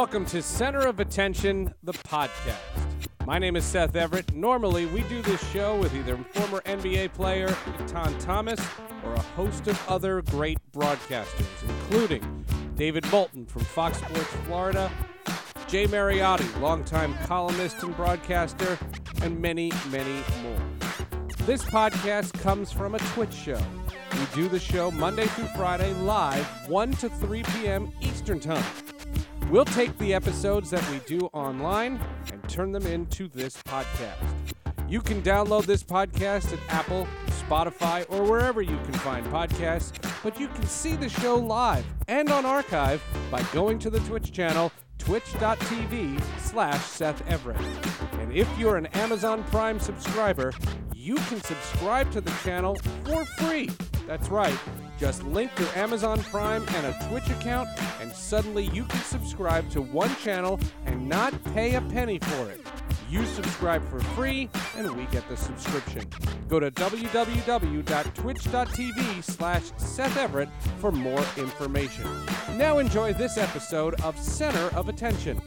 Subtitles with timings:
[0.00, 2.54] Welcome to Center of Attention, the podcast.
[3.26, 4.32] My name is Seth Everett.
[4.32, 8.60] Normally, we do this show with either former NBA player Etan Thomas
[9.04, 12.44] or a host of other great broadcasters, including
[12.76, 14.88] David Bolton from Fox Sports Florida,
[15.66, 18.78] Jay Mariotti, longtime columnist and broadcaster,
[19.22, 20.62] and many, many more.
[21.38, 23.60] This podcast comes from a Twitch show.
[24.12, 27.90] We do the show Monday through Friday live, 1 to 3 p.m.
[28.00, 28.64] Eastern Time.
[29.50, 31.98] We'll take the episodes that we do online
[32.30, 34.22] and turn them into this podcast.
[34.86, 37.08] You can download this podcast at Apple,
[37.48, 42.30] Spotify, or wherever you can find podcasts, but you can see the show live and
[42.30, 47.60] on archive by going to the Twitch channel twitch.tv slash Seth Everett.
[48.20, 50.52] And if you're an Amazon Prime subscriber,
[51.08, 53.70] you can subscribe to the channel for free.
[54.06, 54.58] That's right.
[54.98, 57.66] Just link your Amazon Prime and a Twitch account,
[58.02, 62.60] and suddenly you can subscribe to one channel and not pay a penny for it.
[63.08, 66.04] You subscribe for free, and we get the subscription.
[66.46, 72.04] Go to www.twitch.tv slash Seth Everett for more information.
[72.58, 75.40] Now enjoy this episode of Center of Attention.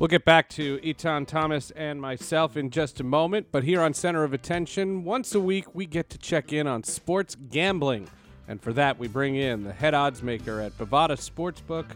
[0.00, 3.94] We'll get back to Etan Thomas and myself in just a moment, but here on
[3.94, 8.08] Center of Attention, once a week we get to check in on sports gambling.
[8.48, 11.86] And for that, we bring in the head odds maker at Bovada Sportsbook,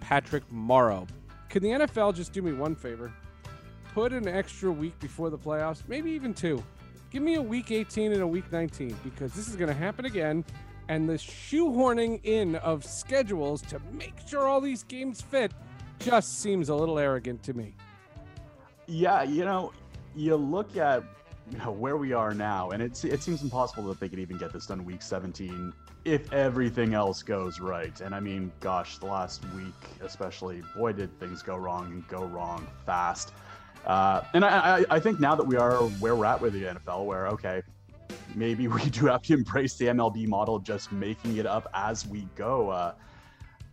[0.00, 1.06] Patrick Morrow.
[1.50, 3.12] Can the NFL just do me one favor?
[3.92, 6.64] Put an extra week before the playoffs, maybe even two.
[7.10, 10.06] Give me a week 18 and a week 19 because this is going to happen
[10.06, 10.42] again.
[10.88, 15.52] And the shoehorning in of schedules to make sure all these games fit
[16.02, 17.74] just seems a little arrogant to me.
[18.86, 19.72] Yeah, you know,
[20.14, 21.04] you look at
[21.50, 24.38] you know, where we are now, and it's it seems impossible that they could even
[24.38, 25.72] get this done week 17
[26.04, 28.00] if everything else goes right.
[28.00, 32.24] And I mean, gosh, the last week especially, boy, did things go wrong and go
[32.24, 33.32] wrong fast.
[33.86, 36.64] Uh, and I, I, I think now that we are where we're at with the
[36.64, 37.62] NFL, where okay,
[38.34, 42.28] maybe we do have to embrace the MLB model, just making it up as we
[42.36, 42.70] go.
[42.70, 42.94] Uh,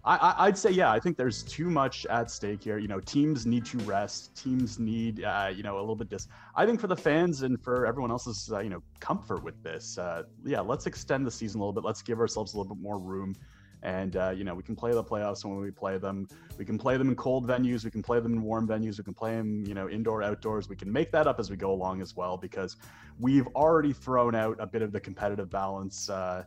[0.05, 2.77] I, would say, yeah, I think there's too much at stake here.
[2.77, 4.35] You know, teams need to rest.
[4.35, 6.27] Teams need, uh, you know, a little bit dis.
[6.55, 9.97] I think for the fans and for everyone else's, uh, you know, comfort with this,
[9.97, 11.83] uh, yeah, let's extend the season a little bit.
[11.83, 13.35] Let's give ourselves a little bit more room.
[13.81, 16.27] And, uh, you know, we can play the playoffs when we play them.
[16.57, 17.85] We can play them in cold venues.
[17.85, 18.97] We can play them in warm venues.
[18.97, 20.67] We can play them, you know, indoor, outdoors.
[20.67, 22.75] We can make that up as we go along as well because
[23.19, 26.43] we've already thrown out a bit of the competitive balance uh,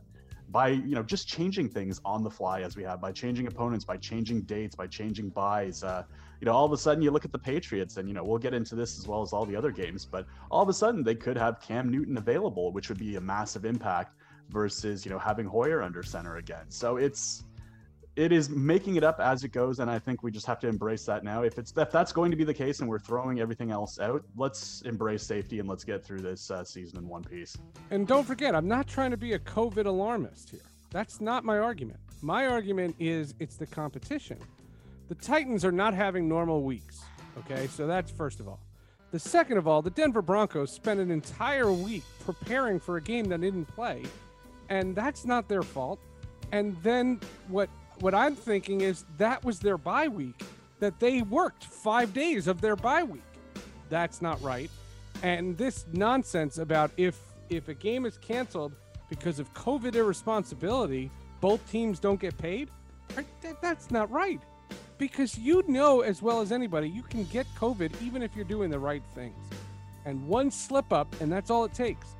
[0.52, 3.84] by you know just changing things on the fly as we have by changing opponents
[3.84, 6.04] by changing dates by changing byes uh,
[6.40, 8.38] you know all of a sudden you look at the patriots and you know we'll
[8.38, 11.02] get into this as well as all the other games but all of a sudden
[11.02, 14.14] they could have cam newton available which would be a massive impact
[14.52, 16.66] versus you know having hoyer under center again.
[16.68, 17.44] So it's
[18.16, 20.68] it is making it up as it goes and i think we just have to
[20.68, 21.42] embrace that now.
[21.42, 24.22] If it's if that's going to be the case and we're throwing everything else out
[24.36, 27.56] let's embrace safety and let's get through this uh, season in one piece.
[27.90, 30.60] And don't forget i'm not trying to be a covid alarmist here.
[30.90, 32.00] That's not my argument.
[32.20, 34.38] My argument is it's the competition.
[35.08, 37.02] The titans are not having normal weeks
[37.38, 37.66] okay?
[37.68, 38.60] So that's first of all.
[39.10, 43.26] The second of all the denver broncos spent an entire week preparing for a game
[43.26, 44.04] that didn't play
[44.68, 46.00] and that's not their fault.
[46.50, 47.68] And then what
[48.02, 50.42] what I'm thinking is that was their bye week,
[50.80, 53.22] that they worked five days of their bye week.
[53.90, 54.70] That's not right.
[55.22, 58.72] And this nonsense about if if a game is canceled
[59.08, 62.70] because of COVID irresponsibility, both teams don't get paid,
[63.60, 64.40] that's not right.
[64.98, 68.70] Because you know as well as anybody, you can get COVID even if you're doing
[68.70, 69.46] the right things.
[70.06, 72.16] And one slip up, and that's all it takes.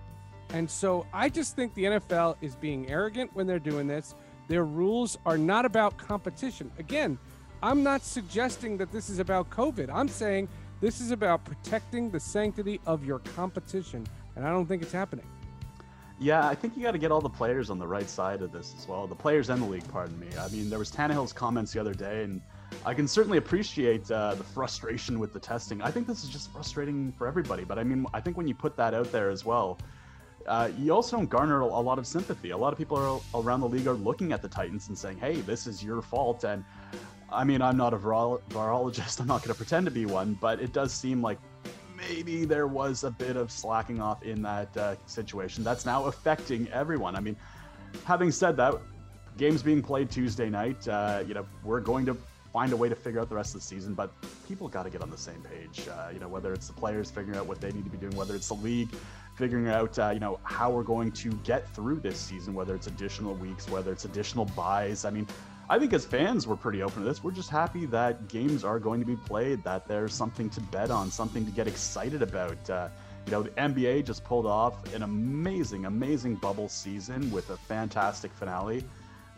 [0.50, 4.14] And so I just think the NFL is being arrogant when they're doing this.
[4.48, 6.70] Their rules are not about competition.
[6.78, 7.18] Again,
[7.62, 9.88] I'm not suggesting that this is about COVID.
[9.92, 10.48] I'm saying
[10.80, 15.26] this is about protecting the sanctity of your competition, and I don't think it's happening.
[16.18, 18.52] Yeah, I think you got to get all the players on the right side of
[18.52, 19.06] this as well.
[19.06, 20.28] The players and the league, pardon me.
[20.38, 22.40] I mean, there was Tannehill's comments the other day, and
[22.84, 25.82] I can certainly appreciate uh, the frustration with the testing.
[25.82, 27.64] I think this is just frustrating for everybody.
[27.64, 29.78] But I mean, I think when you put that out there as well,
[30.46, 32.50] uh, you also don't garner a lot of sympathy.
[32.50, 35.18] A lot of people are, around the league are looking at the Titans and saying,
[35.18, 36.64] "Hey, this is your fault." And
[37.30, 39.20] I mean, I'm not a virologist.
[39.20, 41.38] I'm not going to pretend to be one, but it does seem like
[41.96, 45.64] maybe there was a bit of slacking off in that uh, situation.
[45.64, 47.16] That's now affecting everyone.
[47.16, 47.36] I mean,
[48.04, 48.74] having said that,
[49.36, 52.16] games being played Tuesday night, uh, you know, we're going to
[52.52, 54.12] find a way to figure out the rest of the season, but
[54.46, 55.88] people got to get on the same page.
[55.88, 58.14] Uh, you know, whether it's the players figuring out what they need to be doing,
[58.14, 58.90] whether it's the league
[59.42, 62.86] figuring out, uh, you know, how we're going to get through this season, whether it's
[62.86, 65.04] additional weeks, whether it's additional byes.
[65.04, 65.26] I mean,
[65.68, 67.24] I think as fans, we're pretty open to this.
[67.24, 70.92] We're just happy that games are going to be played, that there's something to bet
[70.92, 72.70] on, something to get excited about.
[72.70, 72.86] Uh,
[73.26, 78.32] you know, the NBA just pulled off an amazing, amazing bubble season with a fantastic
[78.32, 78.84] finale.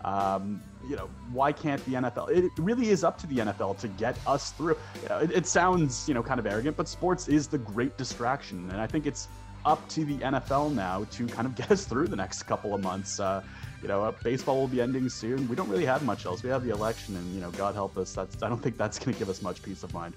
[0.05, 2.29] Um, you know, why can't the NFL?
[2.29, 4.77] It really is up to the NFL to get us through.
[5.03, 7.97] You know, it, it, sounds, you know, kind of arrogant, but sports is the great
[7.97, 9.29] distraction, and I think it's
[9.65, 12.83] up to the NFL now to kind of get us through the next couple of
[12.83, 13.21] months.
[13.21, 13.43] Uh,
[13.83, 15.49] you know, uh, baseball will be ending soon.
[15.49, 16.43] We don't really have much else.
[16.43, 18.15] We have the election, and you know, God help us.
[18.15, 20.15] That's I don't think that's going to give us much peace of mind.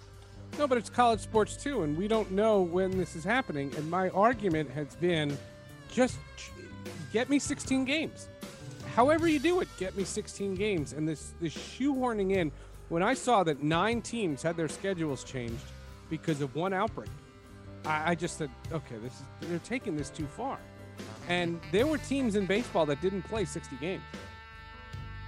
[0.58, 3.74] No, but it's college sports too, and we don't know when this is happening.
[3.76, 5.38] And my argument has been,
[5.92, 6.18] just
[7.12, 8.30] get me 16 games
[8.98, 10.94] however you do it, get me 16 games.
[10.94, 12.52] And this this shoehorning in,
[12.90, 15.64] when I saw that nine teams had their schedules changed
[16.10, 17.10] because of one outbreak,
[17.86, 20.60] I, I just said, okay, this is they're taking this too far.
[21.30, 24.04] And there were teams in baseball that didn't play 60 games,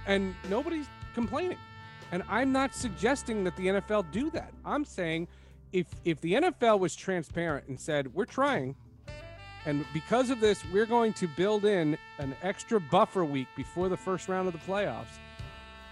[0.06, 1.58] and nobody's complaining.
[2.12, 4.52] And I'm not suggesting that the NFL do that.
[4.64, 5.28] I'm saying
[5.72, 8.74] if if the NFL was transparent and said we're trying,
[9.66, 13.96] and because of this, we're going to build in an extra buffer week before the
[13.96, 15.18] first round of the playoffs.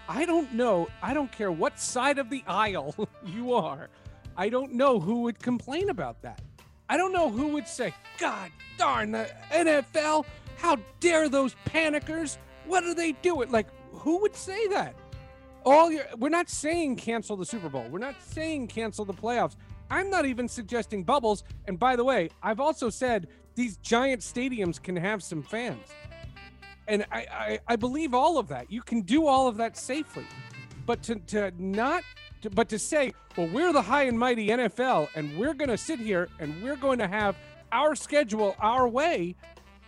[0.07, 0.87] I don't know.
[1.03, 2.95] I don't care what side of the aisle
[3.25, 3.89] you are.
[4.35, 6.41] I don't know who would complain about that.
[6.89, 10.25] I don't know who would say, God darn the NFL,
[10.57, 12.37] how dare those panickers?
[12.65, 13.51] What are they doing?
[13.51, 14.95] Like, who would say that?
[15.65, 17.85] All your, we're not saying cancel the Super Bowl.
[17.89, 19.55] We're not saying cancel the playoffs.
[19.91, 21.43] I'm not even suggesting bubbles.
[21.67, 25.87] And by the way, I've also said these giant stadiums can have some fans.
[26.87, 28.71] And I, I, I believe all of that.
[28.71, 30.25] You can do all of that safely.
[30.85, 32.03] But to, to not,
[32.41, 35.77] to, but to say, well, we're the high and mighty NFL and we're going to
[35.77, 37.35] sit here and we're going to have
[37.71, 39.35] our schedule our way,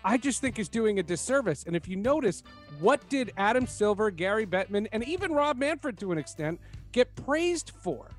[0.03, 1.63] I just think is doing a disservice.
[1.65, 2.44] And if you notice,
[2.80, 6.59] what did Adam Silver, Gary Bettman, and even Rob Manfred to an extent
[6.92, 8.09] get praised for?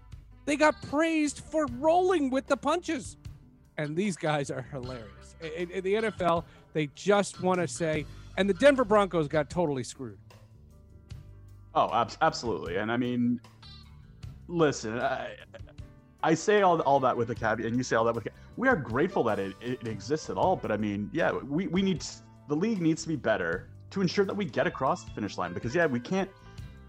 [0.44, 3.16] They got praised for rolling with the punches.
[3.78, 8.06] And these guys are hilarious in, in the NFL, they just want to say,
[8.36, 10.18] and the Denver Broncos got totally screwed.
[11.74, 12.76] Oh, ab- absolutely.
[12.76, 13.40] And I mean,
[14.52, 15.34] listen, I,
[16.22, 18.28] I say all, all that with a caveat, and you say all that with.
[18.56, 21.82] We are grateful that it, it exists at all, but I mean, yeah, we, we
[21.82, 22.04] need
[22.48, 25.52] the league needs to be better to ensure that we get across the finish line
[25.52, 26.30] because yeah, we can't.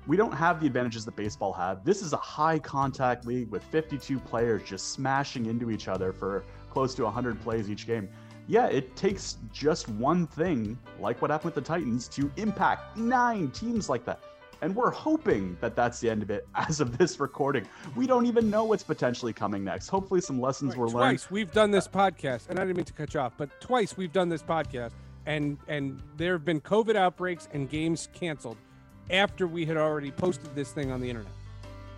[0.06, 1.86] We don't have the advantages that baseball had.
[1.86, 6.44] This is a high contact league with 52 players just smashing into each other for
[6.70, 8.10] close to 100 plays each game
[8.48, 13.52] yeah, it takes just one thing, like what happened with the Titans, to impact nine
[13.52, 14.20] teams like that.
[14.64, 17.68] And we're hoping that that's the end of it as of this recording.
[17.98, 19.90] We don't even know what's potentially coming next.
[19.90, 21.20] Hopefully, some lessons right, were twice learned.
[21.20, 23.98] Twice we've done this podcast, and I didn't mean to cut you off, but twice
[23.98, 24.92] we've done this podcast,
[25.26, 28.56] and and there have been COVID outbreaks and games canceled
[29.10, 31.34] after we had already posted this thing on the internet.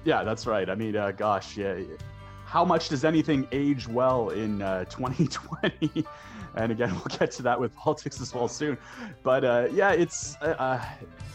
[0.04, 0.68] Yeah, that's right.
[0.68, 1.78] I mean, uh, gosh, yeah.
[2.46, 6.04] How much does anything age well in uh, 2020?
[6.56, 8.78] and again we'll get to that with politics as well soon.
[9.24, 10.86] But uh, yeah it's uh, uh,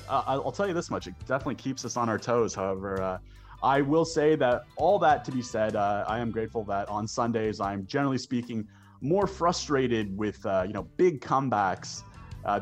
[0.09, 1.07] i'll tell you this much.
[1.07, 2.55] It definitely keeps us on our toes.
[2.55, 3.19] However uh,
[3.63, 7.07] i will say that all that to be said uh, i am grateful that on
[7.07, 8.67] sundays i'm generally speaking
[9.03, 12.03] more frustrated with uh, you know big comebacks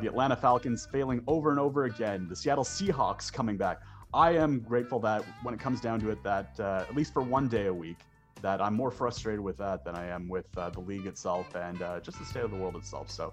[0.00, 3.80] the atlanta falcons failing over and over again the seattle seahawks coming back.
[4.12, 7.46] I am grateful that when it comes down to it that at least for one
[7.46, 7.98] day a week
[8.42, 11.82] that I'm more frustrated with that than I am with uh, the league itself and
[11.82, 13.10] uh, just the state of the world itself.
[13.10, 13.32] So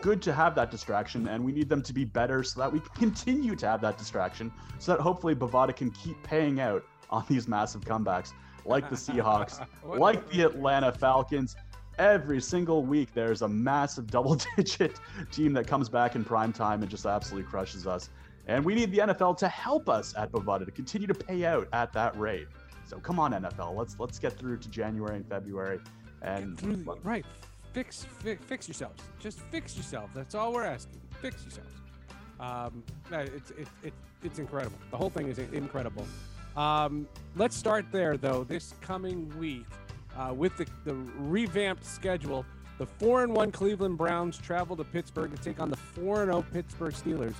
[0.00, 2.80] good to have that distraction, and we need them to be better so that we
[2.80, 7.24] can continue to have that distraction, so that hopefully Bovada can keep paying out on
[7.28, 8.32] these massive comebacks,
[8.64, 11.56] like the Seahawks, like the Atlanta Falcons.
[11.98, 14.98] Every single week, there's a massive double-digit
[15.30, 18.10] team that comes back in prime time and just absolutely crushes us.
[18.46, 21.68] And we need the NFL to help us at Bovada to continue to pay out
[21.72, 22.46] at that rate.
[22.86, 25.80] So come on, NFL, let's let's get through to January and February,
[26.22, 27.24] and the, right,
[27.72, 29.02] fix, fix fix yourselves.
[29.18, 30.10] Just fix yourself.
[30.14, 31.00] That's all we're asking.
[31.20, 31.70] Fix yourselves.
[32.40, 34.78] Um, it's it, it, it's incredible.
[34.90, 36.06] The whole thing is incredible.
[36.56, 38.44] Um, let's start there though.
[38.44, 39.66] This coming week,
[40.16, 42.44] uh, with the, the revamped schedule,
[42.78, 46.30] the four and one Cleveland Browns travel to Pittsburgh to take on the four and
[46.30, 47.34] zero oh Pittsburgh Steelers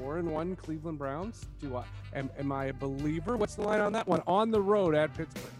[0.00, 1.46] four and one Cleveland Browns?
[1.60, 3.36] Do I am, am I a believer?
[3.36, 4.22] What's the line on that one?
[4.26, 5.50] On the road at Pittsburgh.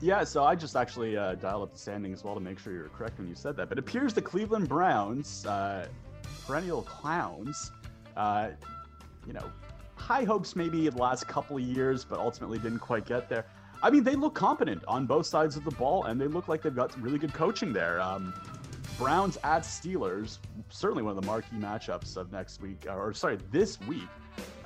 [0.00, 2.72] Yeah, so I just actually uh, dialed up the standing as well to make sure
[2.72, 3.68] you were correct when you said that.
[3.68, 5.88] But it appears the Cleveland Browns, uh,
[6.46, 7.72] perennial clowns,
[8.16, 8.50] uh,
[9.26, 9.50] you know,
[9.94, 13.46] high hopes maybe the last couple of years, but ultimately didn't quite get there.
[13.82, 16.62] I mean, they look competent on both sides of the ball, and they look like
[16.62, 18.00] they've got some really good coaching there.
[18.00, 18.34] Um,
[18.98, 20.38] Browns at Steelers,
[20.70, 24.08] certainly one of the marquee matchups of next week, or sorry, this week.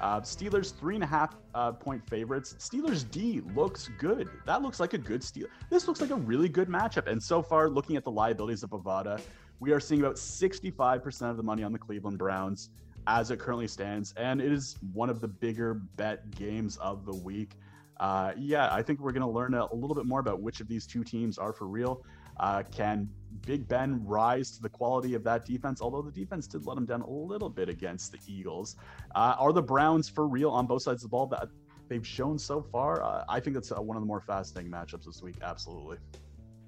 [0.00, 2.54] Uh, Steelers three and a half uh, point favorites.
[2.58, 4.28] Steelers D looks good.
[4.46, 5.49] That looks like a good Steel.
[5.68, 7.08] This looks like a really good matchup.
[7.08, 9.20] And so far, looking at the liabilities of Bovada,
[9.58, 12.70] we are seeing about 65% of the money on the Cleveland Browns
[13.06, 17.14] as it currently stands, and it is one of the bigger bet games of the
[17.14, 17.56] week.
[17.99, 20.60] Uh, yeah, I think we're going to learn a, a, little bit more about which
[20.60, 22.02] of these two teams are for real.
[22.38, 23.08] Uh, can
[23.47, 25.80] Big Ben rise to the quality of that defense?
[25.80, 28.76] Although the defense did let him down a little bit against the Eagles.
[29.14, 31.49] Uh, are the Browns for real on both sides of the ball that
[31.88, 33.02] they've shown so far?
[33.02, 35.37] Uh, I think that's uh, one of the more fascinating matchups this week.
[35.42, 35.99] Absolutely.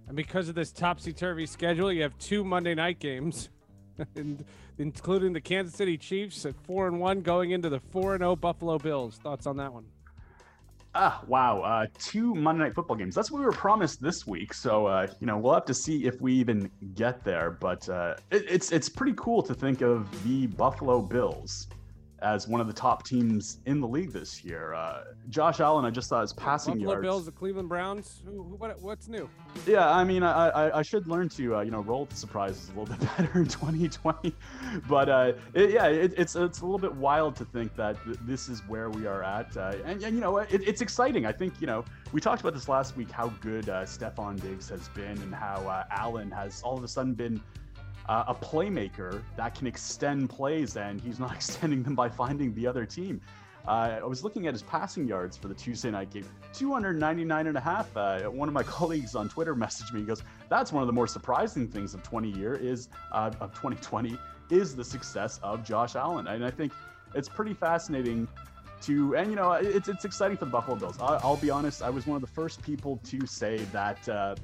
[0.09, 3.49] And because of this topsy turvy schedule, you have two Monday night games.
[4.79, 8.33] including the Kansas City Chiefs at four and one, going into the four and zero
[8.33, 9.17] oh Buffalo Bills.
[9.17, 9.85] Thoughts on that one?
[10.95, 11.63] Ah, wow.
[11.63, 13.15] Uh, two Monday Night Football games.
[13.15, 14.53] That's what we were promised this week.
[14.53, 17.51] So, uh, you know, we'll have to see if we even get there.
[17.51, 21.69] But uh, it, it's it's pretty cool to think of the Buffalo Bills
[22.23, 24.75] as one of the top teams in the league this year.
[24.75, 27.03] Uh, Josh Allen, I just saw his passing Buffalo yards.
[27.05, 28.23] Bills, the Cleveland Browns.
[28.25, 29.29] Who, who, what, what's new?
[29.67, 32.71] Yeah, I mean, I, I, I should learn to uh, you know roll the surprises
[32.75, 34.35] a little bit better in 2020.
[34.89, 38.19] But uh, it, yeah, it, it's it's a little bit wild to think that th-
[38.23, 41.27] this is where we are at, uh, and, and you know it, it's exciting.
[41.27, 44.69] I think you know we talked about this last week how good uh, Stefon Diggs
[44.69, 47.41] has been and how uh, Allen has all of a sudden been
[48.09, 52.67] uh, a playmaker that can extend plays, and he's not extending them by finding the
[52.67, 53.21] other team.
[53.67, 57.57] Uh, I was looking at his passing yards for the Tuesday night game, 299 and
[57.57, 57.97] a half.
[57.97, 60.01] Uh, one of my colleagues on Twitter messaged me.
[60.01, 63.51] He goes, "That's one of the more surprising things of 20 year is uh, of
[63.53, 64.19] 2020
[64.51, 66.73] is the success of Josh Allen." And I think
[67.15, 68.27] it's pretty fascinating
[68.83, 70.99] to, and you know, it's it's exciting for the Buffalo Bills.
[71.01, 74.35] I, will be honest, I was one of the first people to say that uh,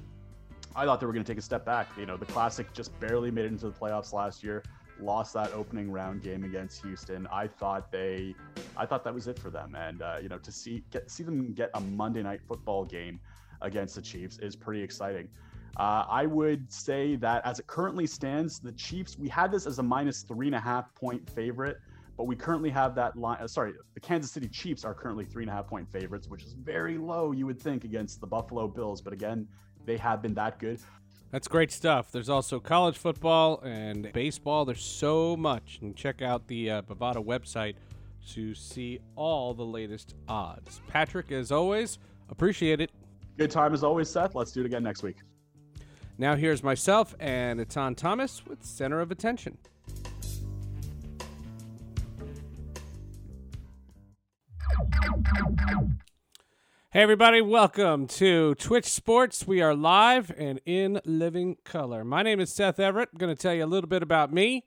[0.78, 1.88] I thought they were going to take a step back.
[1.98, 4.62] You know, the Classic just barely made it into the playoffs last year,
[5.00, 7.26] lost that opening round game against Houston.
[7.32, 8.36] I thought they,
[8.76, 9.74] I thought that was it for them.
[9.74, 13.18] And uh, you know, to see get see them get a Monday night football game
[13.60, 15.28] against the Chiefs is pretty exciting.
[15.78, 19.80] Uh, I would say that as it currently stands, the Chiefs, we had this as
[19.80, 21.78] a minus three and a half point favorite,
[22.16, 23.38] but we currently have that line.
[23.40, 26.44] Uh, sorry, the Kansas City Chiefs are currently three and a half point favorites, which
[26.44, 29.00] is very low, you would think, against the Buffalo Bills.
[29.00, 29.48] But again,
[29.86, 30.80] they have been that good.
[31.30, 32.10] That's great stuff.
[32.10, 34.64] There's also college football and baseball.
[34.64, 35.78] There's so much.
[35.82, 37.74] And check out the uh, Bovada website
[38.30, 40.80] to see all the latest odds.
[40.88, 41.98] Patrick, as always,
[42.30, 42.90] appreciate it.
[43.36, 44.34] Good time as always, Seth.
[44.34, 45.16] Let's do it again next week.
[46.20, 49.56] Now here's myself and Etan Thomas with Center of Attention.
[56.98, 59.46] Hey, everybody, welcome to Twitch Sports.
[59.46, 62.02] We are live and in living color.
[62.02, 63.10] My name is Seth Everett.
[63.12, 64.64] I'm going to tell you a little bit about me.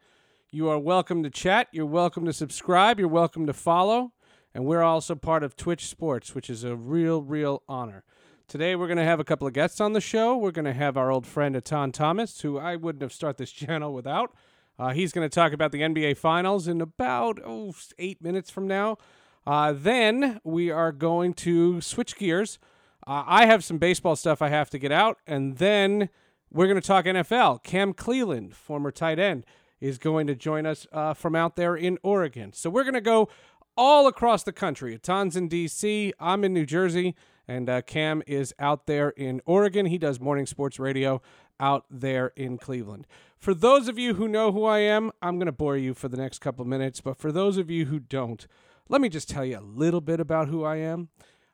[0.50, 1.68] You are welcome to chat.
[1.74, 3.00] You're welcome to subscribe.
[3.00, 4.14] You're welcome to follow.
[4.54, 8.06] And we're also part of Twitch Sports, which is a real, real honor.
[8.48, 10.38] Today, we're going to have a couple of guests on the show.
[10.38, 13.52] We're going to have our old friend Etan Thomas, who I wouldn't have started this
[13.52, 14.34] channel without.
[14.80, 18.68] Uh, he's going to talk about the NBA Finals in about oh, eight minutes from
[18.68, 18.98] now.
[19.46, 22.60] Uh, then we are going to switch gears.
[23.08, 26.10] Uh, I have some baseball stuff I have to get out, and then
[26.52, 27.64] we're going to talk NFL.
[27.64, 29.46] Cam Cleeland, former tight end,
[29.80, 32.54] is going to join us uh, from out there in Oregon.
[32.54, 33.30] So we're going to go
[33.76, 34.94] all across the country.
[34.96, 37.16] Etan's in D.C., I'm in New Jersey,
[37.48, 39.88] and uh, Cam is out there in Oregon.
[39.88, 41.22] He does morning sports radio
[41.60, 43.08] out there in Cleveland.
[43.38, 46.08] For those of you who know who I am, I'm going to bore you for
[46.08, 48.46] the next couple minutes, but for those of you who don't,
[48.92, 51.08] let me just tell you a little bit about who I am.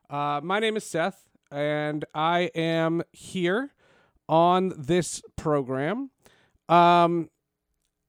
[0.09, 3.75] Uh, my name is Seth, and I am here
[4.27, 6.09] on this program.
[6.67, 7.29] Um,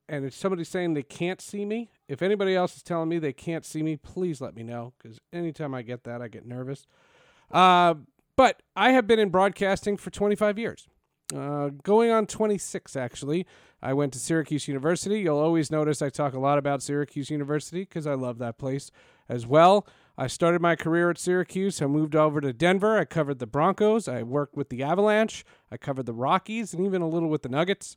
[0.08, 3.34] and if somebody's saying they can't see me, if anybody else is telling me they
[3.34, 6.86] can't see me, please let me know because anytime I get that, I get nervous.
[7.50, 7.96] Uh,
[8.34, 10.88] but I have been in broadcasting for 25 years,
[11.36, 13.46] uh, going on 26 actually.
[13.82, 15.20] I went to Syracuse University.
[15.20, 18.90] You'll always notice I talk a lot about Syracuse University because I love that place
[19.28, 19.86] as well.
[20.16, 21.80] I started my career at Syracuse.
[21.80, 22.98] I moved over to Denver.
[22.98, 24.08] I covered the Broncos.
[24.08, 25.44] I worked with the Avalanche.
[25.70, 27.96] I covered the Rockies and even a little with the Nuggets.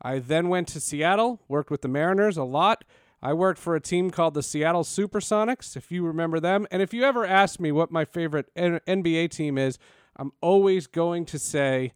[0.00, 2.84] I then went to Seattle, worked with the Mariners a lot.
[3.22, 6.66] I worked for a team called the Seattle Supersonics, if you remember them.
[6.70, 9.78] And if you ever ask me what my favorite N- NBA team is,
[10.16, 11.92] I'm always going to say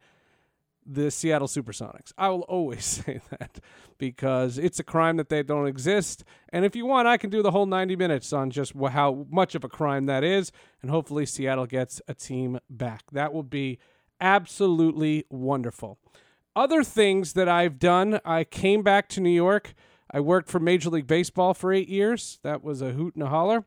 [0.86, 2.12] the Seattle Supersonics.
[2.18, 3.60] I will always say that
[3.98, 6.24] because it's a crime that they don't exist.
[6.50, 9.54] And if you want, I can do the whole 90 minutes on just how much
[9.54, 10.52] of a crime that is.
[10.82, 13.04] And hopefully, Seattle gets a team back.
[13.12, 13.78] That will be
[14.20, 15.98] absolutely wonderful.
[16.56, 19.74] other things that I've done, I came back to New York.
[20.10, 22.38] I worked for Major League Baseball for eight years.
[22.44, 23.64] That was a hoot and a holler.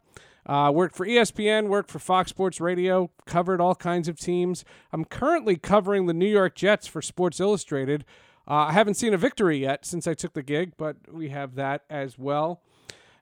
[0.48, 4.63] Uh, worked for ESPN, worked for Fox Sports Radio, covered all kinds of teams.
[4.94, 8.06] I'm currently covering the New York Jets for Sports Illustrated.
[8.48, 11.56] Uh, I haven't seen a victory yet since I took the gig, but we have
[11.56, 12.62] that as well.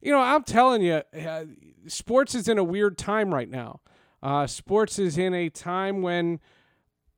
[0.02, 1.46] You know, I'm telling you, uh,
[1.88, 3.80] sports is in a weird time right now.
[4.22, 6.40] Uh, sports is in a time when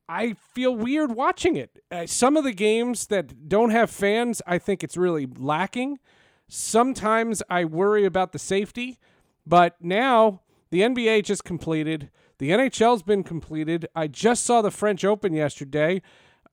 [0.07, 1.79] I feel weird watching it.
[1.91, 5.99] Uh, some of the games that don't have fans, I think it's really lacking.
[6.47, 8.99] Sometimes I worry about the safety,
[9.47, 12.09] but now the NBA just completed.
[12.39, 13.87] The NHL's been completed.
[13.95, 16.01] I just saw the French Open yesterday.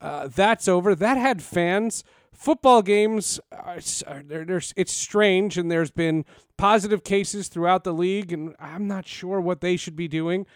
[0.00, 0.94] Uh, that's over.
[0.94, 2.04] That had fans.
[2.32, 3.38] Football games,
[3.76, 6.24] it's strange, and there's been
[6.56, 10.46] positive cases throughout the league, and I'm not sure what they should be doing.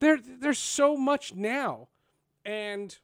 [0.00, 1.88] There, there's so much now
[2.44, 2.98] and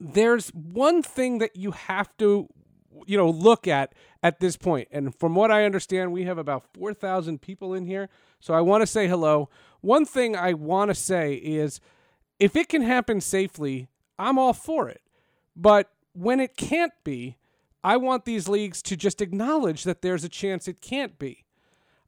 [0.00, 2.48] there's one thing that you have to
[3.06, 4.88] you know look at at this point.
[4.90, 8.08] And from what i understand we have about 4000 people in here.
[8.40, 9.48] So i want to say hello.
[9.80, 11.80] One thing i want to say is
[12.38, 13.88] if it can happen safely
[14.18, 15.02] i'm all for it.
[15.56, 17.36] But when it can't be
[17.84, 21.44] i want these leagues to just acknowledge that there's a chance it can't be.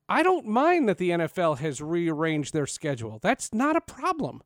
[0.09, 3.19] I don't mind that the nfl has rearranged their schedule.
[3.23, 4.43] That's not a problem.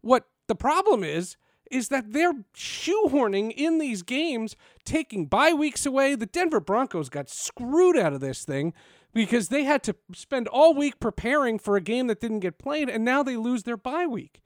[0.00, 1.36] What the problem is,
[1.74, 4.54] is that they're shoehorning in these games,
[4.84, 6.14] taking bye weeks away.
[6.14, 8.72] The Denver Broncos got screwed out of this thing
[9.12, 12.88] because they had to spend all week preparing for a game that didn't get played,
[12.88, 14.40] and now they lose their bye week.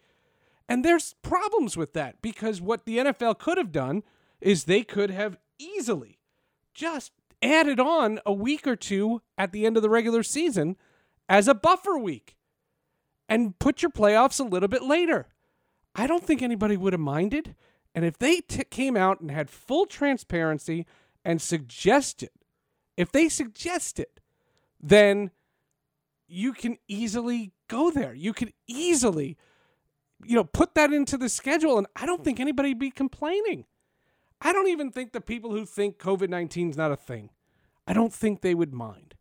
[0.68, 4.02] And there's problems with that because what the NFL could have done
[4.40, 6.18] is they could have easily
[6.74, 10.76] just added on a week or two at the end of the regular season
[11.28, 12.36] as a buffer week
[13.28, 15.28] and put your playoffs a little bit later.
[15.98, 17.56] I don't think anybody would have minded.
[17.92, 20.86] And if they t- came out and had full transparency
[21.24, 22.30] and suggested,
[22.96, 24.06] if they suggested,
[24.80, 25.32] then
[26.28, 28.14] you can easily go there.
[28.14, 29.36] You could easily,
[30.24, 31.76] you know, put that into the schedule.
[31.76, 33.64] And I don't think anybody would be complaining.
[34.40, 37.30] I don't even think the people who think COVID 19 is not a thing,
[37.88, 39.16] I don't think they would mind.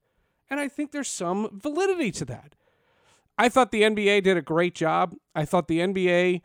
[0.47, 2.53] And I think there's some validity to that.
[3.37, 5.15] I thought the NBA did a great job.
[5.35, 6.41] I thought the NBA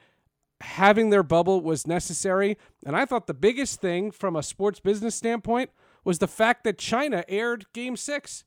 [0.62, 2.56] having their bubble was necessary.
[2.86, 5.70] And I thought the biggest thing from a sports business standpoint
[6.04, 8.44] was the fact that China aired game six.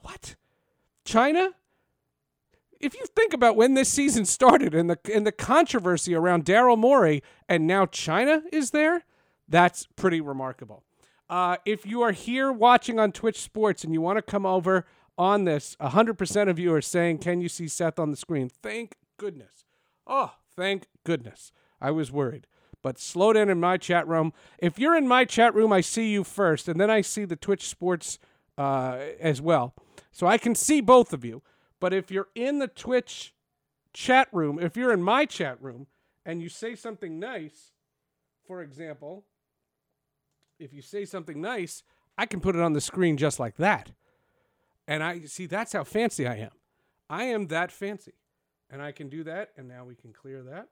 [0.00, 0.36] What?
[1.04, 1.50] China?
[2.80, 6.76] If you think about when this season started and the and the controversy around Daryl
[6.76, 9.04] Morey and now China is there,
[9.48, 10.82] that's pretty remarkable.
[11.30, 14.84] Uh, if you are here watching on Twitch Sports and you want to come over
[15.16, 18.50] on this, 100% of you are saying, Can you see Seth on the screen?
[18.62, 19.64] Thank goodness.
[20.06, 21.52] Oh, Thank goodness.
[21.80, 22.46] I was worried.
[22.82, 24.32] But slow down in my chat room.
[24.58, 27.36] If you're in my chat room, I see you first, and then I see the
[27.36, 28.18] Twitch Sports
[28.58, 29.74] uh, as well.
[30.10, 31.42] So I can see both of you.
[31.80, 33.34] But if you're in the Twitch
[33.92, 35.86] chat room, if you're in my chat room
[36.24, 37.72] and you say something nice,
[38.46, 39.24] for example,
[40.58, 41.82] if you say something nice,
[42.18, 43.92] I can put it on the screen just like that.
[44.86, 46.50] And I see that's how fancy I am.
[47.08, 48.12] I am that fancy.
[48.72, 50.68] And I can do that, and now we can clear that.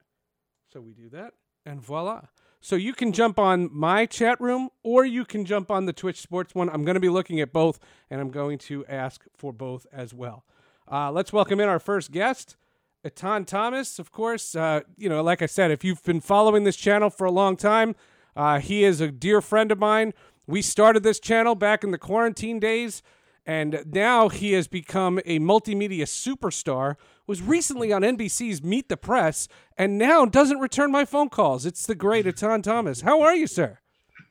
[0.73, 1.35] So we do that,
[1.67, 2.23] and voila.
[2.63, 6.21] So you can jump on my chat room or you can jump on the Twitch
[6.21, 6.69] Sports one.
[6.69, 7.79] I'm going to be looking at both,
[8.11, 10.45] and I'm going to ask for both as well.
[10.91, 12.57] Uh, let's welcome in our first guest,
[13.05, 13.99] Etan Thomas.
[13.99, 17.25] Of course, uh, you know, like I said, if you've been following this channel for
[17.25, 17.95] a long time,
[18.37, 20.13] uh, he is a dear friend of mine.
[20.47, 23.03] We started this channel back in the quarantine days,
[23.51, 26.95] and now he has become a multimedia superstar
[27.27, 31.67] was recently on NBC's Meet the Press and now doesn't return my phone calls.
[31.67, 33.01] It's the great Etan Thomas.
[33.01, 33.81] How are you, sir?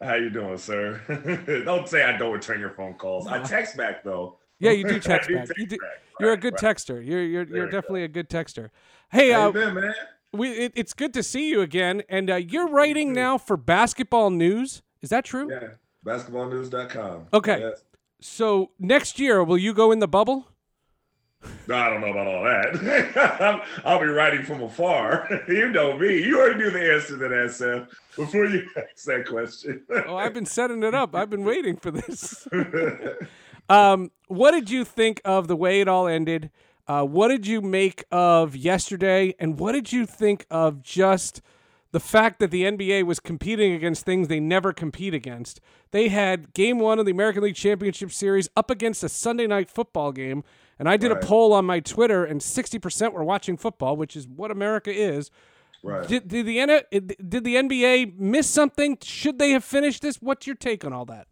[0.01, 1.01] How you doing, sir?
[1.65, 3.27] don't say I don't return your phone calls.
[3.27, 4.38] I text back though.
[4.58, 5.49] Yeah, you do text back.
[5.58, 5.77] you do,
[6.21, 6.77] you're a good right.
[6.77, 7.05] texter.
[7.05, 8.05] You're you're you're definitely go.
[8.05, 8.69] a good texter.
[9.12, 9.93] Hey, How uh, been, man?
[10.32, 12.03] We it, it's good to see you again.
[12.08, 14.82] And uh, you're writing now for Basketball News.
[15.01, 15.51] Is that true?
[15.51, 15.71] Yeah,
[16.05, 17.27] basketballnews.com.
[17.34, 17.60] Okay.
[17.60, 17.84] Yes.
[18.21, 20.47] So next year, will you go in the bubble?
[21.71, 23.62] I don't know about all that.
[23.86, 25.27] I'll be writing from afar.
[25.47, 26.21] you know me.
[26.21, 29.84] You already knew the answer to that, Seth, before you asked that question.
[30.08, 31.15] oh, I've been setting it up.
[31.15, 32.47] I've been waiting for this.
[33.69, 36.49] um, what did you think of the way it all ended?
[36.88, 39.34] Uh, what did you make of yesterday?
[39.39, 41.41] And what did you think of just
[41.91, 45.60] the fact that the NBA was competing against things they never compete against?
[45.91, 49.69] They had game one of the American League Championship Series up against a Sunday night
[49.69, 50.43] football game
[50.80, 51.21] and I did right.
[51.21, 55.30] a poll on my Twitter, and 60% were watching football, which is what America is.
[55.84, 56.08] Right.
[56.08, 58.97] Did, did the did the NBA miss something?
[59.04, 60.17] Should they have finished this?
[60.21, 61.28] What's your take on all that?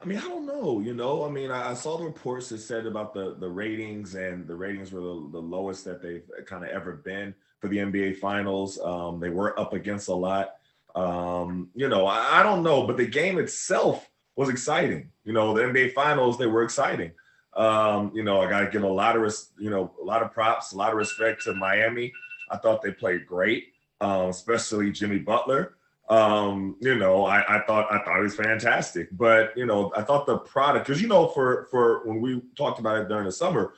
[0.00, 0.80] I mean, I don't know.
[0.80, 4.14] You know, I mean, I, I saw the reports that said about the the ratings,
[4.14, 7.78] and the ratings were the, the lowest that they've kind of ever been for the
[7.78, 8.78] NBA Finals.
[8.80, 10.54] Um, they were up against a lot.
[10.94, 15.10] Um, you know, I, I don't know, but the game itself was exciting.
[15.24, 17.12] You know, the NBA Finals they were exciting.
[17.54, 20.22] Um, you know, I got to give a lot of res- you know a lot
[20.22, 22.12] of props, a lot of respect to Miami.
[22.50, 25.74] I thought they played great, um, especially Jimmy Butler.
[26.08, 30.02] Um, you know, I, I thought I thought it was fantastic, but you know, I
[30.02, 33.32] thought the product because you know, for for when we talked about it during the
[33.32, 33.74] summer,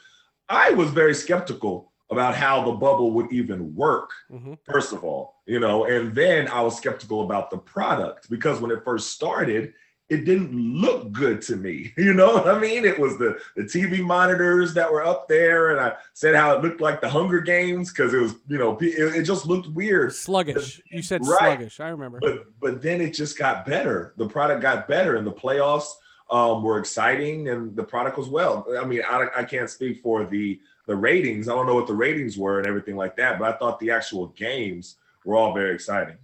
[0.48, 4.10] I was very skeptical about how the bubble would even work.
[4.32, 4.58] Mhm.
[4.64, 8.70] First of all, you know, and then I was skeptical about the product because when
[8.70, 9.72] it first started,
[10.08, 11.92] it didn't look good to me.
[11.96, 12.84] You know what I mean?
[12.84, 16.62] It was the the TV monitors that were up there, and I said how it
[16.64, 20.12] looked like the Hunger Games because it was, you know, it, it just looked weird.
[20.12, 20.80] Sluggish.
[20.90, 21.38] You said Right.
[21.38, 21.78] sluggish.
[21.78, 22.18] I remember.
[22.20, 24.14] But but then it just got better.
[24.16, 25.86] The product got better, and the playoffs
[26.28, 28.66] um, were exciting, and the product was well.
[28.80, 31.48] I mean, I, I can't speak for the the ratings.
[31.48, 33.92] I don't know what the ratings were and everything like that, but I thought the
[33.92, 36.16] actual games were all very exciting.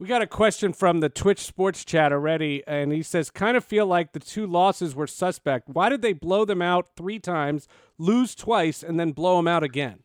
[0.00, 3.64] We got a question from the Twitch Sports chat already, and he says, "Kind of
[3.64, 5.68] feel like the two losses were suspect.
[5.68, 9.62] Why did they blow them out three times, lose twice, and then blow them out
[9.62, 10.00] again?"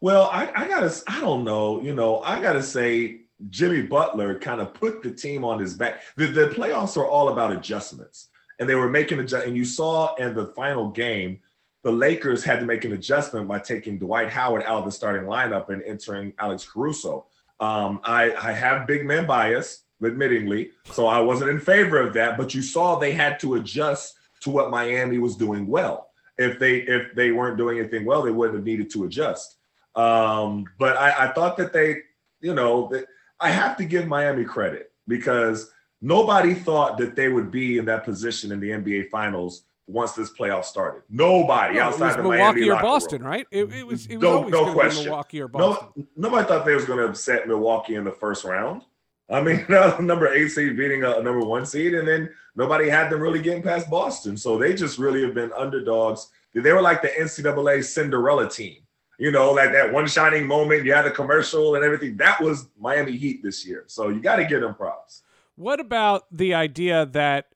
[0.00, 4.60] Well, I, I gotta, I don't know, you know, I gotta say Jimmy Butler kind
[4.60, 6.02] of put the team on his back.
[6.16, 9.46] The, the playoffs are all about adjustments, and they were making adjust.
[9.46, 11.38] And you saw in the final game,
[11.86, 15.22] the Lakers had to make an adjustment by taking Dwight Howard out of the starting
[15.22, 17.26] lineup and entering Alex Caruso.
[17.60, 22.36] Um, I, I have big man bias, admittingly, so I wasn't in favor of that.
[22.36, 26.08] But you saw they had to adjust to what Miami was doing well.
[26.38, 29.58] If they if they weren't doing anything well, they wouldn't have needed to adjust.
[29.94, 31.98] Um, but I, I thought that they,
[32.40, 33.04] you know, that
[33.38, 35.70] I have to give Miami credit because
[36.02, 40.30] nobody thought that they would be in that position in the NBA Finals once this
[40.30, 41.02] playoff started.
[41.08, 43.30] Nobody it outside was the Milwaukee Miami or Boston, room.
[43.30, 43.46] right?
[43.50, 44.06] It, it was.
[44.06, 45.04] It was No- always no question.
[45.04, 45.88] Milwaukee or Boston.
[45.96, 48.82] No, nobody thought they was going to upset Milwaukee in the first round.
[49.28, 53.20] I mean, number eight seed beating a, number one seed, and then nobody had them
[53.20, 54.36] really getting past Boston.
[54.36, 56.28] So they just really have been underdogs.
[56.54, 58.78] They were like the NCAA Cinderella team.
[59.18, 60.84] You know, like that one shining moment.
[60.84, 62.16] You had the commercial and everything.
[62.18, 63.84] That was Miami Heat this year.
[63.86, 65.22] So you got to give them props.
[65.54, 67.46] What about the idea that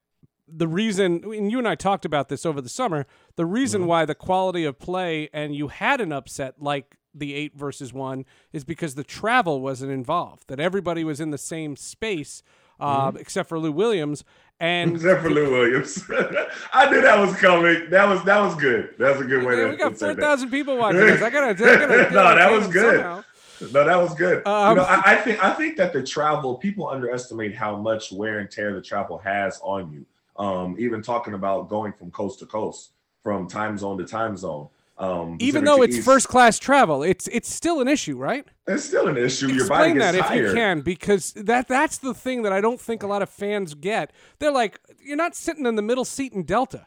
[0.52, 3.88] the reason, and you and I talked about this over the summer, the reason Mm-hmm.
[3.88, 8.24] why the quality of play and you had an upset like the eight versus one
[8.52, 12.42] is because the travel wasn't involved, that everybody was in the same space,
[12.78, 14.24] uh, except for Lou Williams.
[14.58, 14.96] And Mm-hmm.
[14.96, 16.04] Except for Lou Williams.
[16.72, 17.88] I knew that was coming.
[17.90, 18.94] That was that was good.
[18.98, 20.20] That's a good way Yeah, to we got four that.
[20.20, 21.22] thousand people watching us.
[21.22, 22.96] I gotta, I gotta No, that was good.
[23.00, 23.24] somehow.
[23.72, 24.46] No, that was good.
[24.46, 28.12] Um, you know, I, I think I think that the travel people underestimate how much
[28.12, 30.04] wear and tear the travel has on you.
[30.40, 34.68] Um, even talking about going from coast to coast, from time zone to time zone.
[34.96, 38.46] Um, Even though it's East, first class travel, it's it's still an issue, right?
[38.66, 39.48] it's still an issue.
[39.48, 42.60] Your body Explain gets that if you can, because that that's the thing that I
[42.60, 44.12] don't think a lot of fans get.
[44.38, 46.86] They're like, you're not sitting in the middle seat in Delta.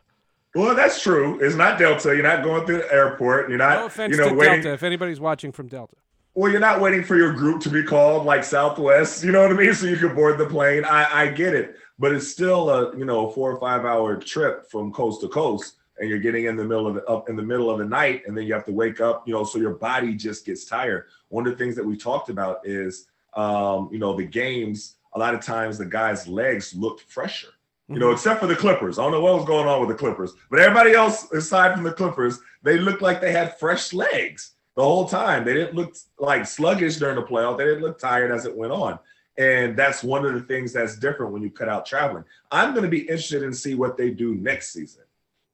[0.55, 1.39] Well, that's true.
[1.39, 2.09] It's not Delta.
[2.09, 3.49] You're not going through the airport.
[3.49, 4.61] You're not, No offense you know, to waiting.
[4.61, 5.95] Delta, if anybody's watching from Delta.
[6.35, 9.51] Well, you're not waiting for your group to be called like Southwest, you know what
[9.51, 9.73] I mean?
[9.73, 10.83] So you can board the plane.
[10.83, 14.69] I, I get it, but it's still a you know four or five hour trip
[14.69, 17.41] from coast to coast, and you're getting in the middle of the up in the
[17.41, 19.75] middle of the night, and then you have to wake up, you know, so your
[19.75, 21.05] body just gets tired.
[21.29, 24.95] One of the things that we talked about is, um, you know, the games.
[25.13, 27.53] A lot of times the guys' legs looked fresher.
[27.87, 28.99] You know, except for the Clippers.
[28.99, 31.83] I don't know what was going on with the Clippers, but everybody else, aside from
[31.83, 35.45] the Clippers, they looked like they had fresh legs the whole time.
[35.45, 37.57] They didn't look like sluggish during the playoff.
[37.57, 38.99] They didn't look tired as it went on.
[39.37, 42.23] And that's one of the things that's different when you cut out traveling.
[42.51, 45.03] I'm going to be interested in see what they do next season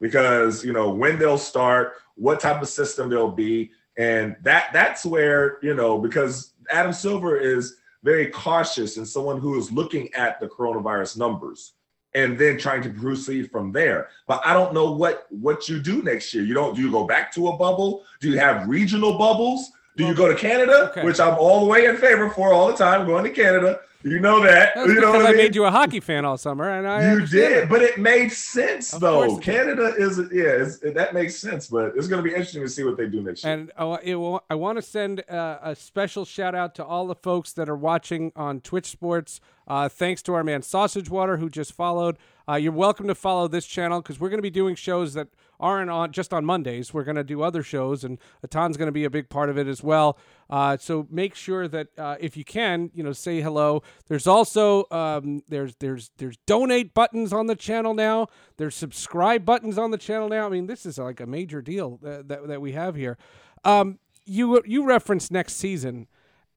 [0.01, 3.71] because, you know, when they'll start, what type of system they'll be.
[3.97, 9.57] And that that's where, you know, because Adam Silver is very cautious and someone who
[9.57, 11.73] is looking at the coronavirus numbers
[12.15, 14.09] and then trying to proceed from there.
[14.27, 16.43] But I don't know what what you do next year.
[16.43, 18.03] You don't do you go back to a bubble?
[18.19, 19.71] Do you have regional bubbles?
[19.99, 21.03] Do you go to Canada, Okay.
[21.03, 23.81] which I'm all the way in favor for all the time, going to Canada?
[24.01, 24.71] You know that.
[24.75, 25.37] That's you know what I mean?
[25.37, 27.69] made you a hockey fan all summer, and I You did, it.
[27.69, 29.35] but it made sense Of though.
[29.35, 29.43] did.
[29.43, 31.67] Canada is yeah, that makes sense.
[31.67, 33.51] But it's going to be interesting to see what they do next year.
[33.53, 37.15] And uh, will, I want to send uh, a special shout out to all the
[37.15, 39.41] folks that are watching on Twitch Sports.
[39.67, 42.17] Uh, thanks to our man Sausage Water who just followed.
[42.49, 45.27] Uh, you're welcome to follow this channel because we're going to be doing shows that
[45.59, 46.91] aren't on just on Mondays.
[46.91, 49.57] We're going to do other shows, and Etan's going to be a big part of
[49.59, 50.17] it as well.
[50.49, 53.83] Uh, so make sure that uh, if you can, you know, say hello.
[54.07, 58.29] There's also um, there's there's there's donate buttons on the channel now.
[58.57, 60.47] There's subscribe buttons on the channel now.
[60.47, 63.19] I mean, this is like a major deal that that, that we have here.
[63.63, 66.07] Um, you you referenced next season,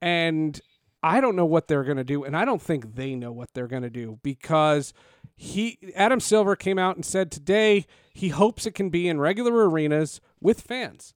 [0.01, 0.59] and
[1.03, 3.53] I don't know what they're going to do, and I don't think they know what
[3.53, 4.95] they're going to do because
[5.43, 9.69] he Adam Silver came out and said today he hopes it can be in regular
[9.69, 11.15] arenas with fans.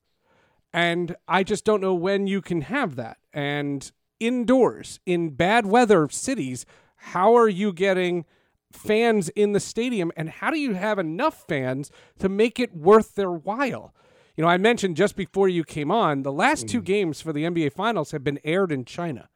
[0.72, 3.18] And I just don't know when you can have that.
[3.32, 8.24] And indoors in bad weather cities, how are you getting
[8.72, 13.14] fans in the stadium and how do you have enough fans to make it worth
[13.14, 13.94] their while?
[14.36, 16.84] You know, I mentioned just before you came on, the last two mm.
[16.84, 19.28] games for the NBA Finals have been aired in China.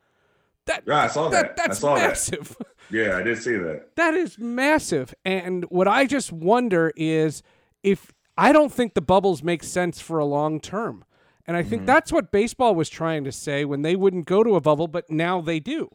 [0.71, 1.51] That, Yeah, I saw that.
[1.51, 2.09] I that's saw that.
[2.09, 2.57] massive.
[2.93, 3.95] Yeah, I did see that.
[3.95, 5.15] That is massive.
[5.25, 7.41] And what I just wonder is
[7.85, 11.05] if I don't think the bubbles make sense for a long term.
[11.47, 11.71] And I Mm-hmm.
[11.71, 14.89] think that's what baseball was trying to say when they wouldn't go to a bubble,
[14.89, 15.89] but now they do.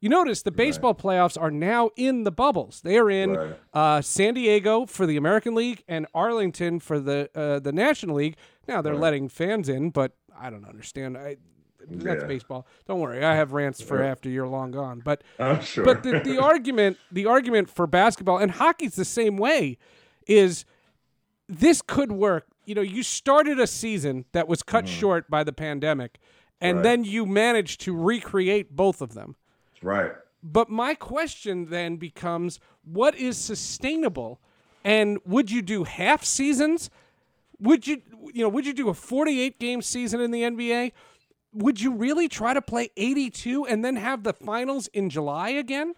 [0.00, 2.82] You notice the baseball playoffs are now in the bubbles.
[2.82, 3.56] They are in Right.
[3.74, 8.36] uh, San Diego for the American League and Arlington for the uh, the National League.
[8.68, 11.18] Now they're letting fans in, but I don't understand.
[11.18, 11.38] I,
[11.80, 12.26] that's Yeah.
[12.26, 12.66] baseball.
[12.86, 15.00] Don't worry, I have rants for after you're long gone.
[15.04, 15.84] But I'm oh, sure.
[15.84, 19.78] but the, the argument the argument for basketball and hockey's the same way
[20.26, 20.64] is
[21.48, 24.94] this could work you know you started a season that was cut mm-hmm.
[24.94, 26.18] short by the pandemic
[26.60, 26.78] and.
[26.78, 26.82] Right.
[26.82, 29.36] then you managed to recreate both of them
[29.80, 30.12] right.
[30.42, 34.40] but my question then becomes what is sustainable
[34.84, 36.90] and would you do half seasons
[37.58, 38.02] would you
[38.34, 40.92] you know would you do a 48 game season in the NBA
[41.58, 45.94] would you really try to play 82 and then have the finals in July again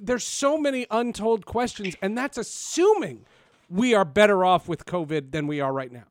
[0.00, 3.24] there's so many untold questions and that's assuming
[3.68, 6.04] we are better off with covid than we are right now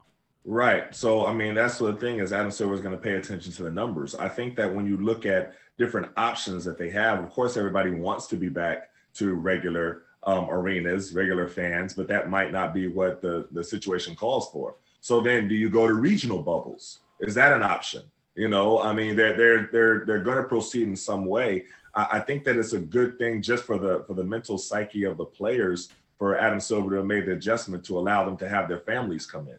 [0.49, 0.95] Right.
[0.95, 3.63] So, I mean, that's the thing is Adam Silver is going to pay attention to
[3.63, 4.15] the numbers.
[4.15, 7.91] I think that when you look at different options that they have, of course, everybody
[7.91, 12.87] wants to be back to regular um, arenas, regular fans, but that might not be
[12.87, 14.75] what the, the situation calls for.
[15.01, 16.99] So then do you go to regional bubbles?
[17.19, 18.03] Is that an option?
[18.37, 21.65] You know, I mean, they're they're they're they're going to proceed in some way.
[21.95, 25.03] I, I think that it's a good thing just for the for the mental psyche
[25.05, 28.49] of the players for Adam Silver to have made the adjustment to allow them to
[28.49, 29.57] have their families come in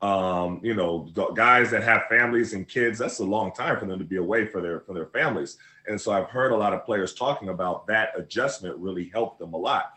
[0.00, 3.86] um, you know, the guys that have families and kids, that's a long time for
[3.86, 5.58] them to be away for their for their families.
[5.88, 9.54] And so I've heard a lot of players talking about that adjustment really helped them
[9.54, 9.94] a lot.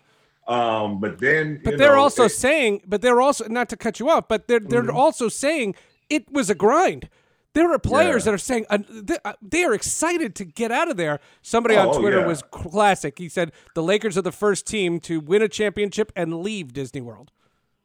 [0.47, 3.99] Um, but then, but they're know, also it- saying but they're also not to cut
[3.99, 4.97] you off but they're they're Mm-hmm.
[4.97, 5.75] also saying
[6.09, 7.09] it was a grind
[7.53, 8.31] there are players Yeah.
[8.31, 11.19] that are saying uh, they, uh, they are excited to get out of there.
[11.41, 12.25] Somebody on Oh, Twitter yeah.
[12.27, 13.17] was classic.
[13.17, 17.01] He said the Lakers are the first team to win a championship and leave Disney
[17.01, 17.31] World.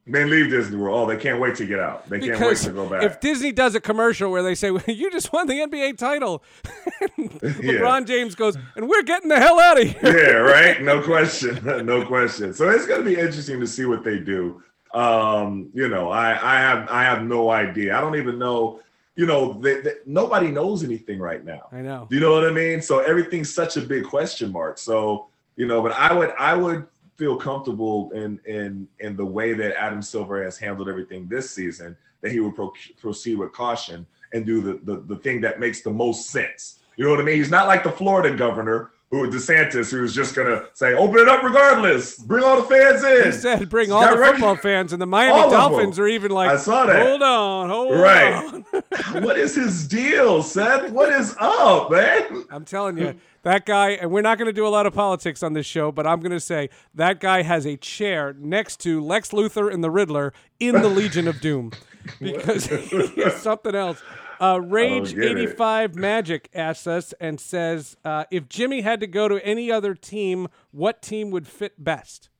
[0.09, 0.97] they leave Disney World.
[1.01, 2.09] Oh, they can't wait to get out.
[2.09, 3.03] They can't wait to go back.
[3.03, 6.45] if Disney does a commercial where they say you just won the NBA title,
[7.19, 10.01] LeBron James goes and we're getting the hell out of here.
[10.05, 10.81] yeah, right.
[10.83, 11.61] No question.
[11.85, 12.55] no question.
[12.55, 14.63] So it's going to be interesting to see what they do.
[14.95, 17.97] Um, you know, I, I have I have no idea.
[17.97, 18.81] I don't even know.
[19.17, 21.69] You know, they, they, nobody knows anything right now.
[21.73, 22.07] I know.
[22.09, 22.83] Do you know what I mean?
[22.83, 24.79] So everything's such a big question mark.
[24.79, 29.55] So you know, but I would I would feel comfortable in in in the way
[29.55, 34.07] that Adam Silver has handled everything this season that he would pro- proceed with caution
[34.33, 36.81] and do the, the the thing that makes the most sense.
[36.97, 37.37] You know what I mean?
[37.37, 41.43] He's not like the Florida governor who DeSantis who's just gonna say open it up
[41.43, 43.27] regardless, bring all the fans in.
[43.27, 45.51] He said bring all the football fans, and the Miami All.
[45.51, 47.07] Dolphins are even like, I saw that.
[47.07, 48.35] hold on, hold Right.
[48.35, 48.63] on.
[49.23, 50.91] what is his deal, Seth?
[50.91, 52.45] What is up, man?
[52.51, 53.15] I'm telling you,
[53.45, 55.93] that guy, and we're not going to do a lot of politics on this show,
[55.93, 59.85] but I'm going to say that guy has a chair next to Lex Luthor and
[59.85, 61.71] the Riddler in the Legion of Doom
[62.21, 64.03] because he is something else.
[64.41, 69.71] Uh, Rage85 Magic asks us and says, uh, if Jimmy had to go to any
[69.71, 72.31] other team, what team would fit best?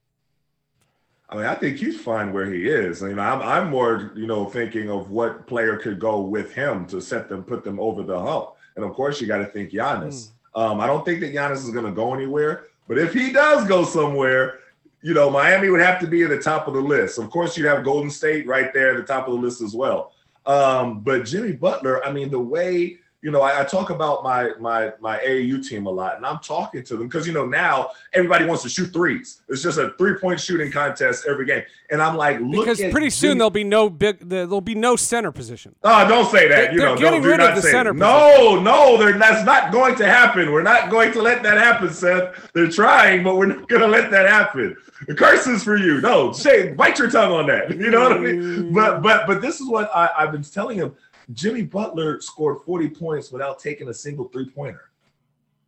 [1.29, 3.01] I mean, I think he's fine where he is.
[3.03, 6.87] You know, I'm, I'm more, you know, thinking of what player could go with him
[6.87, 8.51] to set them, put them over the hump.
[8.77, 10.29] And of course, you got to think Giannis.
[10.55, 13.67] Um, I don't think that Giannis is going to go anywhere, but if he does
[13.67, 14.61] go somewhere,
[15.03, 17.19] you know, Miami would have to be at the top of the list.
[17.19, 19.75] Of course, you'd have Golden State right there at the top of the list as
[19.75, 20.13] well.
[20.47, 24.51] Um, but Jimmy Butler, I mean, the way you know, I, I talk about my
[24.61, 27.91] my my AAU team a lot, and I'm talking to them because you know now
[28.13, 29.41] everybody wants to shoot threes.
[29.49, 32.93] It's just a three point shooting contest every game, and I'm like, look Because at
[32.93, 35.75] pretty soon Jimmy- there'll be no big, there'll be no center position.
[35.83, 36.57] Oh, don't say that.
[36.57, 37.95] They're- you they're know, getting rid of the center it.
[37.95, 40.53] No, no, they're, that's not going to happen.
[40.53, 42.53] We're not going to let that happen, Seth.
[42.53, 44.77] They're trying, but we're not going to let that happen.
[45.09, 46.01] The curse is for you.
[46.01, 47.71] No, say bite your tongue on that.
[47.77, 48.73] You know what I mean?
[48.73, 50.95] But but but this is what I, I've been telling him.
[51.33, 54.91] Jimmy Butler scored 40 points without taking a single three pointer.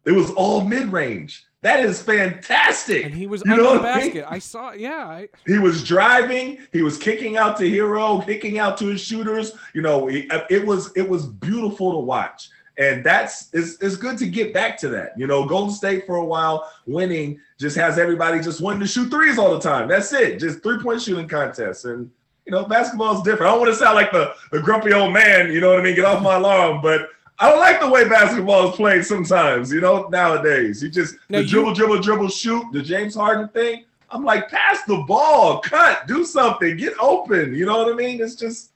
[0.05, 1.45] It was all mid range.
[1.61, 3.05] That is fantastic.
[3.05, 4.25] And he was you under the basket.
[4.25, 4.35] I, mean?
[4.35, 5.07] I saw, yeah.
[5.07, 5.29] I...
[5.45, 6.59] He was driving.
[6.73, 9.53] He was kicking out to Herro, kicking out to his shooters.
[9.75, 12.49] You know, he, it was it was beautiful to watch.
[12.79, 15.19] And that's it's, it's good to get back to that.
[15.19, 19.11] You know, Golden State for a while winning just has everybody just wanting to shoot
[19.11, 19.89] threes all the time.
[19.89, 20.39] That's it.
[20.39, 21.85] Just three point shooting contests.
[21.85, 22.09] And
[22.49, 23.43] you know, basketball is different.
[23.43, 25.83] I don't want to sound like the, the grumpy old man, you know what I
[25.83, 25.95] mean?
[25.95, 29.83] Get off my lawn, but I don't like the way basketball is played sometimes, you
[29.83, 30.83] know, nowadays.
[30.83, 33.85] You just now the you, dribble, dribble, dribble, shoot, the James Harden thing.
[34.11, 37.55] I'm like, pass the ball, cut, do something, get open.
[37.55, 38.23] You know what I mean?
[38.23, 38.73] It's just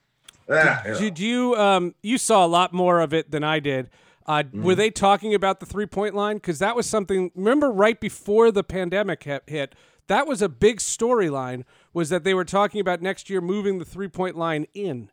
[0.50, 3.88] ah, did, did you um you saw a lot more of it than I did.
[4.26, 4.62] Uh, mm.
[4.62, 6.36] Were they talking about the three point line?
[6.36, 7.30] Because that was something.
[7.34, 9.74] Remember, right before the pandemic hit,
[10.08, 11.64] that was a big storyline.
[11.94, 15.10] Was that they were talking about next year moving the three point line in?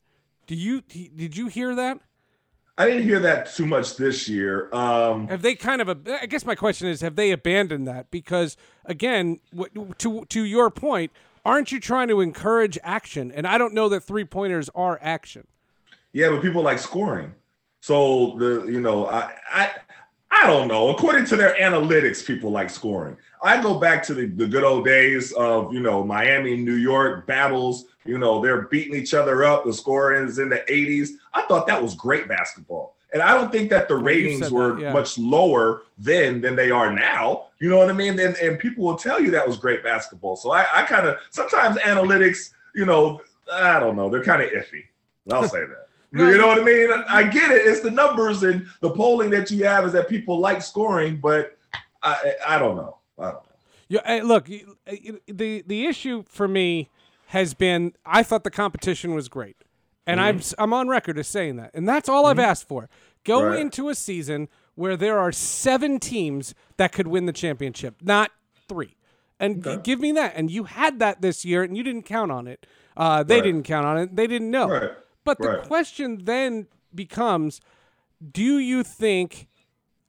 [0.47, 1.99] Do you did you hear that?
[2.79, 4.73] I didn't hear that too much this year.
[4.73, 6.07] Um, have they kind of?
[6.07, 8.09] I guess my question is, have they abandoned that?
[8.09, 9.41] Because again,
[9.97, 11.11] to to your point,
[11.45, 13.33] aren't you trying to encourage action?
[13.33, 15.45] And I don't know that three pointers are action.
[16.13, 17.33] Yeah, but people like scoring.
[17.81, 19.71] So the you know I I
[20.31, 20.89] I don't know.
[20.89, 23.17] According to their analytics, people like scoring.
[23.41, 27.25] I go back to the, the good old days of you know Miami, New York
[27.27, 29.65] battles you know, they're beating each other up.
[29.65, 31.09] The score is in the 80s.
[31.33, 32.95] I thought that was great basketball.
[33.13, 34.93] And I don't think that the ratings were that, yeah.
[34.93, 37.45] much lower then than they are now.
[37.59, 38.19] You know what I mean?
[38.19, 40.35] And, and people will tell you that was great basketball.
[40.35, 43.21] So I, I kind of sometimes analytics, you know,
[43.51, 44.85] I don't know, they're kind of iffy.
[45.31, 45.85] I'll say that.
[46.11, 46.89] You know what I mean?
[47.07, 47.67] I get it.
[47.67, 51.55] It's the numbers and the polling that you have is that people like scoring, but
[52.01, 52.97] I I don't know.
[53.87, 56.89] Yeah, look, the the issue for me
[57.27, 59.57] has been I thought the competition was great.
[60.05, 60.55] And mm-hmm.
[60.59, 61.71] I'm I'm on record as saying that.
[61.73, 62.39] And that's all mm-hmm.
[62.39, 62.89] I've asked for.
[63.23, 63.59] Go right.
[63.59, 68.31] into a season where there are 7 teams that could win the championship, not
[68.69, 68.95] 3.
[69.39, 69.81] And okay.
[69.83, 70.33] give me that.
[70.35, 72.65] And you had that this year and you didn't count on it.
[72.95, 73.43] Uh, they right.
[73.43, 74.15] didn't count on it.
[74.15, 74.69] They didn't know.
[74.69, 74.91] Right.
[75.25, 77.59] But the question then becomes
[78.31, 79.47] do you think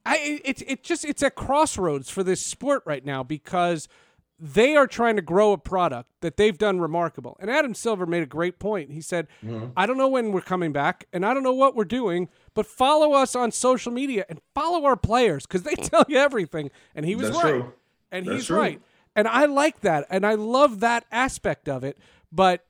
[0.06, 3.88] I it, it just it's a crossroads for this sport right now because–
[4.42, 7.36] they are trying to grow a product that they've done remarkable.
[7.40, 8.90] And Adam Silver made a great point.
[8.90, 9.66] He said, mm-hmm.
[9.76, 12.64] I don't know when we're coming back and I don't know what we're doing, but
[12.64, 16.70] follow us on social media and follow our players because they tell you everything.
[16.94, 17.50] And he was That's right.
[17.50, 17.72] True.
[18.10, 18.56] And That's he's true.
[18.56, 18.80] right.
[19.14, 20.06] And I like that.
[20.08, 21.98] And I love that aspect of it.
[22.32, 22.64] But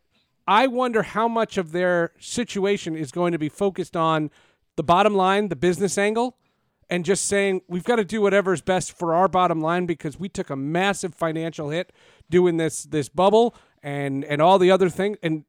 [0.48, 4.32] I wonder how much of their situation is going to be focused on
[4.74, 6.36] the bottom line, the business angle,
[6.90, 10.18] and just saying we've got to do whatever is best for our bottom line because
[10.18, 11.92] we took a massive financial hit
[12.29, 15.44] doing this this bubble and and all the other things and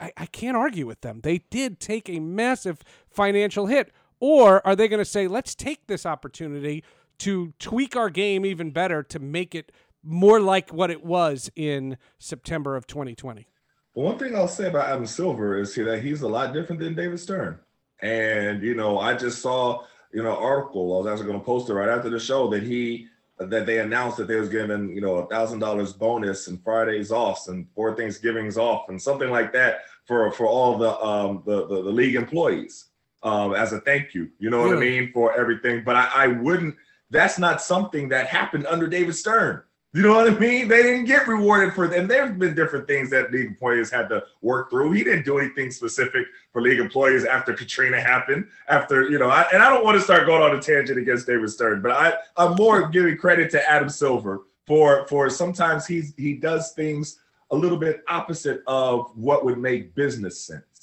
[0.00, 1.20] I, I can't argue with them.
[1.22, 3.92] They did take a massive financial hit.
[4.20, 6.84] Or are they going to say, let's take this opportunity
[7.18, 11.96] to tweak our game even better to make it more like what it was in
[12.18, 13.46] September of 2020?
[13.94, 16.94] Well, one thing I'll say about Adam Silver is that he's a lot different than
[16.94, 17.58] David Stern.
[18.00, 20.94] And, you know, I just saw you know, article.
[20.94, 23.80] I was actually going to post it right after the show that he that they
[23.80, 27.66] announced that they was giving you know a thousand dollars bonus and Fridays off and
[27.74, 31.90] four Thanksgivings off and something like that for for all the um the the, the
[31.90, 32.86] league employees
[33.24, 34.30] um as a thank you.
[34.38, 35.82] You know what I mean for everything.
[35.84, 36.76] But I, I wouldn't.
[37.10, 39.62] That's not something that happened under David Stern.
[39.94, 40.66] You know what I mean?
[40.66, 42.08] They didn't get rewarded for them.
[42.08, 44.90] There's been different things that league employees had to work through.
[44.90, 48.48] He didn't do anything specific for league employees after Katrina happened.
[48.68, 51.28] After you know, I, and I don't want to start going on a tangent against
[51.28, 56.12] David Stern, but I I'm more giving credit to Adam Silver for for sometimes he's
[56.16, 57.20] he does things
[57.52, 60.73] a little bit opposite of what would make business sense.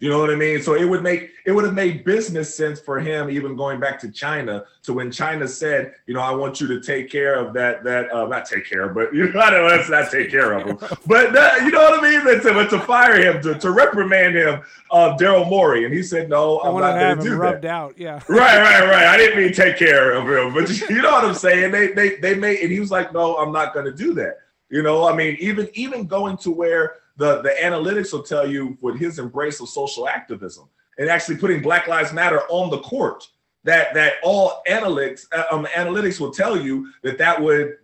[0.00, 0.60] You know what I mean?
[0.60, 4.00] So it would make it would have made business sense for him, even going back
[4.00, 4.64] to China.
[4.82, 8.12] So when China said, you know, I want you to take care of that, that
[8.12, 10.76] uh, not take care, but you know, I don't let's not take care of him.
[11.06, 12.24] But that, you know what I mean?
[12.24, 16.28] But to, to fire him, to, to reprimand him, uh, Daryl Morey, and he said,
[16.28, 17.70] no, I am not going to do rubbed that.
[17.70, 18.14] out, yeah.
[18.28, 19.06] right, right, right.
[19.06, 21.70] I didn't mean take care of him, but you know what I'm saying?
[21.70, 24.38] They they they made, and he was like, no, I'm not going to do that.
[24.70, 28.76] You know, I mean, even even going to where the, the analytics will tell you
[28.80, 33.28] with his embrace of social activism and actually putting Black Lives Matter on the court,
[33.64, 37.78] that that all analytics uh, um, analytics will tell you that that would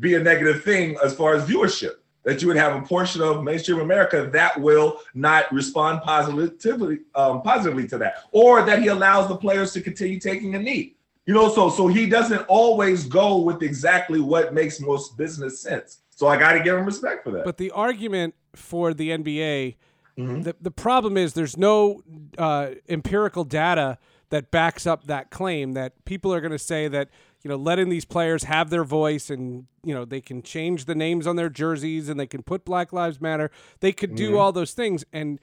[0.00, 1.92] be a negative thing as far as viewership.
[2.24, 7.42] That you would have a portion of mainstream America that will not respond positively um,
[7.42, 10.96] positively to that, or that he allows the players to continue taking a knee.
[11.26, 16.00] You know, so so he doesn't always go with exactly what makes most business sense.
[16.10, 17.44] So I got to give him respect for that.
[17.44, 19.76] But the argument for the NBA
[20.18, 20.44] Mhm.
[20.44, 22.00] The the problem is there's no
[22.38, 23.98] uh, empirical data
[24.30, 27.10] that backs up that claim that people are going to say that
[27.44, 30.94] you know letting these players have their voice and you know they can change the
[30.94, 33.50] names on their jerseys and they can put Black Lives Matter.
[33.80, 34.38] They could do Mhm.
[34.40, 35.38] all those things and.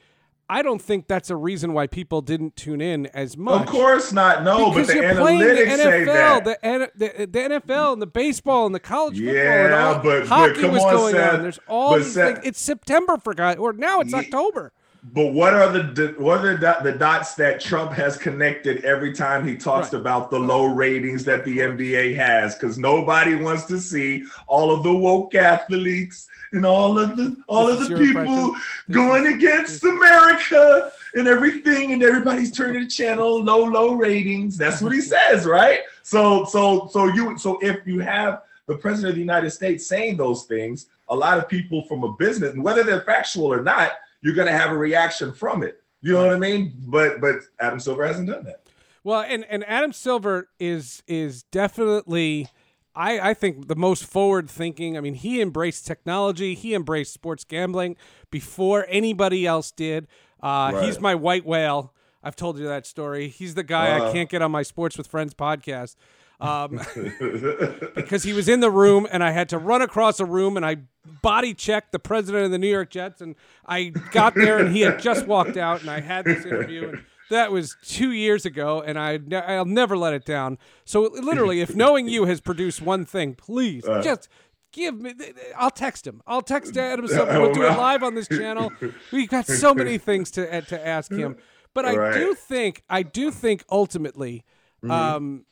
[0.50, 3.62] I don't think that's a reason why people didn't tune in as much.
[3.62, 4.44] Of course not.
[4.44, 6.92] No, because but the you're playing the analytics say NFL, that.
[6.98, 10.28] the, the the NFL and the baseball and the college football and all, but- but
[10.28, 11.34] hockey come was on, going Seth.
[11.36, 11.42] on.
[11.44, 12.48] There's all these Seth- things.
[12.48, 14.74] It's September for guys, or now it's Ye- October.
[15.06, 19.46] But what are the what are the, the dots that Trump has connected every time
[19.46, 20.00] he talks Right.
[20.00, 22.56] about the low ratings that the NBA has?
[22.56, 27.68] Because nobody wants to see all of the woke athletes and all of the all
[27.68, 28.56] This of the people?
[28.92, 34.58] Going is- against this- America and everything, and everybody's turning the channel, low low ratings.
[34.58, 35.82] That's what he says, right?
[36.04, 40.18] So so so you so if you have the president of the United States saying
[40.18, 43.92] those things, a lot of people from a business, and whether they're factual or not,
[44.22, 45.82] you're going to have a reaction from it.
[46.02, 46.74] You know what I mean?
[46.88, 48.62] But but Adam Silver hasn't done that.
[49.04, 52.48] Well, and and Adam Silver is is definitely.
[52.96, 54.98] I, I think the most forward thinking.
[54.98, 56.54] I mean, he embraced technology.
[56.54, 57.96] He embraced sports gambling
[58.32, 60.08] before anybody else did.
[60.42, 61.94] Uh, He's my white whale.
[62.24, 63.28] I've told you that story.
[63.30, 64.12] He's the guy I Uh.
[64.14, 65.96] can't get on my Sports with Friends podcast.
[66.42, 66.80] Um,
[67.96, 70.66] because he was in the room and I had to run across a room and
[70.66, 70.78] I
[71.22, 73.36] body checked the president of the New York Jets and
[73.66, 77.04] I got there and he had just walked out and I had this interview and
[77.34, 79.20] that was two years ago and I
[79.56, 80.58] I'll never let it down.
[80.86, 84.02] So literally, if knowing you has produced one thing, please Uh.
[84.02, 84.30] just.
[84.72, 85.14] Give me.
[85.56, 86.24] I'll text him.
[86.26, 87.40] I'll text Adam Silver.
[87.40, 88.72] We'll do it live on this channel.
[89.12, 91.36] We've got so many things to to ask him,
[91.76, 92.14] but I Right.
[92.16, 94.44] do think I do think ultimately,
[94.90, 95.46] um,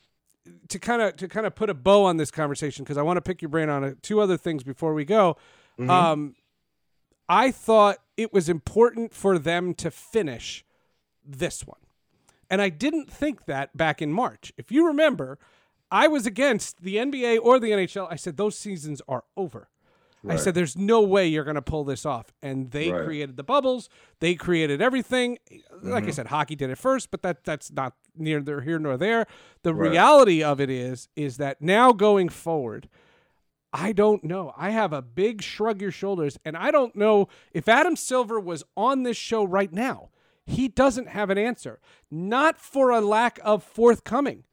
[0.69, 3.17] to kind of to kind of put a bow on this conversation because I want
[3.17, 4.01] to pick your brain on it.
[4.01, 5.37] Two other things before we go.
[5.87, 6.33] Um,
[7.29, 10.65] I thought it was important for them to finish
[11.37, 11.79] this one,
[12.49, 14.51] and I didn't think that back in March.
[14.57, 15.37] If you remember,
[15.89, 18.07] I was against the NBA or the NHL.
[18.09, 19.67] I said those seasons are over.
[20.29, 23.05] I said, "There's no way you're going to pull this off," and they Right.
[23.05, 23.89] created the bubbles.
[24.19, 25.39] They created everything.
[25.81, 26.07] Like Mm-hmm.
[26.09, 29.25] I said, hockey did it first, but that that's not neither here nor there.
[29.63, 29.89] The Right.
[29.89, 32.87] reality of it is, is that now going forward,
[33.73, 34.53] I don't know.
[34.55, 38.63] I have a big shrug your shoulders, and I don't know if Adam Silver was
[38.77, 40.09] on this show right now.
[40.45, 41.79] He doesn't have an answer,
[42.09, 44.43] not for a lack of forthcoming.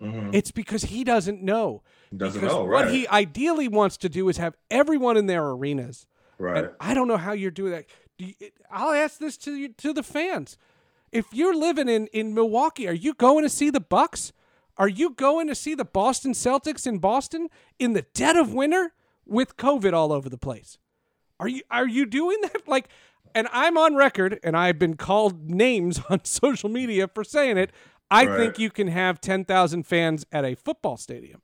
[0.00, 1.82] It's because he doesn't know.
[2.06, 2.16] Mm-hmm.
[2.18, 6.06] Doesn't because know, what he ideally wants to do is have everyone in their arenas.
[6.38, 6.64] Right.
[6.64, 7.86] And I don't know how you're doing that.
[8.16, 8.34] Do you,
[8.70, 10.56] I'll ask this to you, to the fans.
[11.10, 14.32] If you're living in, in Milwaukee, are you going to see the Bucks?
[14.76, 18.92] Are you going to see the Boston Celtics in Boston in the dead of winter
[19.26, 20.78] with COVID all over the place?
[21.40, 22.62] Are you are you doing that?
[22.68, 22.88] Like,
[23.34, 27.70] and I'm on record, and I've been called names on social media for saying it.
[28.10, 28.36] I Right.
[28.36, 31.42] think you can have ten thousand fans at a football stadium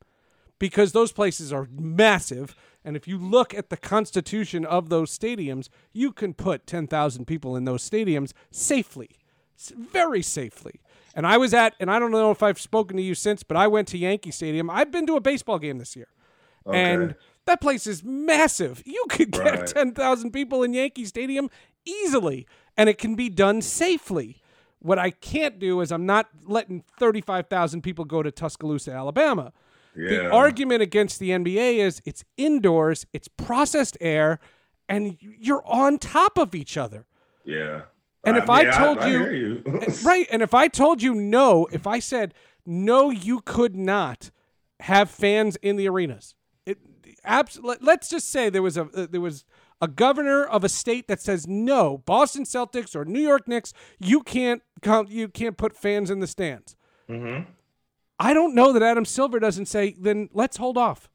[0.58, 2.54] because those places are massive.
[2.86, 7.56] And if you look at the constitution of those stadiums, you can put 10,000 people
[7.56, 9.08] in those stadiums safely,
[9.74, 10.80] very safely.
[11.14, 13.56] And I was at, and I don't know if I've spoken to you since, but
[13.56, 14.68] I went to Yankee Stadium.
[14.68, 16.08] I've been to a baseball game this year.
[16.70, 17.14] And
[17.46, 18.82] that place is massive.
[18.84, 19.66] You could get Right.
[19.66, 21.48] 10,000 people in Yankee Stadium
[21.84, 24.42] easily, and it can be done safely.
[24.80, 29.52] What I can't do is I'm not letting 35,000 people go to Tuscaloosa, Alabama.
[29.96, 34.40] The argument against the NBA is it's indoors, it's processed air,
[34.88, 37.06] and you're on top of each other.
[37.44, 37.82] Yeah.
[38.24, 39.62] And if I told I you- hear you.
[40.04, 40.26] right.
[40.32, 42.34] And if I told you no, if I said
[42.66, 44.30] no, you could not
[44.80, 46.34] have fans in the arenas.
[46.66, 46.78] It
[47.24, 49.44] abs- let, let's just say there was a uh, there was
[49.80, 54.22] a governor of a state that says no, Boston Celtics or New York Knicks, you
[54.22, 56.76] can't come, you can't put fans in the stands.
[57.08, 57.46] Mhm.
[58.18, 61.08] I don't know that Adam Silver doesn't say then let's hold off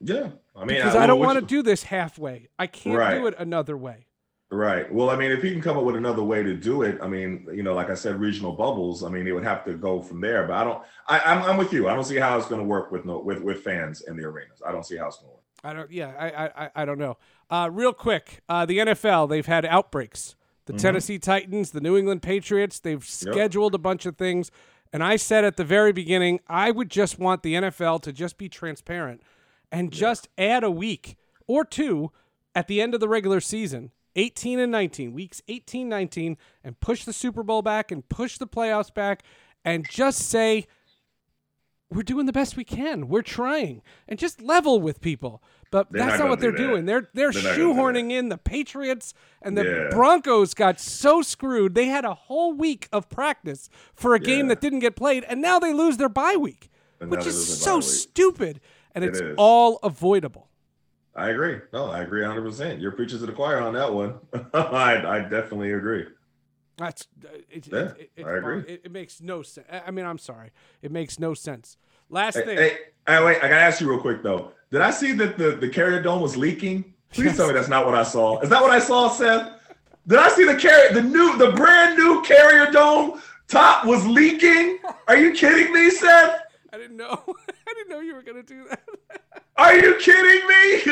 [0.00, 0.30] Yeah.
[0.54, 2.48] I mean, because I, I don't want to you- do this halfway.
[2.58, 3.18] I can't Right.
[3.18, 4.06] do it another way.
[4.50, 4.92] Right.
[4.92, 7.08] Well, I mean, if he can come up with another way to do it, I
[7.08, 9.02] mean, you know, like I said, regional bubbles.
[9.02, 10.46] I mean, it would have to go from there.
[10.46, 10.82] But I don't.
[11.08, 11.88] I, I'm, I'm with you.
[11.88, 14.24] I don't see how it's going to work with no with with fans in the
[14.24, 14.62] arenas.
[14.64, 15.42] I don't see how it's going to work.
[15.64, 15.90] I don't.
[15.90, 17.16] Yeah, I, I- I don't know.
[17.48, 20.34] Uh, real quick, uh, the NFL they've had outbreaks.
[20.66, 24.50] The Tennessee Titans, the New England Patriots, they've scheduled a bunch of things.
[24.92, 28.36] And I said at the very beginning, I would just want the NFL to just
[28.36, 29.22] be transparent
[29.70, 31.16] and just add a week
[31.46, 32.10] or two
[32.54, 37.04] at the end of the regular season, 18 and 19, weeks 18, 19, and push
[37.04, 39.22] the Super Bowl back and push the playoffs back
[39.64, 40.66] and just say,
[41.90, 43.08] we're doing the best we can.
[43.08, 46.58] We're trying and just level with people But They're that's not not, what they're that.
[46.58, 46.86] doing.
[46.86, 49.88] They're they're, They're not gonna do shoehorning in the Patriots and the Yeah.
[49.90, 51.74] Broncos got so screwed.
[51.74, 55.42] They had a whole week of practice for a game that didn't get played, and
[55.42, 58.60] now they lose their bye week, And which is so stupid.
[58.94, 59.34] And It it's is.
[59.36, 60.48] all avoidable.
[61.14, 61.58] I agree.
[61.72, 62.42] No, I agree 100.
[62.42, 64.14] percent You're preaching to the choir on that one.
[64.54, 66.06] I I definitely agree.
[66.78, 68.58] That's uh, it, Yeah, it, it, I agree.
[68.68, 69.66] It, it makes no sense.
[69.70, 70.50] I mean, I'm sorry.
[70.82, 71.76] It makes no sense.
[72.10, 72.56] Last Hey, thing.
[72.58, 74.52] hey, hey, wait, I gotta ask you real quick though.
[74.70, 76.92] Did I see that the the carrier dome was leaking?
[77.12, 78.40] Please tell me that's not what I saw.
[78.40, 79.52] Is that what I saw, Seth?
[80.06, 84.78] Did I see the carrier, the new, the brand new carrier dome top was leaking?
[85.08, 86.42] Are you kidding me, Seth?
[86.72, 87.22] I didn't know.
[87.66, 88.82] I didn't know you were gonna do that.
[89.56, 90.82] Are you kidding me?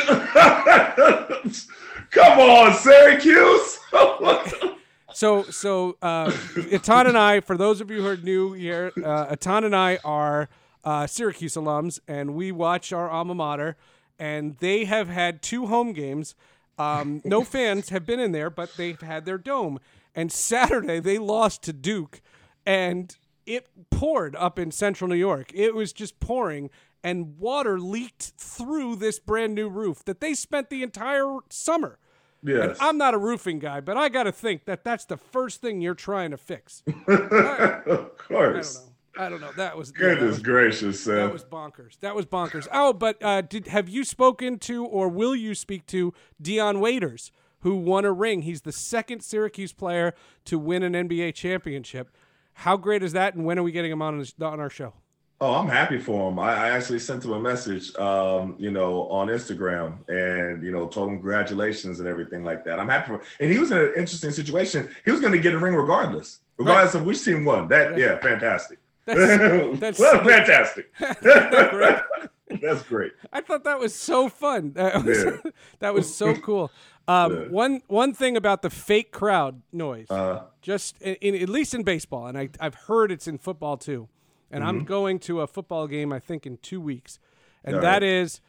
[2.10, 3.78] Come on, Syracuse.
[5.14, 9.26] So, so uh, Etan and I, for those of you who are new here, uh,
[9.26, 10.48] Etan and I are
[10.84, 13.76] uh, Syracuse alums, and we watch our alma mater.
[14.18, 16.34] And they have had two home games.
[16.78, 19.80] Um, no fans have been in there, but they've had their dome.
[20.14, 22.20] And Saturday they lost to Duke,
[22.64, 23.16] and
[23.46, 25.50] it poured up in Central New York.
[25.52, 26.70] It was just pouring,
[27.02, 31.98] and water leaked through this brand new roof that they spent the entire summer.
[32.46, 32.76] And yes.
[32.78, 35.80] I'm not a roofing guy, but I got to think that that's the first thing
[35.80, 36.82] you're trying to fix.
[37.08, 38.86] of I don't course.
[39.18, 39.52] I don't know.
[39.52, 41.32] That was yeah, that Goodness was, gracious, that Seth.
[41.32, 41.98] was bonkers.
[42.00, 42.66] That was bonkers.
[42.72, 47.30] Oh, but uh, did have you spoken to or will you speak to Dion Waiters,
[47.60, 48.42] who won a ring?
[48.42, 50.14] He's the second Syracuse player
[50.46, 52.10] to win an NBA championship.
[52.54, 53.34] How great is that?
[53.34, 54.94] And when are we getting him on on our show?
[55.40, 56.38] Oh, I'm happy for him.
[56.38, 60.86] I, I actually sent him a message, um, you know, on Instagram, and you know,
[60.86, 62.78] told him congratulations and everything like that.
[62.78, 63.20] I'm happy for, him.
[63.40, 64.88] and he was in an interesting situation.
[65.04, 67.68] He was going to get a ring regardless, regardless of which team won.
[67.68, 68.78] That, yeah, fantastic.
[69.06, 70.92] That's, that's well, fantastic.
[72.60, 73.12] That's great.
[73.32, 74.72] I thought that was so fun.
[74.74, 75.50] That was, Yeah.
[75.80, 76.70] that was so cool.
[77.08, 77.48] Um, Yeah.
[77.48, 81.82] One one thing about the fake crowd noise, Uh, just in, in at least in
[81.82, 84.08] baseball, and I, I've heard it's in football too.
[84.50, 84.68] And Mm-hmm.
[84.68, 87.18] I'm going to a football game, I think, in two weeks,
[87.64, 88.02] and All that right.
[88.02, 88.40] is,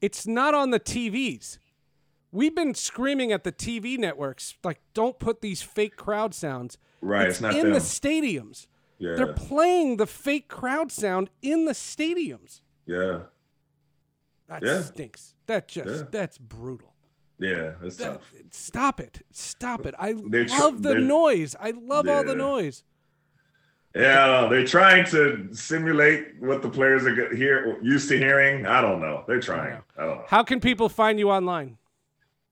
[0.00, 1.58] it's not on the TVs.
[2.32, 6.78] We've been screaming at the TV networks like, don't put these fake crowd sounds.
[7.02, 7.28] right.
[7.28, 7.72] It's, not in them.
[7.74, 8.66] the stadiums.
[8.98, 9.14] Yeah.
[9.16, 12.60] They're playing the fake crowd sound in the stadiums.
[12.86, 13.20] yeah.
[14.48, 14.82] That Yeah.
[14.82, 15.34] stinks.
[15.46, 16.08] That just Yeah.
[16.10, 16.94] that's brutal.
[17.38, 17.72] Yeah.
[17.82, 18.32] It's That, tough.
[18.50, 19.24] stop it.
[19.32, 19.94] Stop it.
[19.98, 21.56] I They're tr- love the noise.
[21.58, 22.84] I love all the noise.
[23.94, 28.64] Yeah, they're trying to simulate what the players are hear used to hearing.
[28.66, 29.24] I don't know.
[29.28, 29.82] They're trying.
[29.98, 30.24] I don't know.
[30.28, 31.76] How can people find you online?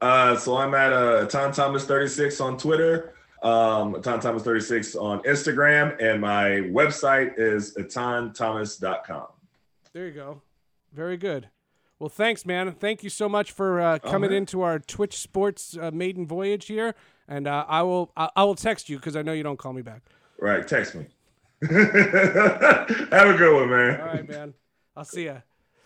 [0.02, 5.20] Uh, so I'm at uh, Tom Thomas 36 on Twitter, um, Tom Thomas 36 on
[5.22, 9.26] Instagram, and my website is atonthomas.com.
[9.92, 10.42] There you go.
[10.92, 11.48] Very good.
[11.98, 12.72] Well, thanks, man.
[12.72, 14.38] Thank you so much for uh, Oh, coming man.
[14.38, 16.94] into our Twitch Sports uh, maiden voyage here.
[17.28, 19.72] And uh, I will I, I will text you because I know you don't call
[19.72, 20.02] me back.
[20.38, 21.06] Right, text me.
[21.68, 24.00] Have a good one, man.
[24.00, 24.54] All right, man.
[24.96, 25.36] I'll see ya.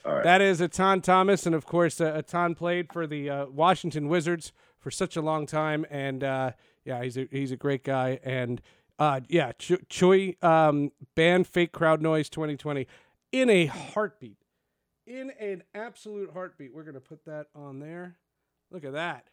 [0.05, 0.25] All right.
[0.25, 4.53] That is Etan Thomas, and of course, uh, Etan played for the uh, Washington Wizards
[4.79, 6.51] for such a long time, and uh,
[6.85, 8.61] yeah, he's a he's a great guy, and
[8.99, 12.87] uh, yeah, Ch- Choi um, banned fake crowd noise 2020
[13.33, 14.39] in a heartbeat,
[15.07, 16.75] in an absolute heartbeat.
[16.75, 18.17] We're gonna put that on there.
[18.71, 19.27] Look at that,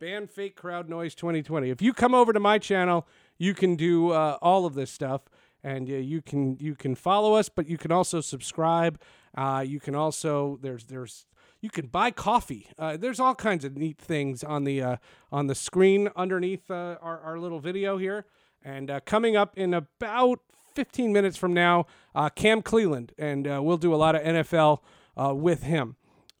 [0.00, 1.70] ban fake crowd noise 2020.
[1.70, 3.06] If you come over to my channel,
[3.38, 5.22] you can do uh, all of this stuff
[5.62, 9.00] and uh, you can you can follow us, but you can also subscribe.
[9.36, 11.26] Uh, you can also there's there's
[11.60, 12.68] you can buy coffee.
[12.78, 14.96] Uh, there's all kinds of neat things on the uh,
[15.32, 18.26] on the screen underneath uh, our our little video here.
[18.64, 20.40] And uh, coming up in about
[20.74, 24.80] 15 minutes from now, uh, Cam Cleeland, and we'll do a lot of NFL
[25.36, 25.96] with him.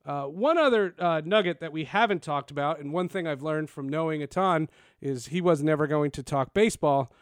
[0.08, 3.68] Uh, one other uh, nugget that we haven't talked about, and one thing I've learned
[3.68, 4.68] from knowing Etan
[5.02, 7.12] is he was never going to talk baseball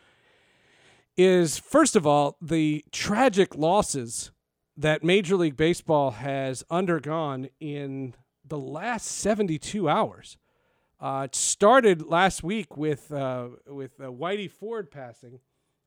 [1.16, 4.30] is first of all the tragic losses
[4.77, 8.14] that Major League Baseball has undergone in
[8.45, 10.37] the last 72 hours.
[11.01, 15.41] Uh, it started last week with uh, with uh, Whitey Ford passing,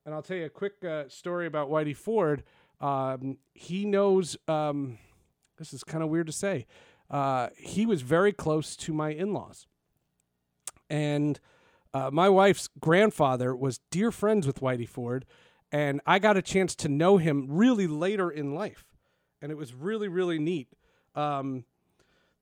[0.06, 2.44] and I'll tell you a quick uh, story about Whitey Ford.
[2.80, 4.38] Um, he knows.
[4.48, 5.00] Um,
[5.58, 6.68] this is kind of weird to say.
[7.10, 9.66] Uh, he was very close to my in-laws,
[10.92, 11.40] and
[11.92, 15.26] uh, my wife's grandfather was dear friends with Whitey Ford,
[15.72, 18.86] and I got a chance to know him really later in life,
[19.42, 20.68] and it was really really neat.
[21.16, 21.66] Um,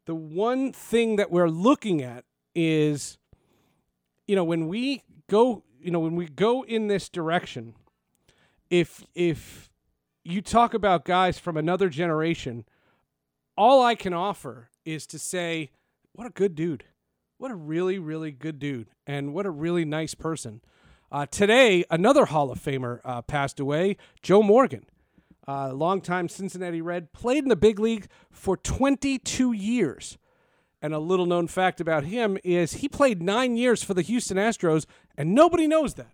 [0.06, 2.24] the one thing that we're looking at
[2.56, 3.18] is,
[4.28, 7.76] you know, when we go, you know, when we go in this direction,
[8.70, 9.70] if if
[10.24, 12.66] you talk about guys from another generation,
[13.58, 15.72] all I can offer is to say,
[16.14, 16.86] what a good dude.
[17.38, 18.90] What a really, really good dude.
[19.06, 20.62] And what a really nice person.
[21.10, 24.86] Uh, today, another Hall of Famer uh, passed away, Joe Morgan.
[25.48, 30.18] Uh, longtime Cincinnati Red, played in the big league for 22 years.
[30.82, 34.36] And a little known fact about him is he played nine years for the Houston
[34.36, 34.86] Astros,
[35.18, 36.12] and nobody knows that.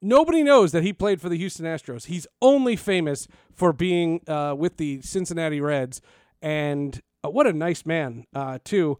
[0.00, 2.06] Nobody knows that he played for the Houston Astros.
[2.06, 6.00] He's only famous for being uh, with the Cincinnati Reds.
[6.40, 8.98] And uh, what a nice man, uh, too.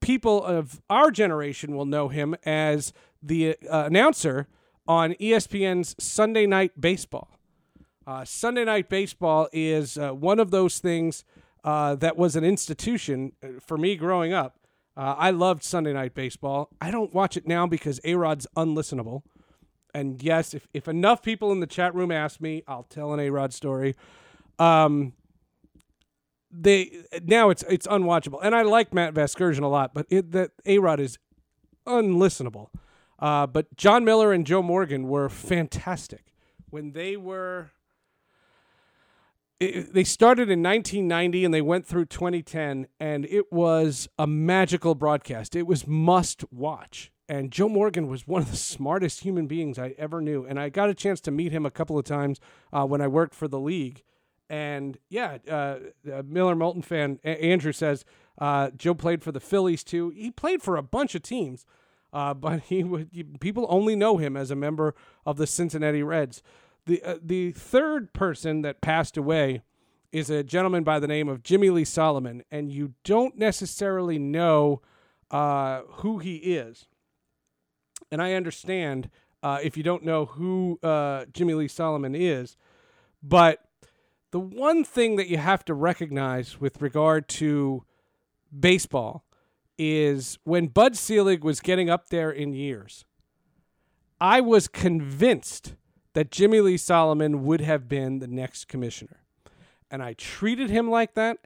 [0.00, 2.92] People of our generation will know him as
[3.22, 4.48] the uh, announcer
[4.86, 7.28] on ESPN's Sunday Night Baseball.
[8.06, 11.24] Uh, Sunday Night Baseball is uh, one of those things
[11.64, 14.58] uh, that was an institution uh, for me growing up.
[14.96, 16.68] Uh, I loved Sunday Night Baseball.
[16.80, 19.22] I don't watch it now because A Rod's unlistenable.
[19.94, 23.20] And yes, if, if enough people in the chat room ask me, I'll tell an
[23.20, 23.94] A Rod story.
[24.58, 25.12] Um,
[26.50, 30.50] they now it's it's unwatchable, and I like Matt Vasgersian a lot, but it, that
[30.66, 31.18] A Rod is
[31.86, 32.68] unlistenable.
[33.22, 36.34] Uh, but Jon Miller and Joe Morgan were fantastic.
[36.70, 37.70] When they were
[39.60, 44.96] it, they started in 1990 and they went through 2010 and it was a magical
[44.96, 45.54] broadcast.
[45.54, 47.12] It was must watch.
[47.28, 50.44] And joe morgan was one of the smartest human beings i ever knew.
[50.44, 52.40] And i got a chance to meet him a couple of times
[52.72, 54.02] uh, when i worked for the league.
[54.50, 55.78] And yeah uh,
[56.24, 58.04] miller moulton fan a- andrew says
[58.38, 60.10] uh, joe played for the phillies too.
[60.10, 61.64] He played for a bunch of teams
[62.12, 64.94] uh, but he would people only know him as a member
[65.24, 66.42] of the cincinnati reds
[66.86, 69.62] the uh, the third person that passed away
[70.10, 74.82] is a gentleman by the name of Jimmy Lee Solomon, and you don't necessarily know
[75.30, 76.86] uh, who he is.
[78.10, 79.08] And I understand
[79.42, 82.56] uh, if you don't know who uh, Jimmy Lee Solomon is,
[83.22, 83.64] but
[84.32, 87.84] the one thing that you have to recognize with regard to
[88.58, 89.24] baseball
[89.78, 93.04] is when Bud Selig was getting up there in years,
[94.20, 95.74] I was convinced
[96.14, 99.20] that Jimmy Lee Solomon would have been the next commissioner.
[99.90, 101.38] And I treated him like that.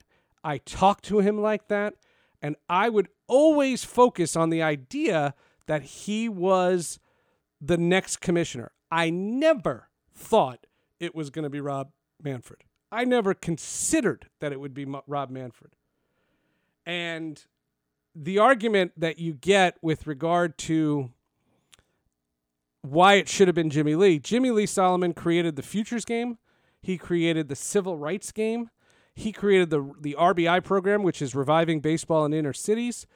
[0.45, 1.95] I talked to him like that.
[2.43, 5.35] And I would always focus on the idea
[5.67, 6.99] that he was
[7.61, 8.73] the next commissioner.
[8.91, 10.67] I never thought
[11.01, 11.91] it was going to be Rob
[12.23, 12.61] Manfred.
[12.93, 15.73] I never considered that it would be Rob Manfred.
[16.85, 17.45] And
[18.17, 21.11] the argument that you get with regard to
[22.81, 24.19] why it should have been Jimmy Lee.
[24.19, 26.39] Jimmy Lee Solomon created the futures game.
[26.81, 28.71] He created the civil rights game.
[29.15, 33.07] He created the the RBI program, which is reviving baseball in inner cities.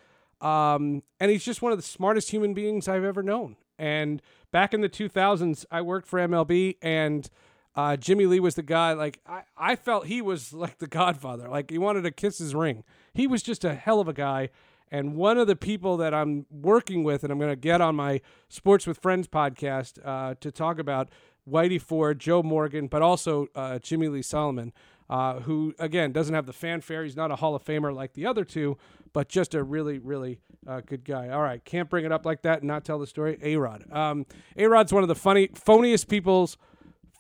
[0.40, 3.57] Um, and he's just one of the smartest human beings I've ever known.
[3.78, 7.28] And back in the 2000s, I worked for MLB, and
[7.74, 8.92] uh, Jimmy Lee was the guy.
[8.92, 11.48] Like I, I felt he was like the Godfather.
[11.48, 12.84] Like he wanted to kiss his ring.
[13.12, 14.51] He was just a hell of a guy.
[14.91, 17.95] And one of the people that I'm working with, and I'm going to get on
[17.95, 21.09] my Sports with Friends podcast uh, to talk about
[21.49, 24.72] Whitey Ford, Joe Morgan, but also uh, Jimmy Lee Solomon,
[25.09, 27.05] uh, who, again, doesn't have the fanfare.
[27.05, 28.76] He's not a Hall of Famer like the other two,
[29.12, 31.28] but just a really, really uh, good guy.
[31.28, 33.38] All right, can't bring it up like that and not tell the story.
[33.43, 33.84] A Rod.
[33.93, 34.26] Um,
[34.57, 36.57] a Rod's one of the funny, phoniest people's,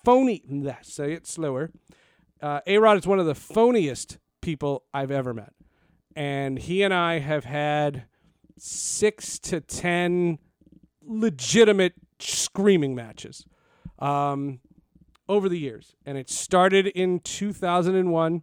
[0.04, 0.42] phony,
[0.82, 1.70] say it slower.
[2.42, 5.52] Uh, a Rod is one of the phoniest people I've ever met
[6.16, 8.04] and he and I have had
[8.58, 10.38] six to ten
[11.02, 13.46] legitimate screaming matches
[13.98, 14.60] um,
[15.28, 18.42] over the years, and it started in 2001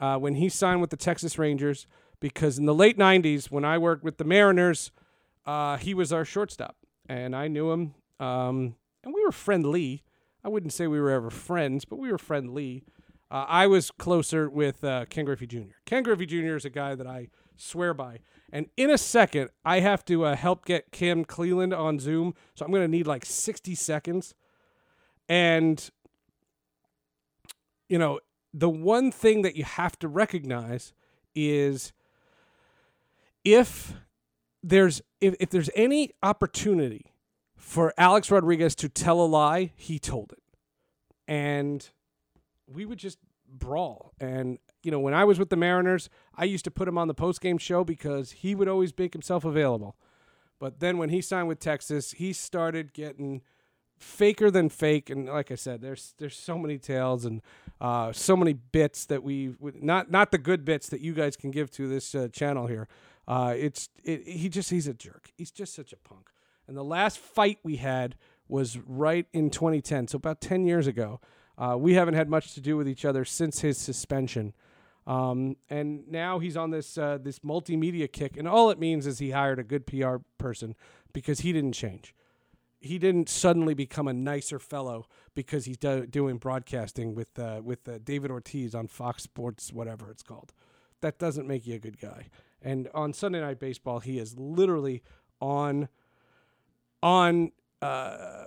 [0.00, 1.86] uh, when he signed with the Texas Rangers.
[2.20, 4.90] Because in the late 90s, when I worked with the Mariners,
[5.46, 6.76] uh, he was our shortstop,
[7.08, 8.74] and I knew him, um,
[9.04, 10.02] and we were friendly.
[10.42, 12.82] I wouldn't say we were ever friends, but we were friendly.
[13.30, 15.74] Uh, I was closer with uh, Ken Griffey Jr.
[15.84, 16.56] Ken Griffey Jr.
[16.56, 18.20] is a guy that I swear by.
[18.50, 22.34] And in a second, I have to uh, help get Kim Cleeland on Zoom.
[22.54, 24.34] So I'm going to need like 60 seconds.
[25.28, 25.90] And,
[27.88, 28.20] you know,
[28.54, 30.94] the one thing that you have to recognize
[31.34, 31.92] is
[33.44, 33.92] if
[34.62, 37.12] there's if, if there's any opportunity
[37.56, 40.42] for Alex Rodriguez to tell a lie, he told it.
[41.26, 41.88] And
[42.72, 44.12] we would just brawl.
[44.20, 47.08] And you know, when I was with the Mariners, I used to put him on
[47.08, 49.96] the post game show because he would always make himself available.
[50.58, 53.42] But then when he signed with Texas, he started getting
[53.96, 55.10] faker than fake.
[55.10, 57.42] And like I said, there's there's so many tales and
[57.80, 61.50] uh, so many bits that we not not the good bits that you guys can
[61.50, 62.88] give to this uh, channel here.
[63.26, 65.30] Uh, it's it, he just he's a jerk.
[65.36, 66.30] He's just such a punk.
[66.66, 68.16] And the last fight we had
[68.46, 71.20] was right in 2010, so about 10 years ago.
[71.58, 74.54] Uh, we haven't had much to do with each other since his suspension.
[75.08, 79.18] Um, and now he's on this uh, this multimedia kick, and all it means is
[79.18, 80.76] he hired a good PR person
[81.12, 82.14] because he didn't change.
[82.78, 87.88] He didn't suddenly become a nicer fellow because he's do- doing broadcasting with uh, with
[87.88, 90.52] uh, David Ortiz on Fox Sports, whatever it's called.
[91.00, 92.28] That doesn't make you a good guy.
[92.60, 95.02] And on Sunday Night Baseball, he is literally
[95.40, 95.88] on
[97.02, 97.52] on.
[97.80, 98.44] Uh,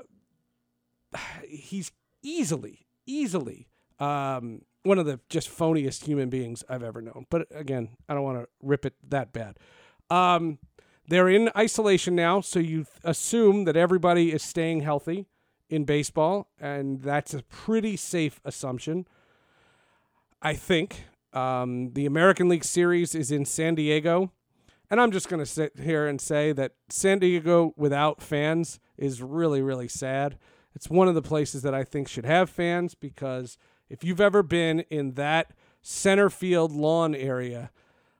[1.47, 1.91] he's
[2.21, 3.67] easily easily
[3.99, 7.25] um, one of the just phoniest human beings I've ever known.
[7.29, 9.57] But again, I don't want to rip it that bad.
[10.09, 10.59] Um,
[11.07, 15.27] they're in isolation now, so you assume that everybody is staying healthy
[15.69, 19.07] in baseball, and that's a pretty safe assumption.
[20.41, 24.31] I think um, the American League Series is in San Diego,
[24.89, 29.21] and I'm just going to sit here and say that San Diego without fans is
[29.21, 30.37] really, really sad.
[30.73, 33.57] It's one of the places that I think should have fans because
[33.89, 35.51] if you've ever been in that
[35.81, 37.71] center field lawn area,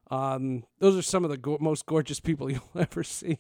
[0.10, 3.38] um, those are some of the go- most gorgeous people you'll ever see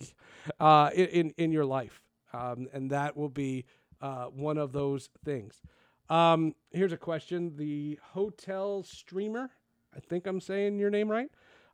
[0.59, 2.01] uh, in in your life,
[2.33, 3.65] um, and that will be
[3.99, 5.61] uh, one of those things.
[6.09, 9.51] Um, here's a question: The hotel streamer,
[9.95, 11.29] I think I'm saying your name right.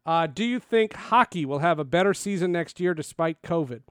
[0.05, 3.81] Uh, do you think hockey will have a better season next year despite COVID?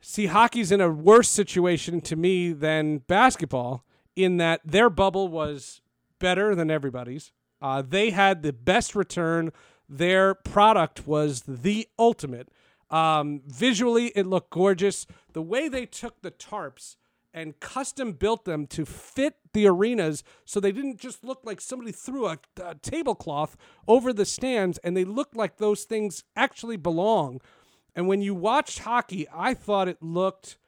[0.00, 3.84] See, hockey's in a worse situation to me than basketball
[4.16, 5.80] in that their bubble was
[6.18, 7.32] better than everybody's.
[7.60, 9.52] Uh, they had the best return.
[9.88, 12.48] Their product was the ultimate.
[12.90, 15.06] Um, visually, it looked gorgeous.
[15.32, 16.96] The way they took the tarps
[17.32, 21.92] and custom built them to fit the arenas so they didn't just look like somebody
[21.92, 27.40] threw a, a tablecloth over the stands and they looked like those things actually belong.
[27.94, 30.58] And when you watched hockey, I thought it looked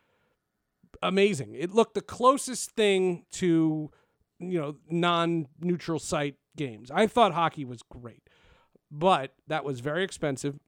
[1.03, 1.55] amazing.
[1.55, 3.91] It looked the closest thing to,
[4.39, 6.91] you know, non-neutral site games.
[6.91, 8.29] I thought hockey was great.
[8.91, 10.59] But that was very expensive.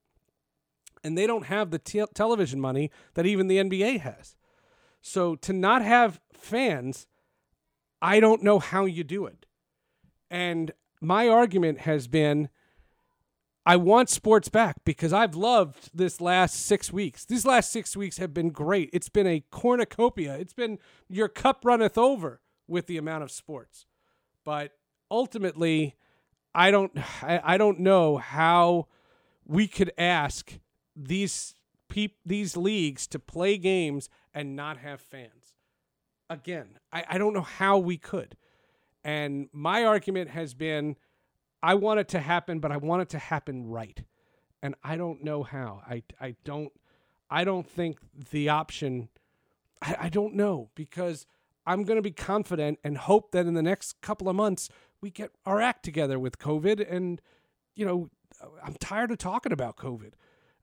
[1.03, 4.35] And they don't have the te- television money that even the NBA has.
[5.03, 7.07] So to not have fans,
[8.01, 9.45] I don't know how you do it.
[10.31, 12.49] And my argument has been
[13.67, 17.25] I want sports back because I've loved this last six weeks.
[17.25, 18.91] These last six weeks have been great.
[18.93, 20.37] It's been a cornucopia.
[20.37, 23.87] It's been your cup runneth over with the amount of sports.
[24.45, 24.73] But
[25.11, 25.97] ultimately,
[26.55, 26.93] I don't
[27.23, 28.89] I, I don't know how
[29.47, 30.59] we could ask
[30.95, 31.55] these
[31.89, 35.55] peop, these leagues to play games and not have fans.
[36.29, 38.37] Again, I, I don't know how we could.
[39.03, 40.97] And my argument has been
[41.65, 44.05] I want it to happen, but I want it to happen right.
[44.63, 45.81] And I don't know how.
[45.89, 46.71] I, I don't
[47.31, 47.99] I don't think
[48.31, 49.09] the option
[49.81, 51.27] I, I don't know because
[51.67, 54.69] I'm gonna be confident and hope that in the next couple of months
[55.01, 57.23] we get our act together with COVID and
[57.75, 58.11] you know,
[58.63, 60.13] I'm tired of talking about COVID.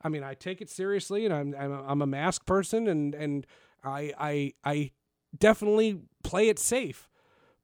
[0.04, 3.48] I mean, I take it seriously and I'm I'm, I'm a mask person and and
[3.84, 4.92] I I I
[5.36, 7.10] definitely play it safe.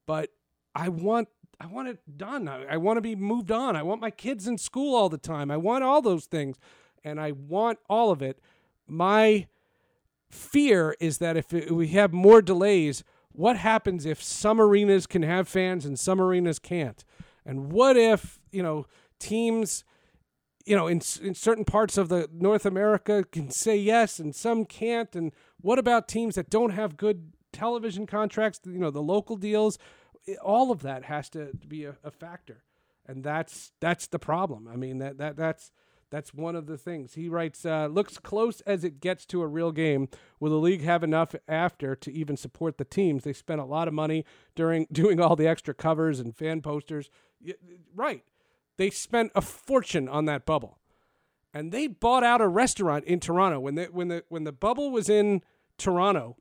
[0.07, 0.31] But
[0.73, 1.27] I want
[1.59, 2.47] I want it done.
[2.47, 3.75] I, I want to be moved on.
[3.75, 5.49] I want my kids in school all the time.
[5.49, 6.57] I want all those things,
[7.03, 8.39] and I want all of it.
[8.87, 9.47] My
[10.29, 15.23] fear is that if it, we have more delays, what happens if some arenas can
[15.23, 17.03] have fans and some arenas can't?
[17.45, 18.85] And what if you know
[19.19, 19.83] teams,
[20.65, 24.65] you know, in in certain parts of the North America can say yes and some
[24.65, 25.15] can't?
[25.15, 25.31] And
[25.61, 28.59] what about teams that don't have good television contracts?
[28.65, 29.79] You know, the local deals
[30.43, 32.63] all of that has to be a, a, factor,
[33.05, 34.67] and that's that's the problem.
[34.71, 35.71] I mean that that that's
[36.09, 37.65] that's one of the things he writes.
[37.65, 40.07] Uh, looks close as it gets to a real game.
[40.39, 43.23] Will the league have enough after to even support the teams?
[43.23, 44.25] They spent a lot of money
[44.55, 47.09] during doing all the extra covers and fan posters.
[47.95, 48.23] Right,
[48.77, 50.79] they spent a fortune on that bubble,
[51.53, 54.91] and they bought out a restaurant in Toronto when the when the when the bubble
[54.91, 55.41] was in
[55.77, 56.37] Toronto.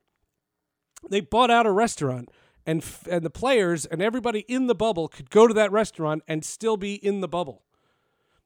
[1.09, 2.30] They bought out a restaurant
[2.66, 6.22] and f- and the players and everybody in the bubble could go to that restaurant
[6.26, 7.62] and still be in the bubble.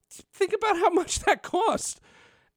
[0.08, 2.00] Think about how much that cost.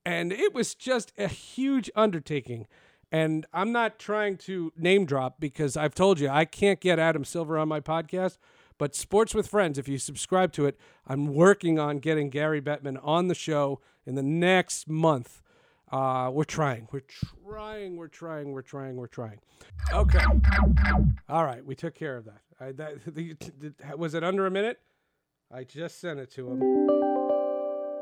[0.06, 2.68] And it was just a huge undertaking.
[3.12, 7.24] And I'm not trying to name drop because I've told you I can't get Adam
[7.24, 8.38] Silver on my podcast.
[8.80, 13.00] But Sports with Friends, if you subscribe to it, I'm working on getting Gary Bettman
[13.04, 15.43] on the show in the next month.
[15.94, 16.88] Uh, we're trying.
[16.92, 17.02] We're
[17.46, 17.98] trying.
[17.98, 18.52] We're trying.
[18.52, 18.96] We're trying.
[18.96, 19.40] We're trying.
[19.92, 20.24] Okay.
[21.30, 21.64] All right.
[21.64, 22.42] We took care of that.
[22.60, 24.80] I, that the, the, was it under a minute?
[25.54, 26.62] I just sent it to him.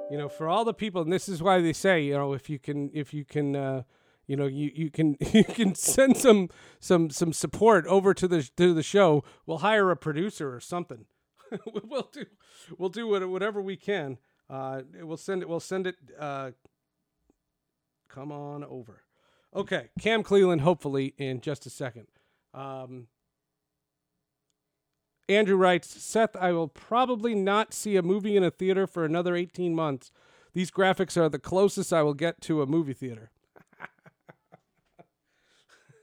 [0.10, 2.50] You know, for all the people, and this is why they say, you know, if
[2.50, 3.84] you can, if you can, uh,
[4.26, 6.48] you know, you, you can you can send some
[6.80, 9.26] some some support over to the to the show.
[9.46, 11.08] We'll hire a producer or something.
[11.84, 12.24] we'll do
[12.78, 14.18] we'll do whatever we can.
[14.50, 15.50] Uh, we'll send it.
[15.50, 15.96] We'll send it.
[16.18, 16.52] Uh,
[18.14, 19.04] come on over.
[19.56, 20.62] Okay, Cam Cleeland.
[20.62, 22.08] Hopefully in just a second.
[22.54, 23.08] Um,
[25.28, 29.36] Andrew writes, Seth, I will probably not see a movie in a theater for another
[29.36, 30.12] 18 months.
[30.54, 33.32] These graphics are the closest I will get to a movie theater.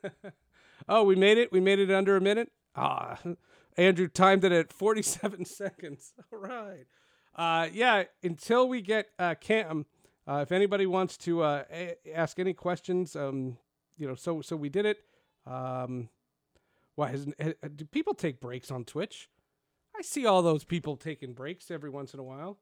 [0.88, 1.52] oh, we made it.
[1.52, 2.50] We made it under a minute.
[2.74, 3.18] Ah,
[3.76, 6.14] Andrew timed it at 47 seconds.
[6.32, 6.86] All right.
[7.34, 9.84] Uh, yeah, until we get uh, Cam,
[10.28, 13.56] uh, if anybody wants to uh, a- ask any questions, um,
[13.96, 14.98] you know, so so we did it.
[15.46, 16.10] Um,
[16.94, 17.26] why has,
[17.76, 19.30] do people take breaks on Twitch?
[19.96, 22.58] I see all those people taking breaks every once in a while.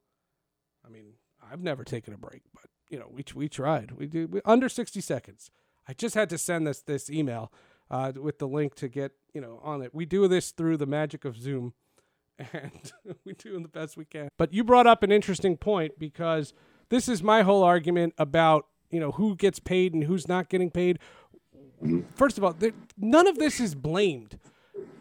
[0.86, 1.14] I mean,
[1.50, 3.92] I've never taken a break, but you know, we we tried.
[3.92, 5.50] We do we, under 60 seconds.
[5.88, 7.52] I just had to send this this email
[7.90, 9.92] uh, with the link to get you know on it.
[9.92, 11.74] We do this through the magic of Zoom,
[12.52, 12.92] and
[13.24, 14.28] we do the best we can.
[14.38, 16.54] But you brought up an interesting point because
[16.88, 20.70] this is my whole argument about you know who gets paid and who's not getting
[20.70, 20.98] paid.
[22.14, 24.38] First of all, there, none of this is blamed.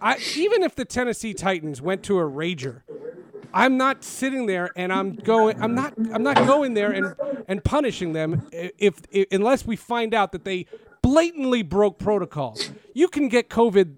[0.02, 2.82] I, even if the Tennessee Titans went to a rager,
[3.54, 5.62] I'm not sitting there and I'm going.
[5.62, 5.94] I'm not.
[6.14, 7.16] I'm not going there and
[7.48, 10.66] and punishing them if, if unless we find out that they
[11.02, 12.72] blatantly broke protocols.
[12.94, 13.96] You can get COVID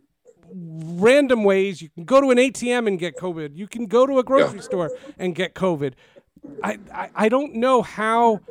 [0.53, 1.81] random ways.
[1.81, 3.57] You can go to an ATM and get COVID.
[3.57, 4.63] You can go to a grocery yeah.
[4.63, 5.93] store and get COVID.
[6.63, 8.41] I, I, don't know how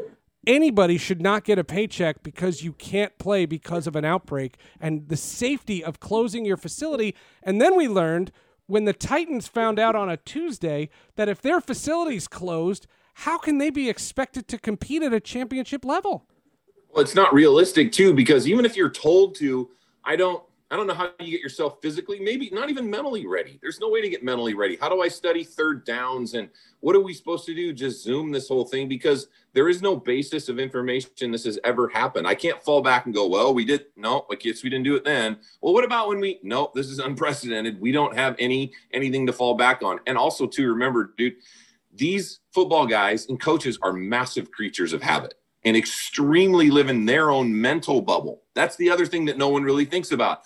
[0.47, 5.09] anybody should not get a paycheck because you can't play because of an outbreak and
[5.09, 7.15] the safety of closing your facility.
[7.43, 8.33] And then we learned
[8.67, 13.59] when the Titans found out on a Tuesday that if their facility's closed, how can
[13.59, 16.27] they be expected to compete at a championship level?
[16.91, 19.71] Well, it's not realistic too, because even if you're told to,
[20.05, 23.59] I don't I don't know how you get yourself physically, maybe not even mentally ready.
[23.63, 24.77] There's no way to get mentally ready.
[24.81, 26.49] How do I study third downs and
[26.81, 27.73] what are we supposed to do?
[27.73, 31.89] Just zoom this whole thing because there is no basis of information this has ever
[31.89, 32.27] happened.
[32.27, 34.97] I can't fall back and go, well, we did no, I guess we didn't do
[34.97, 35.37] it then.
[35.61, 37.81] Well, what about when we no, this is unprecedented.
[37.81, 40.01] We don't have any anything to fall back on.
[40.09, 41.37] And also to remember, dude,
[41.95, 45.35] these football guys and coaches are massive creatures of habit
[45.67, 48.45] and extremely live in their own mental bubble.
[48.55, 50.43] That's the other thing that no one really thinks about.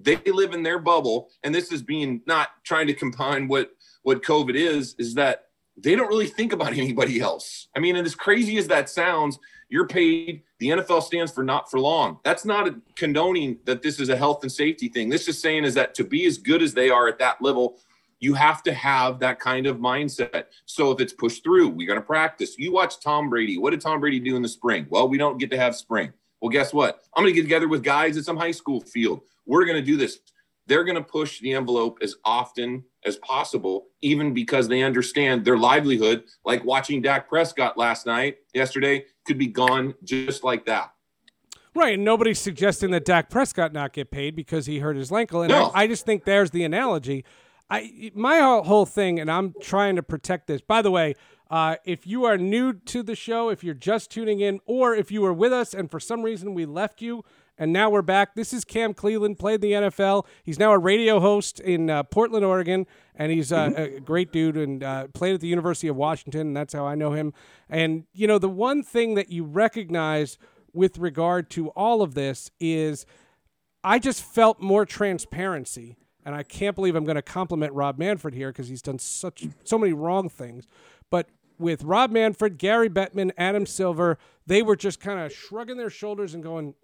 [0.00, 3.70] They live in their bubble, and this is being not trying to combine what
[4.02, 5.46] what COVID is, is that
[5.76, 7.68] they don't really think about anybody else.
[7.74, 10.42] I mean, and as crazy as that sounds, you're paid.
[10.58, 12.18] The NFL stands for not for long.
[12.24, 15.08] That's not condoning that this is a health and safety thing.
[15.08, 17.78] This is saying is that to be as good as they are at that level,
[18.20, 20.44] you have to have that kind of mindset.
[20.66, 22.56] So if it's pushed through, we're going to practice.
[22.58, 23.58] You watch Tom Brady.
[23.58, 24.86] What did Tom Brady do in the spring?
[24.88, 26.12] Well, we don't get to have spring.
[26.40, 27.00] Well, guess what?
[27.16, 29.22] I'm going to get together with guys at some high school field.
[29.46, 30.18] We're going to do this.
[30.66, 35.58] They're going to push the envelope as often as possible, even because they understand their
[35.58, 40.90] livelihood, like watching Dak Prescott last night, yesterday, could be gone just like that.
[41.74, 45.42] Right, and nobody's suggesting that Dak Prescott not get paid because he hurt his ankle.
[45.42, 45.72] And no.
[45.74, 47.24] I, I just think there's the analogy
[47.74, 50.60] I my whole thing, and I'm trying to protect this.
[50.60, 51.14] By the way,
[51.50, 55.10] uh, if you are new to the show, if you're just tuning in, or if
[55.10, 57.24] you were with us and for some reason we left you
[57.56, 60.26] and now we're back, this is Cam Cleeland, played the NFL.
[60.42, 63.96] He's now a radio host in uh, Portland, Oregon, and he's uh, mm-hmm.
[63.96, 66.94] a great dude and uh, played at the University of Washington, and that's how I
[66.96, 67.32] know him.
[67.68, 70.38] And, you know, the one thing that you recognize
[70.72, 73.06] with regard to all of this is
[73.84, 78.34] I just felt more transparency and I can't believe I'm going to compliment Rob Manfred
[78.34, 80.66] here because he's done such so many wrong things.
[81.10, 85.90] But with Rob Manfred, Gary Bettman, Adam Silver, they were just kind of shrugging their
[85.90, 86.74] shoulders and going,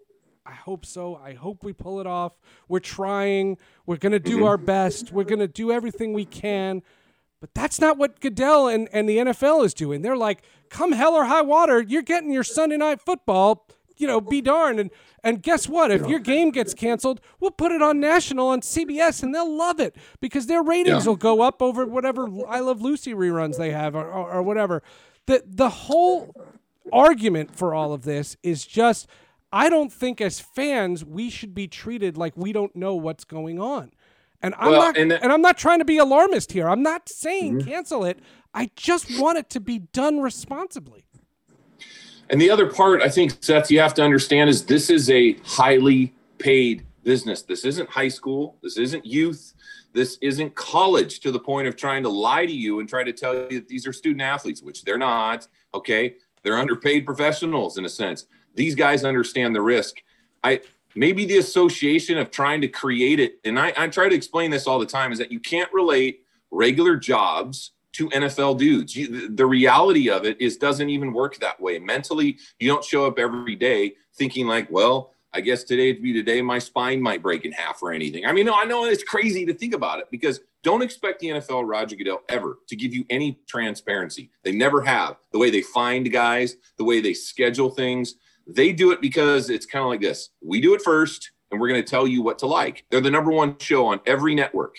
[0.45, 1.15] I hope so.
[1.15, 2.33] I hope we pull it off.
[2.67, 3.57] We're trying.
[3.85, 5.11] We're going to do our best.
[5.11, 6.81] We're going to do everything we can.
[7.39, 10.03] But that's not what Goodell and, and the NFL is doing.
[10.03, 13.67] They're like, come hell or high water, you're getting your Sunday night football
[14.01, 14.79] you know, be darned.
[14.79, 14.89] And
[15.23, 15.91] and guess what?
[15.91, 19.79] If your game gets canceled, we'll put it on national on CBS, and they'll love
[19.79, 21.09] it because their ratings yeah.
[21.09, 24.81] will go up over whatever I Love Lucy reruns they have or, or, or whatever.
[25.27, 26.35] The the whole
[26.91, 29.07] argument for all of this is just
[29.53, 33.59] I don't think as fans we should be treated like we don't know what's going
[33.59, 33.91] on.
[34.41, 36.67] And I'm well, not and, and, I'm not trying to be alarmist here.
[36.67, 37.69] I'm not saying mm-hmm.
[37.69, 38.19] cancel it.
[38.53, 41.05] I just want it to be done responsibly.
[42.31, 45.33] And the other part I think, Seth, you have to understand is this is a
[45.43, 47.41] highly paid business.
[47.41, 48.57] This isn't high school.
[48.63, 49.53] This isn't youth.
[49.91, 53.11] This isn't college to the point of trying to lie to you and try to
[53.11, 55.45] tell you that these are student athletes, which they're not.
[55.73, 56.15] Okay.
[56.41, 58.27] They're underpaid professionals in a sense.
[58.55, 60.01] These guys understand the risk.
[60.41, 60.61] I
[60.95, 64.67] maybe the association of trying to create it, and I, I try to explain this
[64.67, 68.95] all the time, is that you can't relate regular jobs to NFL dudes.
[68.95, 71.79] You, the reality of it is doesn't even work that way.
[71.79, 76.11] Mentally, you don't show up every day thinking like, well, I guess today to be
[76.11, 78.25] today, my spine might break in half or anything.
[78.25, 81.29] I mean, no, I know it's crazy to think about it because don't expect the
[81.29, 84.29] NFL, Roger Goodell, ever to give you any transparency.
[84.43, 85.15] They never have.
[85.31, 88.15] The way they find guys, the way they schedule things,
[88.45, 90.29] they do it because it's kind of like this.
[90.41, 92.85] We do it first, and we're going to tell you what to like.
[92.89, 94.75] They're the number one show on every network,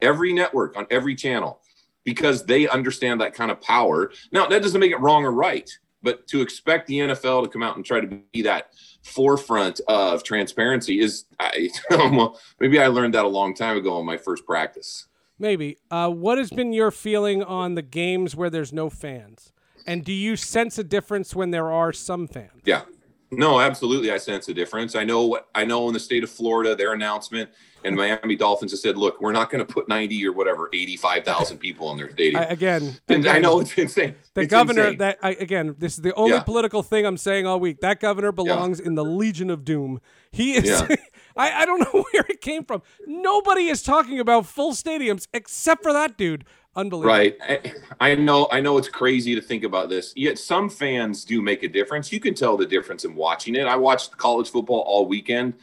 [0.00, 1.60] every network on every channel
[2.06, 4.12] because they understand that kind of power.
[4.32, 5.68] Now, that doesn't make it wrong or right,
[6.02, 8.70] but to expect the NFL to come out and try to be that
[9.02, 14.06] forefront of transparency is I, well, maybe I learned that a long time ago in
[14.06, 15.08] my first practice.
[15.38, 15.76] Maybe.
[15.90, 19.52] Uh, what has been your feeling on the games where there's no fans?
[19.86, 22.62] And do you sense a difference when there are some fans?
[22.64, 22.82] Yeah.
[23.30, 24.12] No, absolutely.
[24.12, 24.94] I sense a difference.
[24.94, 25.40] I know.
[25.54, 27.50] I know in the state of Florida, their announcement
[27.86, 31.24] and Miami Dolphins have said, "Look, we're not going to put ninety or whatever, eighty-five
[31.24, 34.14] thousand people in their stadium." I, again, and again, I know it's insane.
[34.34, 34.82] The it's governor.
[34.82, 34.98] insane.
[34.98, 36.42] That I, again, this is the only Yeah.
[36.42, 37.80] political thing I'm saying all week.
[37.80, 40.00] That governor belongs in the Legion of Doom.
[40.30, 40.64] He is.
[40.64, 40.96] Yeah.
[41.36, 42.82] I, I don't know where it came from.
[43.06, 46.44] Nobody is talking about full stadiums except for that dude.
[46.74, 47.10] Unbelievable.
[47.10, 47.36] Right.
[47.40, 48.48] I, I know.
[48.52, 50.12] I know it's crazy to think about this.
[50.14, 52.12] Yet some fans do make a difference.
[52.12, 53.66] You can tell the difference in watching it.
[53.66, 55.54] I watched college football all weekend.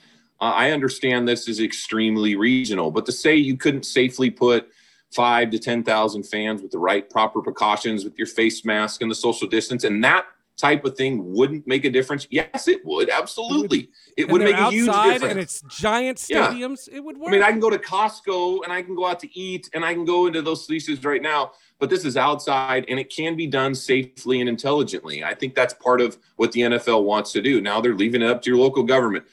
[0.51, 4.69] I understand this is extremely regional, but to say you couldn't safely put
[5.13, 9.09] five to ten thousand fans with the right proper precautions, with your face mask and
[9.11, 10.25] the social distance, and that
[10.55, 12.27] type of thing wouldn't make a difference.
[12.29, 13.09] Yes, it would.
[13.09, 15.23] Absolutely, it would they're make a huge difference.
[15.23, 16.47] and it's giant Yeah.
[16.51, 16.87] stadiums.
[16.91, 17.29] It would work.
[17.29, 19.83] I mean, I can go to Costco and I can go out to eat and
[19.83, 23.35] I can go into those places right now, but this is outside and it can
[23.35, 25.23] be done safely and intelligently.
[25.23, 27.59] I think that's part of what the NFL wants to do.
[27.59, 29.25] Now they're leaving it up to your local government.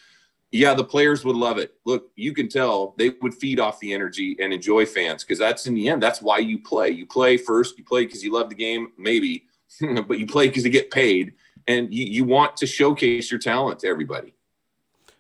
[0.53, 1.75] Yeah, the players would love it.
[1.85, 5.67] Look, you can tell they would feed off the energy and enjoy fans because that's
[5.67, 6.91] in the end, that's why you play.
[6.91, 9.45] You play first, you play because you love the game, maybe,
[9.81, 11.35] but you play because you get paid
[11.69, 14.35] and you, you want to showcase your talent to everybody.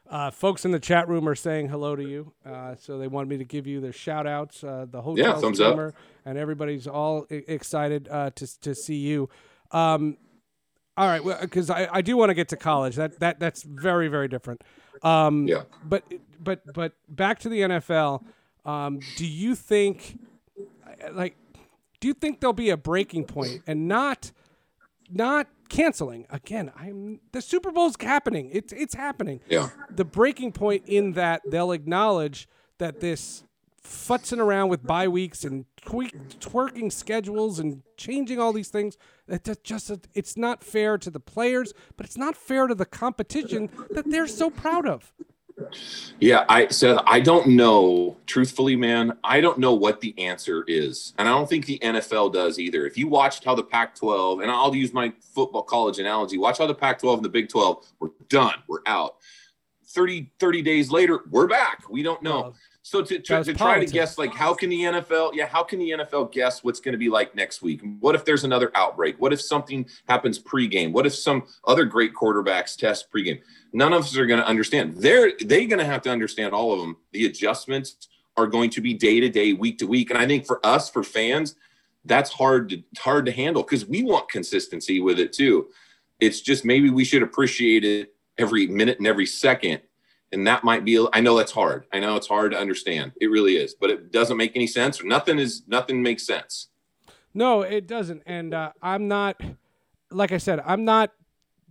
[0.09, 2.33] Uh, folks in the chat room are saying hello to you.
[2.45, 4.65] Uh, so they wanted me to give you their shout outs.
[4.65, 5.95] Uh, the hotel thumbs up.
[6.25, 9.29] and everybody's all excited uh, to, to see you.
[9.71, 10.17] Um,
[10.97, 12.97] all right, because I, I do want to get to college.
[12.97, 14.63] That that that's very very different.
[15.03, 15.63] Um, Yeah.
[15.85, 16.05] But
[16.43, 18.23] but but back to the NFL.
[18.65, 20.19] Um, do you think
[21.13, 21.37] like
[22.01, 24.33] do you think there'll be a breaking point and not
[25.11, 26.71] not canceling again?
[26.77, 28.51] I'm the Super Bowl's happening.
[28.53, 29.71] It's it's happening Yeah.
[29.91, 32.49] the breaking point in that they'll acknowledge
[32.79, 33.45] that this
[33.83, 38.97] futzing around with bye weeks and tweak, twerking schedules and changing all these things
[39.31, 43.71] that just it's not fair to the players but it's not fair to the competition
[43.91, 45.13] that they're so proud of
[46.21, 48.17] Yeah, I said I don't know.
[48.27, 52.33] Truthfully, man, I don't know what the answer is, and I don't think the NFL
[52.33, 52.87] does either.
[52.87, 56.67] If you watched how the Pac-12, and I'll use my football college analogy, watch how
[56.67, 59.17] the Pac-12 and the Big 12 we're done, we're out.
[59.91, 61.89] 30, 30 days later, we're back.
[61.89, 62.41] We don't know.
[62.41, 65.35] Well, so to, to, to try to guess, like, how can the NFL?
[65.35, 67.83] Yeah, how can the NFL guess what's going to be like next week?
[68.01, 69.21] What if there's another outbreak?
[69.21, 70.93] What if something happens pregame?
[70.93, 73.41] What if some other great quarterbacks test pregame?
[73.73, 74.97] None of us are going to understand.
[74.97, 76.97] They're they're going to have to understand all of them.
[77.13, 80.47] The adjustments are going to be day to day, week to week, and I think
[80.47, 81.57] for us, for fans,
[82.07, 85.69] that's hard to hard to handle because we want consistency with it too.
[86.19, 89.81] It's just maybe we should appreciate it every minute and every second
[90.33, 91.87] and that might be i know that's hard.
[91.93, 93.13] I know it's hard to understand.
[93.21, 96.69] It really is but it doesn't make any sense or nothing is nothing makes sense.
[97.35, 99.41] No it doesn't and uh, i'm not
[100.11, 101.13] like i said i'm not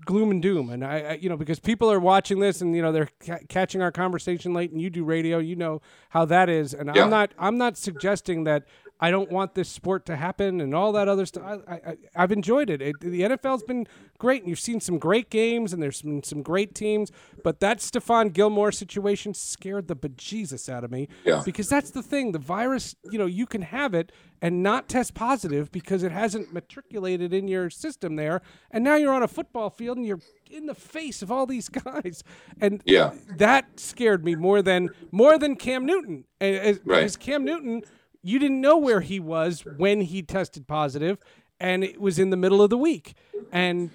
[0.05, 2.81] gloom and doom and I, I you know because people are watching this and you
[2.81, 6.47] know they're ca- catching our conversation late and you do radio you know how that
[6.47, 7.03] is and Yeah.
[7.03, 8.63] i'm not i'm not suggesting that
[8.99, 12.31] i don't want this sport to happen and all that other stuff I, I i've
[12.31, 12.81] enjoyed it.
[12.81, 13.87] it the nfl's been
[14.17, 17.11] great and you've seen some great games and there's been some great teams
[17.43, 21.41] but that Stephon Gilmore situation scared the bejesus out of me Yeah.
[21.45, 25.13] because that's the thing the virus you know you can have it and not test
[25.15, 28.41] positive because it hasn't matriculated in your system there
[28.71, 30.19] and now you're on a football field and you're
[30.49, 32.23] in the face of all these guys
[32.59, 33.13] and Yeah.
[33.37, 36.99] that scared me more than more than Cam Newton and, as- Right.
[36.99, 37.83] because Cam Newton
[38.23, 41.17] you didn't know where he was when he tested positive
[41.59, 43.13] and it was in the middle of the week
[43.51, 43.91] and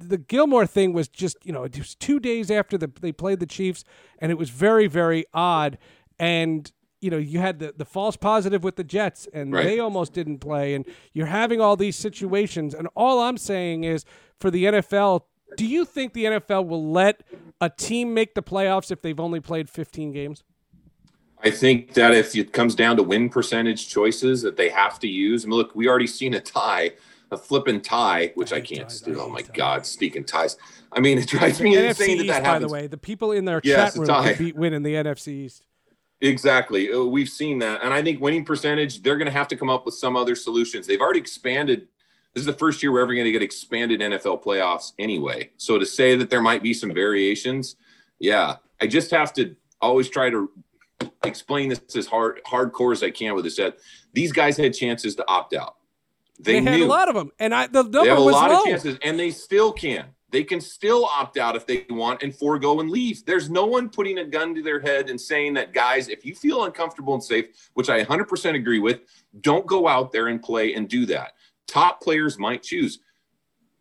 [0.00, 3.40] the Gilmore thing was just, you know, it was two days after the, they played
[3.40, 3.82] the Chiefs,
[4.20, 5.76] and it was very, very odd.
[6.20, 6.70] And
[7.00, 9.64] you know, you had the, the false positive with the Jets, and Right.
[9.64, 10.74] they almost didn't play.
[10.74, 12.74] And you're having all these situations.
[12.74, 14.04] And all I'm saying is,
[14.38, 15.22] for the NFL,
[15.56, 17.22] do you think the NFL will let
[17.60, 20.42] a team make the playoffs if they've only played 15 games?
[21.44, 25.08] I think that if it comes down to win percentage choices that they have to
[25.08, 26.92] use, I mean, look, we already seen a tie,
[27.30, 29.00] a flipping tie, which I, I can't ties.
[29.00, 29.20] do.
[29.20, 29.50] I Oh my ties.
[29.54, 30.56] God, speaking ties.
[30.92, 32.72] I mean, it drives me NFC insane that East, that happens.
[32.72, 35.28] By the way, the people in their Yes, chat room beat win in the NFC
[35.28, 35.64] East.
[36.20, 36.92] Exactly.
[36.92, 37.82] Uh, We've seen that.
[37.82, 40.34] And I think winning percentage, they're going to have to come up with some other
[40.34, 40.86] solutions.
[40.86, 41.88] They've already expanded.
[42.34, 45.50] This is the first year we're ever going to get expanded NFL playoffs anyway.
[45.56, 47.76] So to say that there might be some variations,
[48.18, 50.50] yeah, I just have to always try to
[51.24, 53.56] explain this as hard hardcore as I can with this.
[53.56, 53.78] That
[54.12, 55.76] these guys had chances to opt out.
[56.40, 58.34] They, They, had a lot of them, and I the they number have a was
[58.34, 58.60] lot low.
[58.60, 60.06] of chances, and they still can.
[60.30, 63.24] They can still opt out if they want and forego and leave.
[63.24, 66.34] There's no one putting a gun to their head and saying that, guys, if you
[66.34, 69.00] feel uncomfortable and safe, which I 100% agree with,
[69.40, 71.32] don't go out there and play and do that.
[71.66, 72.98] Top players might choose,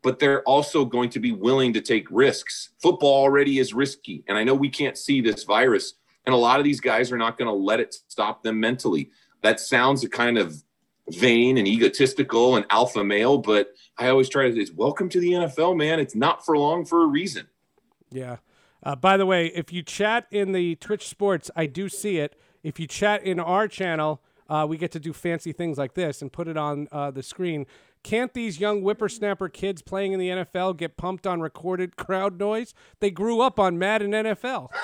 [0.03, 2.69] but they're also going to be willing to take risks.
[2.81, 5.95] Football already is risky, and I know we can't see this virus,
[6.27, 9.09] and a lot of these guys are not going to let it stop them mentally.
[9.43, 10.61] That sounds a kind of
[11.09, 14.59] vain and egotistical and alpha male, but I always try to.
[14.59, 16.01] It's welcome to the NFL, man.
[16.01, 17.47] It's not for long for a reason.
[18.11, 18.37] Yeah.
[18.83, 22.37] Uh, by the way, if you chat in the Twitch Sports, I do see it.
[22.61, 26.21] If you chat in our channel, uh, we get to do fancy things like this
[26.21, 27.65] and put it on uh, the screen.
[28.03, 32.73] Can't these young whippersnapper kids playing in the NFL get pumped on recorded crowd noise?
[32.99, 34.69] They grew up on Madden NFL.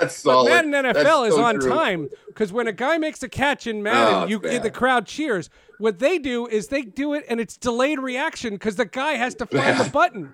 [0.00, 0.48] That's But solid.
[0.50, 1.68] Madden That's NFL is so on true.
[1.70, 4.62] time because when a guy makes a catch in Oh, Madden, it's you bad.
[4.62, 5.50] the crowd cheers.
[5.78, 9.34] What they do is they do it and it's delayed reaction because the guy has
[9.36, 10.32] to find the button.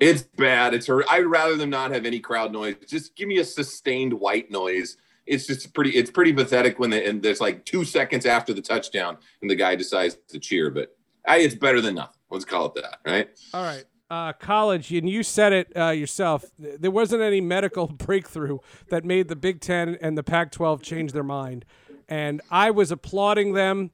[0.00, 0.74] It's bad.
[0.74, 0.88] It's.
[1.10, 2.74] I'd rather them not have any crowd noise.
[2.88, 4.96] Just give me a sustained white noise.
[5.26, 5.90] It's just pretty.
[5.90, 9.54] It's pretty pathetic when they, and there's like two seconds after the touchdown and the
[9.54, 10.70] guy decides to cheer.
[10.70, 12.18] But I, it's better than nothing.
[12.30, 13.28] Let's call it that, right?
[13.54, 13.84] All right.
[14.10, 16.44] Uh, college, and you said it uh, yourself.
[16.60, 18.58] th- There wasn't any medical breakthrough
[18.90, 21.64] that made the Big Ten and the Pac 12 change their mind.
[22.08, 23.90] And I was applauding them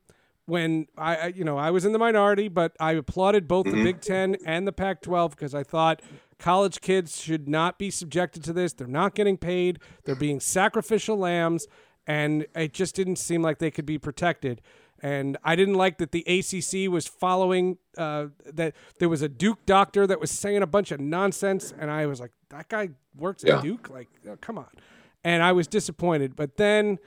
[0.46, 3.82] when I, I- you know, I was in the minority, but I applauded both the
[3.84, 6.02] Big Ten and the Pac 12 because I thought
[6.40, 8.72] college kids should not be subjected to this.
[8.72, 11.68] They're not getting paid, they're being sacrificial lambs,
[12.06, 14.61] and it just didn't seem like they could be protected.
[15.03, 19.64] And I didn't like that the ACC was following uh, that there was a Duke
[19.64, 23.42] doctor that was saying a bunch of nonsense, and I was like, that guy works
[23.46, 23.57] Yeah.
[23.59, 24.68] at Duke, like, uh, come on.
[25.24, 26.36] And I was disappointed.
[26.36, 26.98] But then,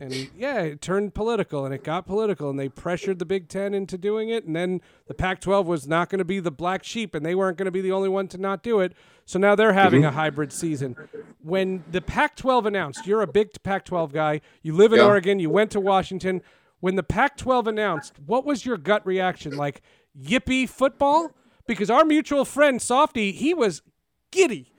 [0.00, 3.74] and yeah, it turned political, and it got political, and they pressured the Big Ten
[3.74, 7.14] into doing it, and then the Pac-12 was not going to be the black sheep,
[7.14, 8.92] and they weren't going to be the only one to not do it.
[9.24, 10.08] So now they're having Mm-hmm.
[10.08, 10.96] a hybrid season.
[11.42, 15.06] When the Pac-12 announced, you're a big Pac-12 guy, you live in Yeah.
[15.06, 16.42] Oregon, you went to Washington.
[16.80, 19.56] When the Pac 12 announced, what was your gut reaction?
[19.56, 19.82] Like,
[20.20, 21.32] yippee football?
[21.66, 23.82] Because our mutual friend, Softy, he was
[24.30, 24.72] giddy.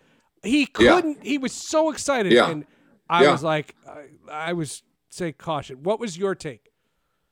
[0.43, 2.32] He couldn't, he was so excited.
[2.32, 2.50] Yeah.
[2.50, 2.66] And
[3.10, 3.32] I Yeah.
[3.32, 5.84] was like, I, I was, say, caution.
[5.84, 6.70] What was your take?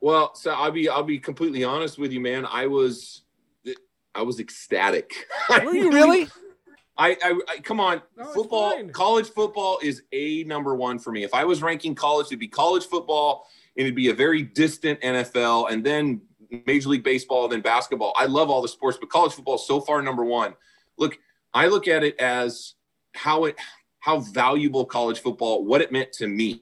[0.01, 2.45] Well, so I'll be I'll be completely honest with you, man.
[2.45, 3.23] I was
[4.13, 5.13] I was ecstatic.
[5.63, 6.27] Were you really?
[6.97, 11.23] I, I, I come on, No, football, college football is a number one for me.
[11.23, 15.71] If I was ranking college, it'd be college football, it'd be a very distant NFL,
[15.71, 16.21] and then
[16.65, 18.13] Major League Baseball, then basketball.
[18.17, 20.53] I love all the sports, but college football is so far number one.
[20.97, 21.17] Look,
[21.53, 22.75] I look at it as
[23.13, 23.55] how it
[23.99, 26.61] how valuable college football, what it meant to me.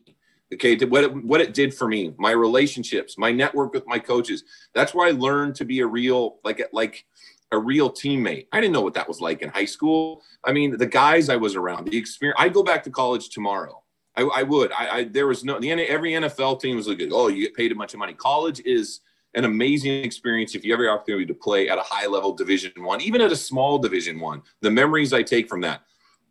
[0.54, 4.44] Okay, what it, what it did for me, my relationships, my network with my coaches.
[4.74, 7.06] That's where I learned to be a real like like
[7.52, 8.48] a real teammate.
[8.52, 10.22] I didn't know what that was like in high school.
[10.44, 12.40] I mean, the guys I was around, the experience.
[12.40, 13.83] I'd go back to college tomorrow.
[14.16, 14.72] I, I would.
[14.72, 17.72] I, I there was no the every NFL team was like, oh, you get paid
[17.72, 18.14] a bunch of money.
[18.14, 19.02] College is
[19.36, 22.72] an amazing experience if you have the opportunity to play at a high level Division
[22.78, 24.44] One, even at a small Division One.
[24.62, 25.82] The memories I take from that.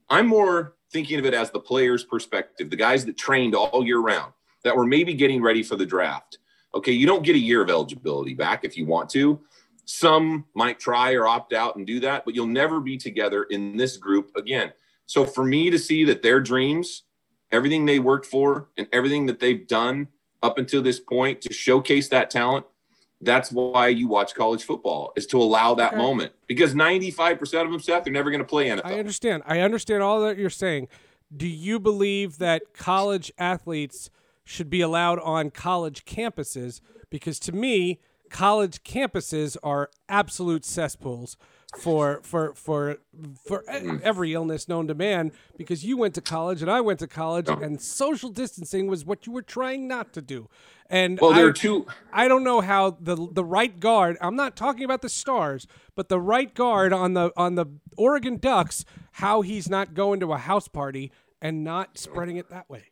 [0.08, 4.00] I'm more thinking of it as the player's perspective, the guys that trained all year
[4.00, 4.32] round,
[4.62, 6.38] that were maybe getting ready for the draft.
[6.74, 9.40] Okay, you don't get a year of eligibility back if you want to.
[9.84, 13.76] Some might try or opt out and do that, but you'll never be together in
[13.76, 14.72] this group again.
[15.06, 17.02] So for me to see that their dreams,
[17.52, 20.08] everything they worked for, and everything that they've done
[20.42, 22.66] up until this point to showcase that talent,
[23.20, 26.02] that's why you watch college football is to allow that Okay.
[26.02, 28.80] moment because 95% of them, Seth, they're never going to play NFL.
[28.84, 29.44] I understand.
[29.46, 30.88] I understand all that you're saying.
[31.34, 34.10] Do you believe that college athletes
[34.44, 36.80] should be allowed on college campuses?
[37.10, 41.36] Because to me, college campuses are absolute cesspools
[41.78, 42.98] for for for
[43.44, 44.00] for Mm.
[44.02, 45.32] every illness known to man.
[45.56, 49.26] Because you went to college and I went to college, and social distancing was what
[49.26, 50.48] you were trying not to do.
[50.90, 51.86] And well, there I- are two.
[52.12, 54.18] I don't know how the the right guard.
[54.20, 57.66] I'm not talking about the stars, but the right guard on the on the
[57.96, 58.84] Oregon Ducks.
[59.16, 62.84] How he's not going to a house party and not spreading it that way.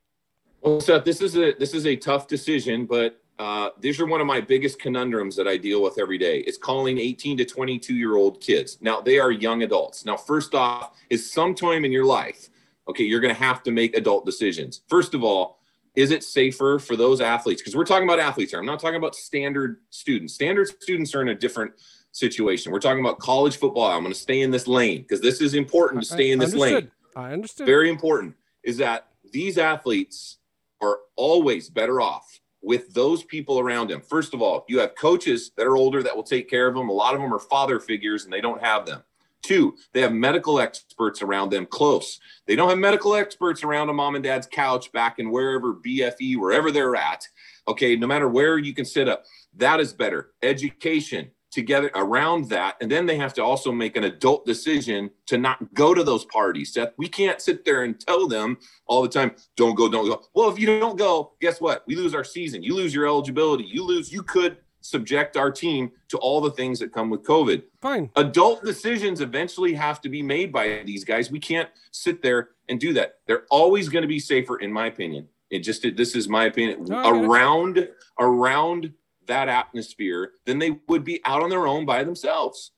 [0.63, 4.21] Well, Seth, this is a this is a tough decision, but uh, these are one
[4.21, 6.41] of my biggest conundrums that I deal with every day.
[6.41, 8.77] It's calling 18 to 22 year old kids.
[8.83, 10.05] Now they are young adults.
[10.05, 12.51] Now, first off, is sometime in your life,
[12.87, 14.83] okay, you're going to have to make adult decisions.
[14.89, 15.59] First of all,
[15.97, 17.63] is it safer for those athletes?
[17.63, 18.61] Because we're talking about athletes here.
[18.61, 20.35] I'm not talking about standard students.
[20.35, 21.73] Standard students are in a different
[22.13, 22.71] situation.
[22.73, 23.91] We're talking about college football.
[23.91, 26.53] I'm going to stay in this lane because this is important to stay in this
[26.53, 26.91] lane.
[27.17, 27.67] I understand.
[27.67, 30.37] Very important is that these athletes
[30.83, 34.01] are always better off with those people around them.
[34.01, 36.89] First of all, you have coaches that are older that will take care of them.
[36.89, 39.03] A lot of them are father figures and they don't have them.
[39.43, 42.21] Two, they have medical experts around them close.
[42.47, 46.37] They don't have medical experts around a mom and dad's couch back in wherever BFE,
[46.37, 47.27] wherever they're at.
[47.67, 49.25] Okay, no matter where you can sit up,
[49.57, 50.33] that is better.
[50.43, 52.77] Education together around that.
[52.81, 56.25] And then they have to also make an adult decision to not go to those
[56.27, 56.73] parties.
[56.73, 60.23] Seth, we can't sit there and tell them all the time, don't go, don't go.
[60.35, 61.83] Well, if you don't go, guess what?
[61.87, 62.63] We lose our season.
[62.63, 63.65] You lose your eligibility.
[63.65, 67.63] You lose, you could subject our team to all the things that come with COVID.
[67.83, 68.11] Fine.
[68.17, 71.31] Adult decisions eventually have to be made by these guys.
[71.31, 73.17] We can't sit there and do that.
[73.27, 75.29] They're always going to be safer, in my opinion.
[75.51, 77.27] It just this is my opinion No, I get it.
[77.27, 77.89] around
[78.21, 78.93] around
[79.27, 82.73] that atmosphere than they would be out on their own by themselves.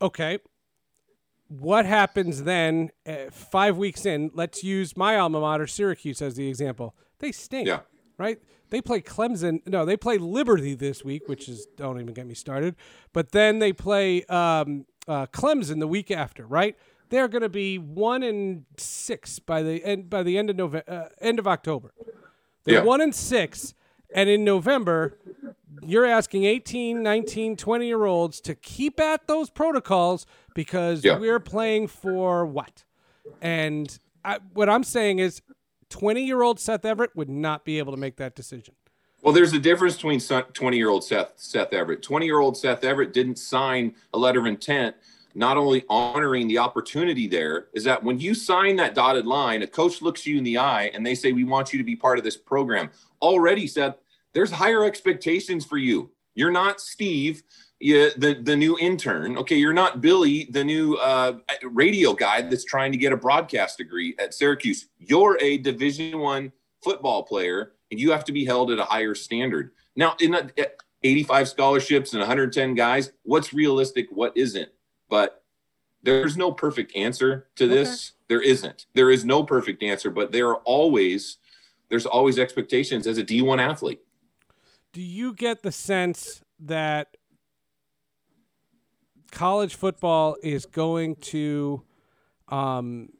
[0.00, 0.38] Okay.
[1.48, 2.90] What happens then?
[3.06, 6.94] Uh, five weeks in, let's use my alma mater, Syracuse, as the example.
[7.18, 7.80] They stink, Yeah.
[8.18, 8.38] right?
[8.70, 9.60] They play Clemson.
[9.66, 12.74] No, they play Liberty this week, which is don't even get me started.
[13.12, 16.76] But then they play um, uh, Clemson the week after, right?
[17.10, 20.90] They're going to be one and six by the end by the end of November,
[20.90, 21.92] uh, end of October.
[22.64, 22.84] They're Yeah.
[22.84, 23.74] one and six,
[24.14, 25.18] and in November,
[25.82, 31.18] you're asking 18, 19, 20 year olds to keep at those protocols because Yeah.
[31.18, 32.84] we're playing for what?
[33.40, 35.42] And I, what I'm saying is
[35.90, 38.74] 20 year old Seth Everett would not be able to make that decision.
[39.22, 42.02] Well, there's a difference between 20 year old Seth, Seth Everett.
[42.02, 44.96] 20 year old Seth Everett didn't sign a letter of intent,
[45.34, 49.66] not only honoring the opportunity there, is that when you sign that dotted line, a
[49.66, 52.18] coach looks you in the eye and they say, We want you to be part
[52.18, 52.90] of this program.
[53.20, 53.96] Already, Seth,
[54.32, 56.10] there's higher expectations for you.
[56.34, 57.42] You're not Steve,
[57.80, 59.36] the, the new intern.
[59.38, 63.78] Okay, you're not Billy, the new uh, radio guy that's trying to get a broadcast
[63.78, 64.88] degree at Syracuse.
[64.98, 66.52] You're a Division One
[66.82, 69.72] football player and you have to be held at a higher standard.
[69.96, 70.48] Now, in a,
[71.04, 74.68] 85 scholarships and 110 guys, what's realistic, what isn't?
[75.12, 75.44] But
[76.02, 78.12] there's no perfect answer to this.
[78.28, 78.86] There isn't.
[78.94, 81.36] There is no perfect answer, but there are always
[81.90, 84.00] there's always expectations as a D1 athlete.
[84.94, 87.18] Do you get the sense that
[89.30, 91.82] college football is going to
[92.48, 93.10] um,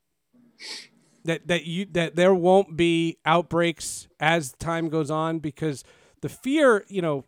[1.27, 5.85] that that you that there won't be outbreaks as time goes on because
[6.23, 7.27] the fear, you know,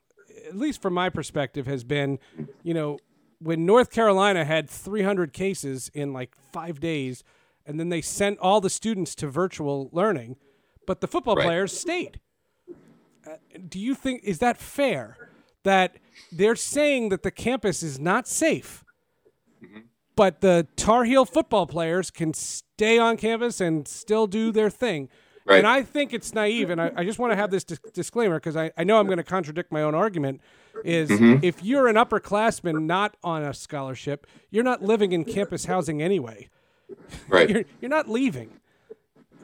[0.49, 2.19] at least from my perspective has been,
[2.63, 2.99] you know,
[3.45, 7.23] when North Carolina had 300 cases in like 5 days
[7.67, 10.37] and then they sent all the students to virtual learning,
[10.87, 11.47] but the football Right.
[11.47, 12.21] players stayed.
[13.27, 13.37] Uh,
[13.69, 15.31] do you think is that fair
[15.63, 15.97] that
[16.31, 18.85] they're saying that the campus is not safe
[19.65, 19.81] mm-hmm.
[20.15, 25.09] but the tar heel football players can stay on campus and still do their thing
[25.47, 25.59] Right.
[25.59, 28.37] and i think it's naive and i, I just want to have this dis- disclaimer
[28.37, 30.41] because I, I know i'm going to contradict my own argument
[30.85, 31.45] is mm-hmm.
[31.45, 36.49] if you're an upperclassman not on a scholarship you're not living in campus housing anyway
[37.29, 37.49] Right.
[37.51, 38.61] you're, you're not leaving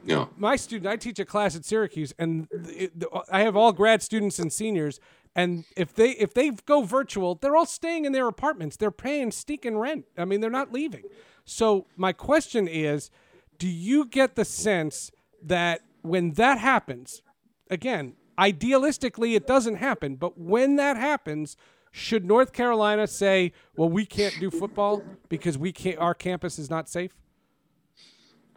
[0.04, 0.30] no.
[0.36, 2.92] my student, I teach a class at Syracuse, and it,
[3.30, 5.00] I have all grad students and seniors.
[5.34, 8.76] And if they if they go virtual, they're all staying in their apartments.
[8.76, 10.06] They're paying stinking rent.
[10.18, 11.04] I mean, they're not leaving.
[11.44, 13.10] So my question is,
[13.58, 15.12] do you get the sense
[15.42, 17.22] that when that happens,
[17.70, 21.56] again, idealistically it doesn't happen, but when that happens,
[21.92, 25.98] should North Carolina say, "Well, we can't do football because we can't.
[25.98, 27.16] Our campus is not safe."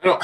[0.02, 0.24] I don't.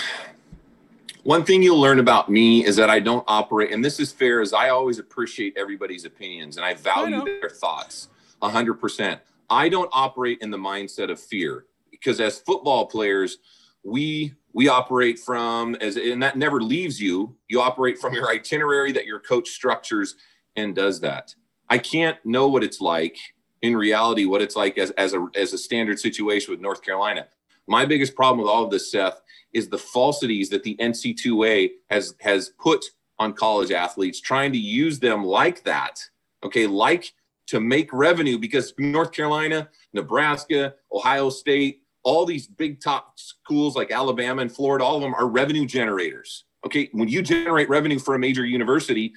[1.23, 4.41] One thing you'll learn about me is that I don't operate, and this is fair,
[4.41, 7.25] is I always appreciate everybody's opinions and I value know.
[7.25, 8.07] their thoughts
[8.41, 9.19] 100%.
[9.49, 13.39] I don't operate in the mindset of fear because as football players,
[13.83, 17.35] we we operate from as and that never leaves you.
[17.47, 20.15] You operate from your itinerary that your coach structures
[20.55, 21.33] and does that.
[21.69, 23.17] I can't know what it's like
[23.61, 27.27] in reality, what it's like as, as a as a standard situation with North Carolina.
[27.67, 29.21] My biggest problem with all of this, Seth,
[29.53, 32.83] is the falsities that the NC2A has has put
[33.19, 35.99] on college athletes, trying to use them like that.
[36.43, 37.13] Okay, like
[37.47, 43.91] to make revenue because North Carolina, Nebraska, Ohio State, all these big top schools like
[43.91, 46.45] Alabama and Florida, all of them are revenue generators.
[46.65, 49.13] Okay, when you generate revenue for a major university,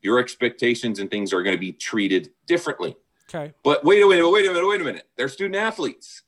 [0.00, 2.96] your expectations and things are going to be treated differently.
[3.28, 3.52] Okay.
[3.64, 5.08] But wait a minute, wait a minute, wait a minute.
[5.16, 6.22] They're student athletes.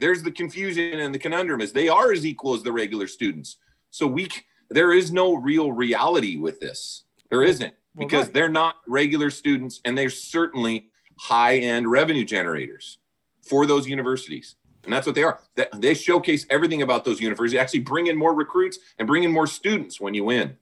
[0.00, 3.56] There's the confusion and the conundrum is they are as equal as the regular students.
[3.90, 4.28] So we
[4.68, 7.04] there is no real reality with this.
[7.30, 8.34] There isn't Well, because right.
[8.34, 12.98] they're not regular students and they're certainly high-end revenue generators
[13.42, 14.56] for those universities.
[14.84, 15.38] And that's what they are.
[15.74, 19.46] They- showcase everything about those universities, actually bring in more recruits and bring in more
[19.46, 20.56] students when you win.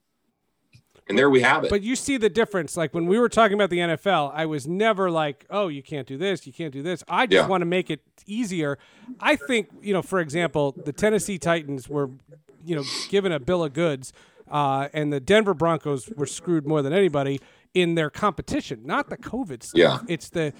[1.07, 1.69] And there we have it.
[1.69, 2.77] But you see the difference.
[2.77, 6.07] Like when we were talking about the NFL, I was never like, oh, you can't
[6.07, 7.03] do this, you can't do this.
[7.09, 7.47] I just Yeah.
[7.47, 8.77] want to make it easier.
[9.19, 12.11] I think, you know, for example, the Tennessee Titans were,
[12.63, 14.13] you know, given a bill of goods,
[14.49, 17.41] uh, and the Denver Broncos were screwed more than anybody
[17.73, 19.73] in their competition, not the COVID stuff.
[19.75, 19.99] Yeah.
[20.07, 20.53] It's the,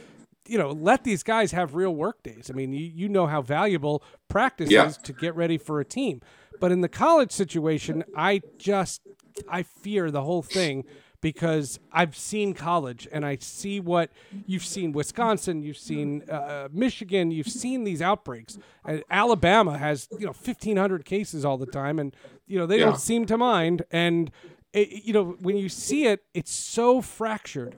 [0.47, 2.49] you know, let these guys have real work days.
[2.49, 4.85] I mean, you, you know how valuable practice Yeah.
[4.87, 6.21] is to get ready for a team.
[6.59, 9.01] But in the college situation, I just
[9.47, 10.85] I fear the whole thing
[11.21, 14.11] because I've seen college and I see what
[14.45, 18.57] you've seen Wisconsin, you've seen uh, Michigan, you've seen these outbreaks.
[18.85, 22.15] And Alabama has you know 1,500 cases all the time, and
[22.47, 22.85] you know they Yeah.
[22.85, 23.83] don't seem to mind.
[23.91, 24.31] And
[24.73, 27.75] it, you know when you see it, it's so fractured.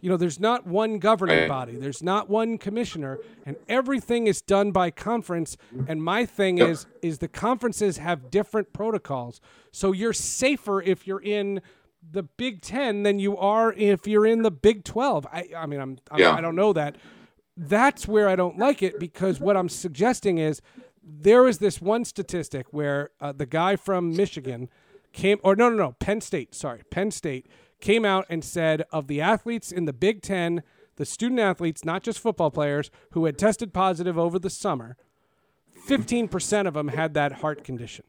[0.00, 1.74] You know, there's not one governing body.
[1.76, 5.56] There's not one commissioner, and everything is done by conference.
[5.88, 6.68] And my thing Yep.
[6.68, 9.40] is, is the conferences have different protocols,
[9.72, 11.62] so you're safer if you're in
[12.08, 15.26] the Big Ten than you are if you're in the Big Twelve.
[15.32, 16.34] I, I mean, I'm, I'm Yeah.
[16.34, 16.96] I don't know that.
[17.56, 20.60] That's where I don't like it because what I'm suggesting is
[21.02, 24.68] there is this one statistic where uh, the guy from Michigan
[25.12, 27.46] came, or no, no, no, Penn State, sorry, Penn State
[27.80, 30.62] came out and said of the athletes in the Big Ten,
[30.96, 34.96] the student athletes, not just football players, who had tested positive over the summer,
[35.86, 38.04] 15% of them had that heart condition.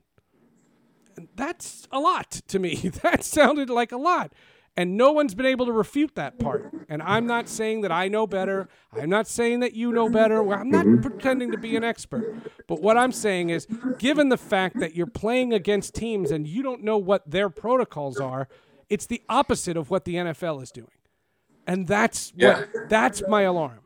[1.16, 2.92] And that's a lot to me.
[3.04, 4.34] That sounded like a lot.
[4.80, 6.72] And no one's been able to refute that part.
[6.88, 8.70] And I'm not saying that I know better.
[8.94, 10.44] I'm not saying that you know better.
[10.44, 12.36] Well, I'm not pretending to be an expert.
[12.68, 13.68] But what I'm saying is,
[13.98, 18.20] given the fact that you're playing against teams and you don't know what their protocols
[18.20, 18.48] are,
[18.90, 20.88] it's the opposite of what the NFL is doing.
[21.66, 22.60] And that's Yeah.
[22.60, 23.80] what that's my alarm.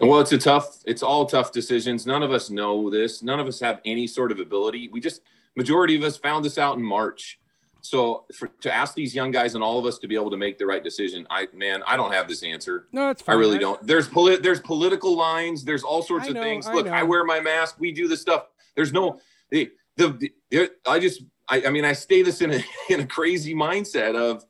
[0.00, 2.06] Well, it's a tough, it's all tough decisions.
[2.06, 3.22] None of us know this.
[3.22, 4.88] None of us have any sort of ability.
[4.88, 5.22] We just,
[5.56, 7.38] majority of us found this out in March.
[7.80, 10.36] So for, to ask these young guys and all of us to be able to
[10.36, 12.88] make the right decision, I, man, I don't have this answer.
[12.92, 13.36] No, it's fine.
[13.36, 13.84] I really don't.
[13.86, 15.64] There's polit, there's political lines.
[15.64, 16.66] There's all sorts I of know, things.
[16.66, 16.92] I Look, know.
[16.92, 17.76] I wear my mask.
[17.78, 18.46] We do this stuff.
[18.74, 19.20] There's no,
[19.50, 22.60] the, the, the I just, I, I mean, I stay this in a,
[22.90, 24.44] in a crazy mindset of,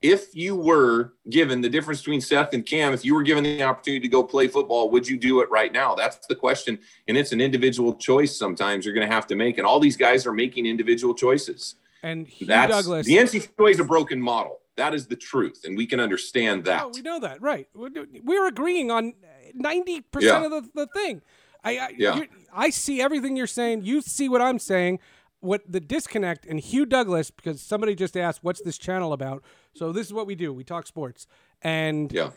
[0.00, 3.64] if you were given the difference between Seth and Cam, if you were given the
[3.64, 5.96] opportunity to go play football, would you do it right now?
[5.96, 6.78] That's the question.
[7.08, 9.58] And it's an individual choice sometimes you're going to have to make.
[9.58, 11.74] And all these guys are making individual choices.
[12.04, 13.06] And Hugh That's Douglas.
[13.06, 14.60] the NCAA is a broken model.
[14.76, 15.62] That is the truth.
[15.64, 16.82] And we can understand that.
[16.84, 17.66] Oh, we know that, right?
[17.74, 19.14] We're, agreeing on
[19.52, 20.00] ninety Yeah.
[20.12, 21.22] percent of the, the thing.
[21.64, 22.20] I I, Yeah.
[22.52, 23.82] I see everything you're saying.
[23.82, 25.00] You see what I'm saying.
[25.40, 29.42] What the disconnect and Hugh Douglas, because somebody just asked, "What's this channel about?"
[29.74, 30.52] So this is what we do.
[30.52, 31.26] We talk sports,
[31.62, 32.30] and yeah.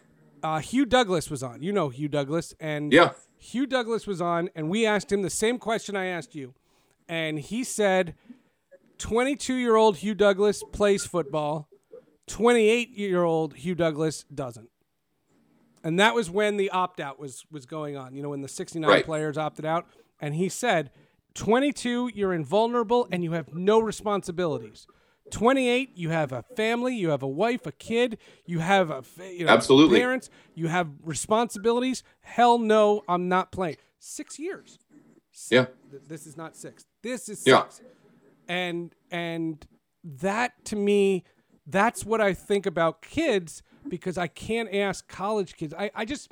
[0.44, 1.64] uh, Hugh Douglas was on.
[1.64, 3.14] You know Hugh Douglas, and Yeah.
[3.38, 6.53] Hugh Douglas was on, and we asked him the same question I asked you,
[7.10, 8.14] and he said,
[8.99, 11.68] "22-year-old Hugh Douglas plays football,
[12.28, 14.69] 28-year-old Hugh Douglas doesn't."
[15.84, 18.14] And that was when the opt-out was was going on.
[18.15, 19.03] You know, when the 69 Right.
[19.06, 19.88] players opted out,
[20.19, 20.91] and he said,
[21.33, 24.87] "22, you're invulnerable and you have no responsibilities."
[25.31, 29.45] 28, you have a family, you have a wife, a kid, you have a you
[29.45, 29.97] know, Absolutely.
[29.97, 32.03] parents, you have responsibilities.
[32.19, 33.77] Hell no, I'm not playing.
[33.99, 34.77] Six years.
[35.49, 35.67] Yeah.
[36.07, 36.85] This is not six.
[37.01, 37.63] This is Yeah.
[38.47, 39.65] And and
[40.03, 41.23] that to me,
[41.65, 45.73] that's what I think about kids because I can't ask college kids.
[45.77, 46.31] I, I just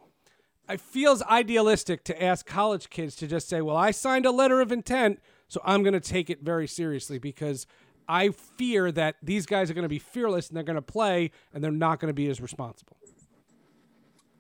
[0.70, 4.62] it feels idealistic to ask college kids to just say, "Well, I signed a letter
[4.62, 7.66] of intent, so I'm going to take it very seriously because
[8.08, 11.32] I fear that these guys are going to be fearless and they're going to play
[11.54, 12.98] and they're not going to be as responsible."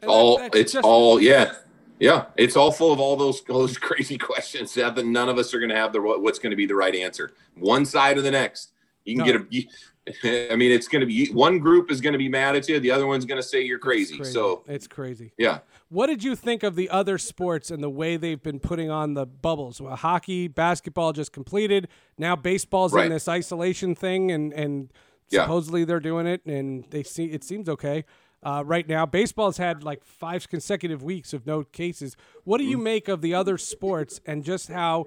[0.01, 1.53] And all that's it's just- all yeah
[1.99, 5.59] yeah it's all full of all those those crazy questions that none of us are
[5.59, 8.31] going to have the what's going to be the right answer one side or the
[8.31, 8.71] next
[9.09, 9.43] you can No.
[9.49, 9.67] get
[10.15, 12.67] a i mean it's going to be one group is going to be mad at
[12.67, 15.33] you the other one's going to say you're crazy, It's so it's crazy.
[15.37, 15.59] yeah
[15.89, 19.13] What did you think of the other sports and the way they've been putting on
[19.15, 19.81] the bubbles?
[19.81, 21.87] Well, hockey, basketball just completed.
[22.17, 23.05] Now baseball's Right.
[23.05, 24.91] in this isolation thing, and and
[25.29, 25.43] Yeah.
[25.43, 28.05] supposedly they're doing it, and they see it seems okay.
[28.41, 32.15] Uh, right now, baseball's had like five consecutive weeks of no cases.
[32.45, 32.83] What do you Mm-hmm.
[32.83, 35.05] make of the other sports and just how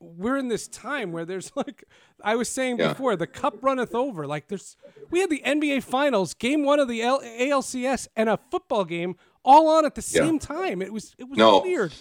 [0.00, 1.84] we're in this time where there's like
[2.22, 2.88] I was saying Yeah.
[2.88, 4.26] before, the cup runneth over.
[4.26, 4.76] Like there's
[5.10, 9.16] we had the NBA finals, game 1 of the L- ALCS and a football game
[9.44, 10.22] all on at the Yeah.
[10.24, 10.82] same time.
[10.82, 11.60] It was it was No.
[11.62, 11.92] weird.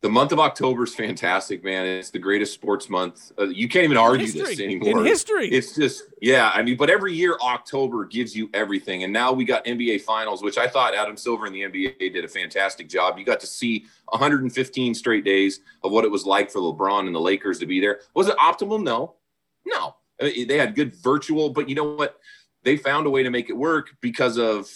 [0.00, 1.84] The month of October is fantastic, man.
[1.84, 3.32] It's the greatest sports month.
[3.36, 5.00] Uh, you can't even argue this anymore.
[5.00, 5.48] In history.
[5.48, 6.52] It's just, yeah.
[6.54, 10.40] I mean, but every year October gives you everything, and now we got NBA Finals,
[10.40, 13.18] which I thought Adam Silver and the NBA did a fantastic job.
[13.18, 17.14] You got to see 115 straight days of what it was like for LeBron and
[17.14, 17.98] the Lakers to be there.
[18.14, 18.80] Was it optimal?
[18.80, 19.16] No,
[19.66, 19.96] no.
[20.20, 22.20] I mean, They had good virtual, but you know what?
[22.62, 24.68] They found a way to make it work because of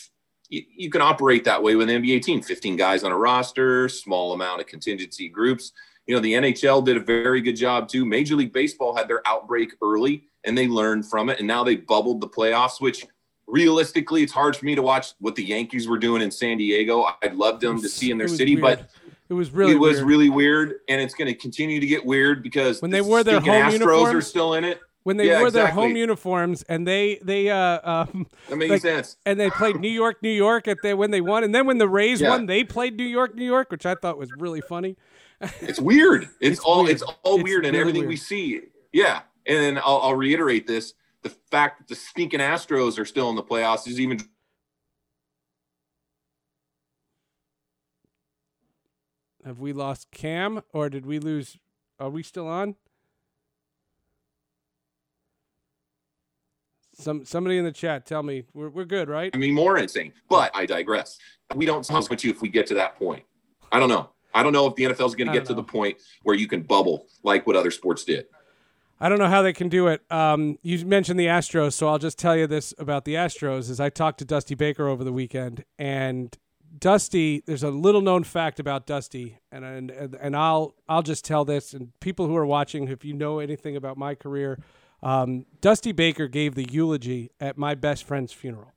[0.52, 3.88] you, you can operate that way with an NBA team 15 guys on a roster,
[3.88, 5.72] small amount of contingency groups.
[6.06, 8.04] You know, the NHL did a very good job too.
[8.04, 11.38] Major League Baseball had their outbreak early and they learned from it.
[11.38, 13.06] And now they bubbled the playoffs, which
[13.46, 17.06] realistically, it's hard for me to watch what the Yankees were doing in San Diego.
[17.22, 18.78] I'd love them to see in their city, weird.
[18.78, 18.90] but
[19.30, 20.06] it was really it was weird.
[20.06, 20.74] really weird.
[20.90, 23.48] And it's going to continue to get weird because When they the wore their home
[23.48, 24.80] Astros are still in it.
[25.04, 28.82] When they Yeah, wore their home uniforms and they they uh um That makes Like-
[28.82, 29.16] sense.
[29.26, 31.78] and they played New York, New York at the when they won, and then when
[31.78, 32.30] the Rays Yeah.
[32.30, 34.96] won, they played New York, New York, which I thought was really funny.
[35.60, 36.28] It's weird.
[36.40, 36.92] It's, It's all weird.
[36.94, 38.60] it's all It's weird and everything we see.
[38.92, 39.22] Yeah.
[39.46, 43.42] And I'll, I'll reiterate this: the fact that the stinking Astros are still in the
[43.42, 44.20] playoffs is even
[49.44, 51.58] Have we lost Cam or did we lose?
[51.98, 52.76] Are we still on?
[56.94, 59.30] Some somebody in the chat tell me we're we're good, right?
[59.34, 60.12] I mean, more insane.
[60.28, 61.18] But I digress.
[61.54, 63.24] We don't sound with you if we get to that point.
[63.70, 64.10] I don't know.
[64.34, 66.48] I don't know if the NFL is going to get to the point where you
[66.48, 68.26] can bubble like what other sports did.
[68.98, 70.00] I don't know how they can do it.
[70.10, 73.80] Um, you mentioned the Astros, so I'll just tell you this about the Astros: is
[73.80, 76.36] I talked to Dusty Baker over the weekend, and
[76.78, 81.44] Dusty, there's a little known fact about Dusty, and and and I'll I'll just tell
[81.44, 84.58] this, and people who are watching, if you know anything about my career,
[85.02, 88.72] um, Dusty Baker gave the eulogy at my best friend's funeral.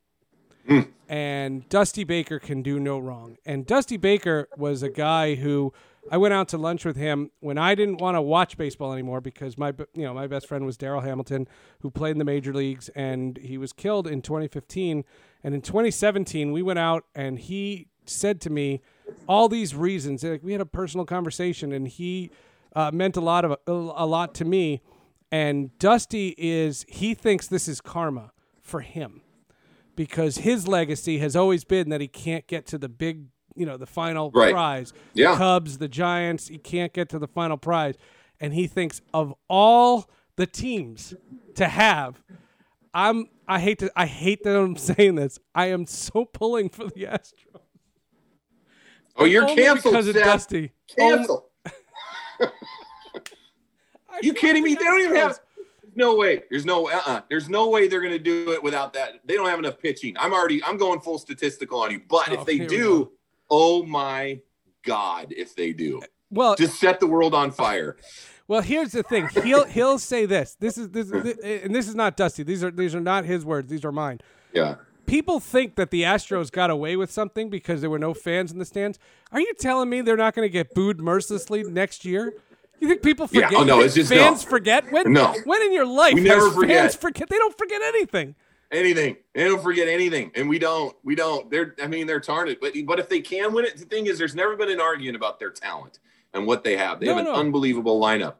[1.07, 3.37] And Dusty Baker can do no wrong.
[3.45, 5.71] And Dusty Baker was a guy who
[6.09, 9.21] I went out to lunch with him when I didn't want to watch baseball anymore
[9.21, 11.47] because my you know my best friend was Darryl Hamilton
[11.81, 15.03] who played in the major leagues and he was killed in 2015
[15.43, 18.81] and in 2017 we went out and he said to me
[19.27, 22.29] all these reasons like we had a personal conversation and he
[22.75, 24.81] uh, meant a lot of a lot to me
[25.35, 28.31] and Dusty is he thinks this is karma
[28.61, 29.21] for him
[29.95, 33.25] because his legacy has always been that he can't get to the big,
[33.55, 34.53] you know, the final Right.
[34.53, 34.93] prize.
[35.13, 35.31] Yeah.
[35.31, 37.95] The Cubs, the Giants, he can't get to the final prize.
[38.39, 41.13] And he thinks of all the teams
[41.55, 42.21] to have,
[42.93, 45.39] I'm I hate to I hate that I'm saying this.
[45.53, 47.61] I am so pulling for the Astros.
[49.17, 50.71] Oh, you're Only canceled, because of Dusty.
[50.97, 51.49] Cancel.
[54.21, 54.73] You kidding me?
[54.73, 55.39] the They don't even have.
[55.95, 56.43] No way.
[56.49, 56.89] There's no.
[56.89, 57.21] Uh-uh.
[57.29, 59.21] There's no way they're going to do it without that.
[59.25, 60.15] They don't have enough pitching.
[60.19, 60.63] I'm already.
[60.63, 62.01] I'm going full statistical on you.
[62.07, 63.11] But Oh, if they do,
[63.49, 64.39] oh my
[64.83, 67.95] god, if they do, uh, Well, just set the world on fire.
[68.47, 69.27] Well, here's the thing.
[69.43, 70.55] He'll he'll say this.
[70.59, 72.43] This is this, is and this is not Dusty.
[72.43, 73.69] These are these are not his words.
[73.69, 74.19] These are mine.
[74.53, 74.75] Yeah.
[75.05, 78.57] People think that the Astros got away with something because there were no fans in
[78.57, 78.97] the stands.
[79.31, 82.33] Are you telling me they're not going to get booed mercilessly next year?
[82.79, 83.59] You think people Yeah, forget?
[83.59, 84.49] oh, no, it's just fans no.
[84.49, 85.13] forget when?
[85.13, 85.33] No.
[85.45, 86.77] When in your life We never forget.
[86.81, 87.29] fans forget?
[87.29, 88.35] They don't forget anything.
[88.71, 89.15] Anything.
[89.33, 90.95] They don't forget anything, and we don't.
[91.03, 91.49] We don't.
[91.49, 91.75] They're.
[91.81, 92.59] I mean, they're tarnished.
[92.59, 95.15] But but if they can win it, the thing is, there's never been an argument
[95.15, 95.99] about their talent
[96.33, 96.99] and what they have.
[96.99, 97.39] They No, have an no.
[97.39, 98.35] unbelievable lineup.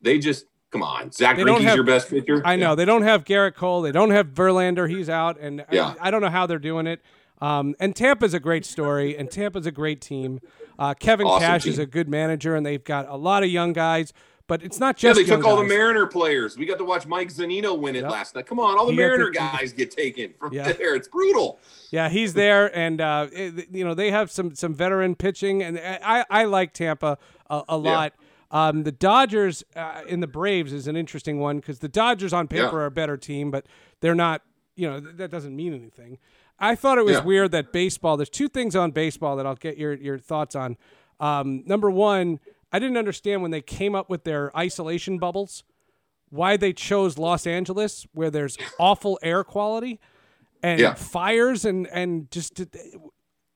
[0.00, 1.10] They just come on.
[1.12, 2.40] Zack Greinke's have- your best pitcher.
[2.44, 3.82] I know they don't have Gerrit Cole.
[3.82, 4.88] They don't have Verlander.
[4.88, 5.94] He's out, and I- Yeah.
[6.00, 7.00] I, don't know how they're doing it.
[7.44, 10.40] Um, and Tampa's a great story, and Tampa's a great team.
[10.78, 13.72] Uh, Kevin Awesome Cash is a good manager, and they've got a lot of young
[13.72, 14.12] guys.
[14.46, 15.64] But it's not Yeah, just they young took all the.
[15.64, 16.58] Mariner players.
[16.58, 18.10] We got to watch Mike Zunino win it Yep.
[18.10, 18.44] last night.
[18.46, 20.72] Come on, all the He Mariner the- guys get taken from Yeah.
[20.72, 20.94] there.
[20.94, 21.58] It's brutal.
[21.90, 25.78] Yeah, he's there, and uh, it- you know they have some some veteran pitching, and
[25.78, 27.16] I I like Tampa
[27.48, 28.12] a, a lot.
[28.50, 32.46] Um, the Dodgers uh, in the Braves is an interesting one because the Dodgers on
[32.46, 32.74] paper Yeah.
[32.80, 33.64] are a better team, but
[34.00, 34.42] they're not.
[34.76, 36.18] You know th- that doesn't mean anything.
[36.58, 37.24] I thought it was Yeah.
[37.24, 38.16] weird that baseball.
[38.16, 40.76] There's two things on baseball that I'll get your your thoughts on.
[41.20, 42.40] Um, number one,
[42.72, 45.64] I didn't understand when they came up with their isolation bubbles
[46.30, 50.00] why they chose Los Angeles, where there's awful air quality
[50.62, 50.94] and Yeah.
[50.94, 52.60] fires and and just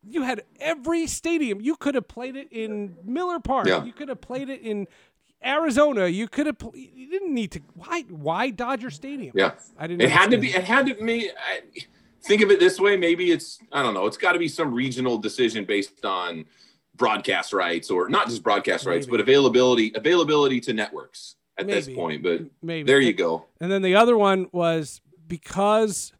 [0.03, 1.61] you had every stadium.
[1.61, 3.67] You could have played it in Miller Park.
[3.67, 3.85] Yeah.
[3.85, 4.87] You could have played it in
[5.45, 6.07] Arizona.
[6.09, 6.57] You could have.
[6.75, 7.61] You didn't need to.
[7.75, 8.03] Why?
[8.09, 9.33] Why Dodger Stadium?
[9.37, 10.03] Yeah, I didn't.
[10.03, 10.49] it had to be.
[10.49, 11.31] It had to be.
[11.31, 11.63] I,
[12.29, 12.97] think of it this way.
[12.97, 13.59] Maybe it's.
[13.73, 14.07] I don't know.
[14.07, 16.45] It's got to be some regional decision based on
[16.95, 22.23] broadcast rights or not just broadcast rights, but availability availability to networks at this point.
[22.23, 23.47] But Maybe there you go.
[23.61, 26.13] And then the other one was because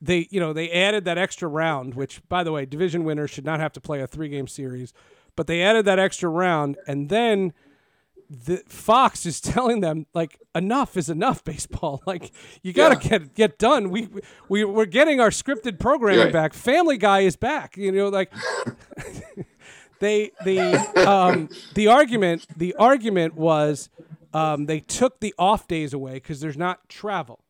[0.00, 3.44] they, you know, they added that extra round, which, by the way, division winners should
[3.44, 4.92] not have to play a three-game series,
[5.34, 7.52] but they added that extra round, and then
[8.30, 12.02] the Fox is telling them like enough is enough baseball.
[12.06, 12.32] Like
[12.62, 13.18] you got to Yeah.
[13.18, 13.90] get get done.
[13.90, 14.08] We
[14.48, 16.32] we we're getting our scripted programming Right.
[16.32, 16.54] back.
[16.54, 18.32] Family guy is back you know like
[20.00, 20.74] they the
[21.06, 23.88] um the argument the argument was
[24.32, 27.40] um they took the off days away cuz there's not travel.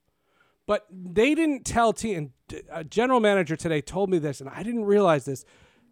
[0.66, 2.30] But they didn't tell T and
[2.70, 5.44] a general manager today told me this and I didn't realize this.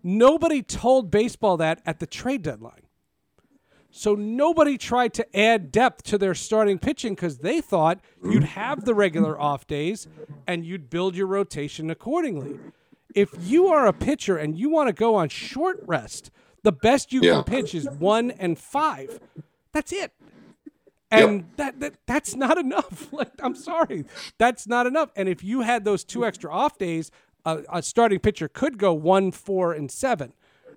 [0.02, 2.81] Nobody told baseball that at the trade deadline
[3.94, 8.86] so nobody tried to add depth to their starting pitching because they thought you'd have
[8.86, 10.08] the regular off days
[10.46, 12.58] and you'd build your rotation accordingly.
[13.14, 16.30] If you are a pitcher and you want to go on short rest,
[16.62, 17.34] the best you Yeah.
[17.34, 19.20] can pitch is one and five.
[19.72, 20.12] That's it.
[21.10, 23.08] And that, that that's not enough.
[23.12, 24.06] Like I'm sorry,
[24.38, 25.10] that's not enough.
[25.14, 27.10] And if you had those two extra off days,
[27.44, 30.32] a, a starting pitcher could go one, four, and seven,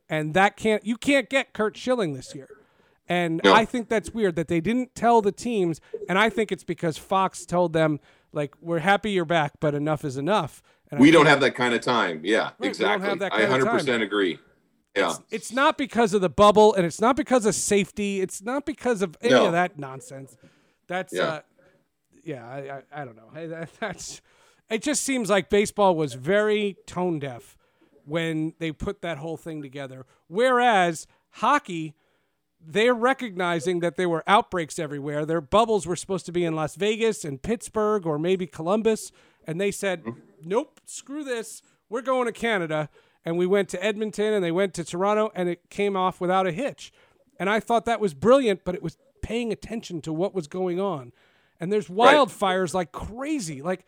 [0.10, 2.50] and that can't you can't get Curt Schilling this year.
[3.08, 3.54] And No.
[3.54, 5.80] I think that's weird that they didn't tell the teams,
[6.10, 8.00] and I think it's because Fox told them
[8.34, 10.62] like we're happy you're back, but enough is enough.
[10.92, 12.22] And We don't have that kind of time.
[12.24, 13.08] Yeah, we don't exactly.
[13.08, 14.02] have that I kind of 100% time.
[14.02, 14.40] agree.
[14.96, 15.14] Yeah.
[15.30, 18.22] It's not because of the bubble, and it's not because of safety.
[18.22, 19.48] It's not because of any No.
[19.48, 20.36] of that nonsense.
[20.88, 21.24] That's Yeah.
[21.24, 21.42] uh,
[22.24, 22.48] yeah.
[22.48, 22.58] I,
[22.98, 23.66] I, I don't know.
[23.80, 24.22] That's.
[24.70, 27.56] It just seems like baseball was very tone deaf
[28.06, 30.06] when they put that whole thing together.
[30.28, 31.94] Whereas hockey,
[32.68, 35.26] they're recognizing that there were outbreaks everywhere.
[35.26, 39.12] Their bubbles were supposed to be in Las Vegas and Pittsburgh or maybe Columbus,
[39.46, 40.20] and they said, mm-hmm.
[40.44, 41.62] "Nope, screw this.
[41.90, 42.90] We're going to Canada."
[43.28, 46.46] And we went to Edmonton and they went to Toronto, and it came off without
[46.46, 46.94] a hitch.
[47.40, 50.80] And I thought that was brilliant, but it was paying attention to what was going
[50.80, 51.12] on.
[51.60, 53.62] And there's wildfires like crazy.
[53.62, 53.86] Like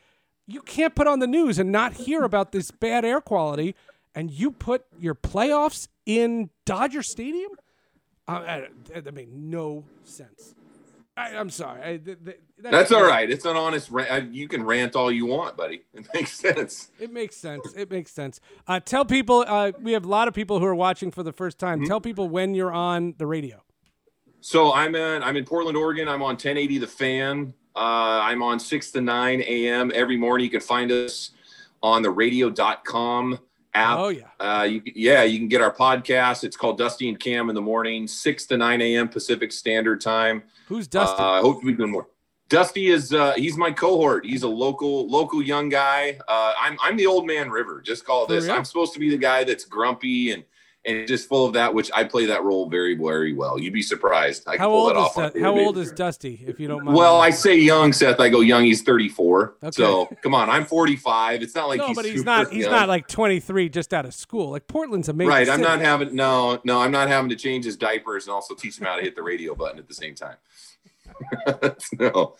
[0.48, 3.76] you can't put on the news and not hear about this bad air quality.
[4.16, 7.52] And you put your playoffs in Dodger Stadium.
[8.28, 10.56] I, I, that made no sense.
[11.16, 11.82] I, I'm sorry.
[11.82, 13.30] I, th- th- That's all right.
[13.30, 14.34] It's an honest rant.
[14.36, 15.82] You can rant all you want, buddy.
[15.94, 16.92] It makes sense.
[17.00, 17.74] It makes sense.
[17.76, 18.40] It makes sense.
[18.68, 19.44] Uh, tell people.
[19.48, 21.80] Uh, we have a lot of people who are watching for the first time.
[21.80, 21.88] Mm-hmm.
[21.88, 23.64] Tell people when you're on the radio.
[24.42, 26.08] So I'm in I'm in Portland, Oregon.
[26.08, 27.54] I'm on 1080 The Fan.
[27.76, 29.92] Uh, I'm on 6 to 9 a.m.
[29.94, 30.46] every morning.
[30.46, 31.32] You can find us
[31.82, 33.40] on the radio.com
[33.78, 34.00] app.
[34.00, 34.24] Oh yeah.
[34.40, 36.44] Uh, you, yeah, you can get our podcast.
[36.44, 39.08] It's called Dusty and Cam in the morning, 6 to 9 a.m.
[39.08, 40.44] Pacific Standard Time.
[40.68, 41.24] Who's Dustin?
[41.24, 42.08] Uh, I hope to be doing more.
[42.50, 44.26] Dusty is uh, he's my cohort.
[44.26, 46.18] He's a local local young guy.
[46.28, 47.82] Uh, I'm I'm the old man River.
[47.82, 48.50] Just call it For this.
[48.50, 50.44] I'm supposed to be the guy that's grumpy and
[50.88, 53.60] and just full of that, which I play that role very very well.
[53.60, 54.44] You'd be surprised.
[54.48, 55.42] I can how pull old that is that?
[55.42, 56.44] How old is Dusty?
[56.48, 56.98] If you don't mind.
[56.98, 58.20] Well, I say young, Seth.
[58.20, 58.64] I go young.
[58.64, 59.56] He's 34.
[59.64, 59.72] Okay.
[59.72, 61.44] So come on, I'm 45.
[61.44, 62.50] It's not like no, he's but he's not.
[62.50, 62.72] He's young.
[62.72, 64.52] not like 23, just out of school.
[64.52, 65.30] Like Portland's amazing.
[65.30, 65.50] right.
[65.50, 66.80] I'm not having no, no.
[66.80, 69.24] I'm not having to change his diapers and also teach him how to hit the
[69.24, 70.38] radio button at the same time.
[72.00, 72.36] no,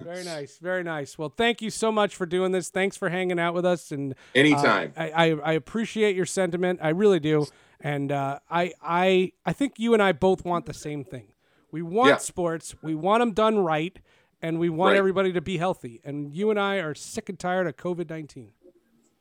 [0.00, 0.58] Very nice.
[0.58, 1.18] Very nice.
[1.18, 2.68] Well, thank you so much for doing this.
[2.68, 3.90] Thanks for hanging out with us.
[3.90, 4.92] And uh, anytime.
[4.96, 6.80] I, I, I appreciate your sentiment.
[6.82, 7.46] I really do.
[7.80, 11.32] And uh, I, I, I think you and I both want the same thing.
[11.70, 12.16] We want Yeah.
[12.16, 12.74] sports.
[12.82, 13.96] We want them done right,
[14.42, 14.98] and we want Right.
[14.98, 16.00] everybody to be healthy.
[16.04, 18.52] And you and I are sick and tired of COVID nineteen.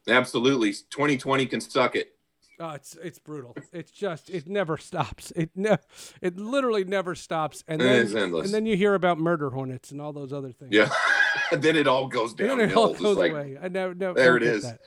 [0.07, 0.71] Absolutely.
[0.71, 2.13] 2020 can suck it.
[2.59, 3.55] Oh, it's it's brutal.
[3.71, 5.31] It's just it never stops.
[5.35, 5.77] It ne-
[6.21, 7.63] it literally never stops.
[7.67, 8.45] And then is endless.
[8.45, 10.71] and then you hear about murder hornets and all those other things.
[10.71, 10.89] Yeah.
[11.51, 13.59] then it all goes And then it all goes like, away.
[13.61, 14.63] I never, never There it is.
[14.63, 14.79] That.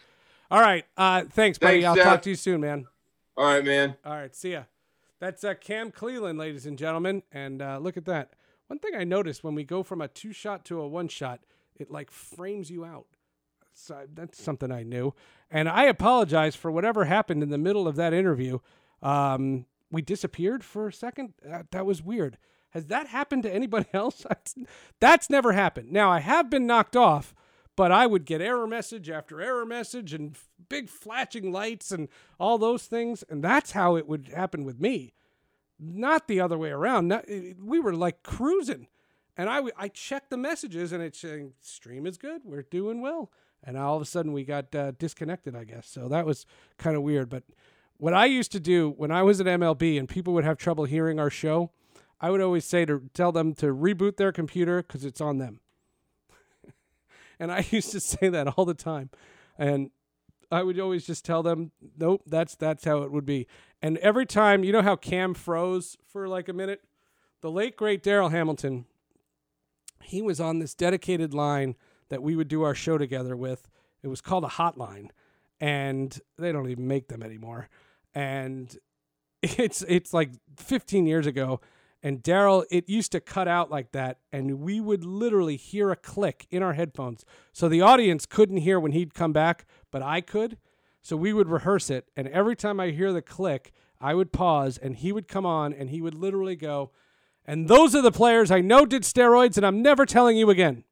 [0.50, 0.84] All right.
[0.96, 1.82] Uh, thanks, buddy.
[1.82, 2.04] Thanks, I'll Seth.
[2.04, 2.86] talk to you soon, man.
[3.40, 3.96] All right, man.
[4.04, 4.36] All right.
[4.36, 4.64] See ya.
[5.18, 7.22] That's uh, Cam Cleeland, ladies and gentlemen.
[7.32, 8.34] And uh, look at that.
[8.66, 11.40] One thing I noticed when we go from a two shot to a one shot,
[11.74, 13.06] it like frames you out.
[13.72, 15.14] So that's something I knew.
[15.50, 18.58] And I apologize for whatever happened in the middle of that interview.
[19.02, 21.32] Um, we disappeared for a second.
[21.42, 22.36] That, that was weird.
[22.72, 24.26] Has that happened to anybody else?
[24.28, 24.54] That's,
[25.00, 25.90] that's never happened.
[25.90, 27.34] Now, I have been knocked off,
[27.76, 32.08] but I would get error message after error message and f- big flashing lights and
[32.38, 33.24] all those things.
[33.28, 35.14] And that's how it would happen with me,
[35.78, 37.08] not the other way around.
[37.08, 38.86] Not, it- we were like cruising.
[39.36, 42.42] And I, w- I checked the messages and it's saying, stream is good.
[42.44, 43.30] We're doing well.
[43.64, 45.86] And all of a sudden we got uh, disconnected, I guess.
[45.88, 46.44] So that was
[46.78, 47.28] kind of weird.
[47.30, 47.44] But
[47.96, 50.84] what I used to do when I was at MLB and people would have trouble
[50.84, 51.70] hearing our show,
[52.20, 55.60] I would always say to tell them to reboot their computer because it's on them.
[57.40, 59.10] And I used to say that all the time.
[59.58, 59.90] And
[60.52, 63.46] I would always just tell them, nope, that's that's how it would be.
[63.82, 66.82] And every time, you know how Cam froze for like a minute?
[67.40, 68.84] The late great Darryl Hamilton,
[70.02, 71.76] he was on this dedicated line
[72.10, 73.68] that we would do our show together with.
[74.02, 75.10] It was called a hotline,
[75.60, 77.68] and they don't even make them anymore.
[78.14, 78.76] And
[79.42, 81.60] it's it's like 15 years ago,
[82.02, 85.96] and Darryl, it used to cut out like that, and we would literally hear a
[85.96, 87.24] click in our headphones.
[87.52, 90.56] So the audience couldn't hear when he'd come back, but I could.
[91.02, 94.78] So we would rehearse it, and every time I hear the click, I would pause,
[94.78, 96.90] and he would come on, and he would literally go,
[97.46, 100.84] "And those are the players I know did steroids, and I'm never telling you again."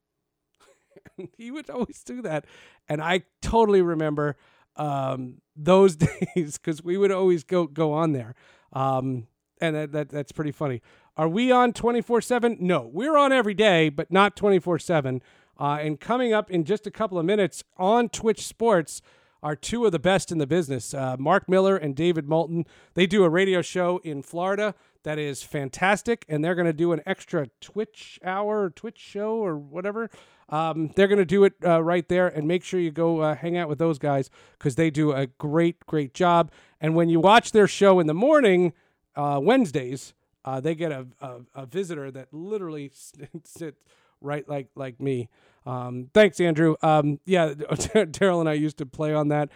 [1.37, 2.47] he would always do that,
[2.89, 4.37] and I totally remember
[4.77, 5.97] um, those
[6.35, 8.35] days because we would always go go on there.
[8.73, 9.27] Um,
[9.61, 10.81] and that, that that's pretty funny.
[11.17, 12.57] Are we on 24 7?
[12.61, 15.23] No, we're on every day, but not 24 7.
[15.59, 19.03] Uh, and coming up in just a couple of minutes on Twitch Sports
[19.43, 22.67] are two of the best in the business uh, Mark Miller and David Moulton.
[22.95, 24.75] They do a radio show in Florida
[25.05, 29.57] that is fantastic, and they're going to do an extra Twitch hour, Twitch show, or
[29.57, 30.11] whatever.
[30.49, 33.35] Um, they're going to do it uh, right there, and make sure you go uh,
[33.35, 36.51] hang out with those guys because they do a great, great job.
[36.81, 38.73] And when you watch their show in the morning,
[39.19, 40.15] uh, Wednesdays,
[40.45, 42.91] uh, they get a, a, a, visitor that literally
[43.45, 43.83] sits
[44.21, 45.29] right like like me.
[45.67, 46.77] Um, thanks, Andrew.
[46.83, 49.51] Um, yeah, Darryl and I used to play on that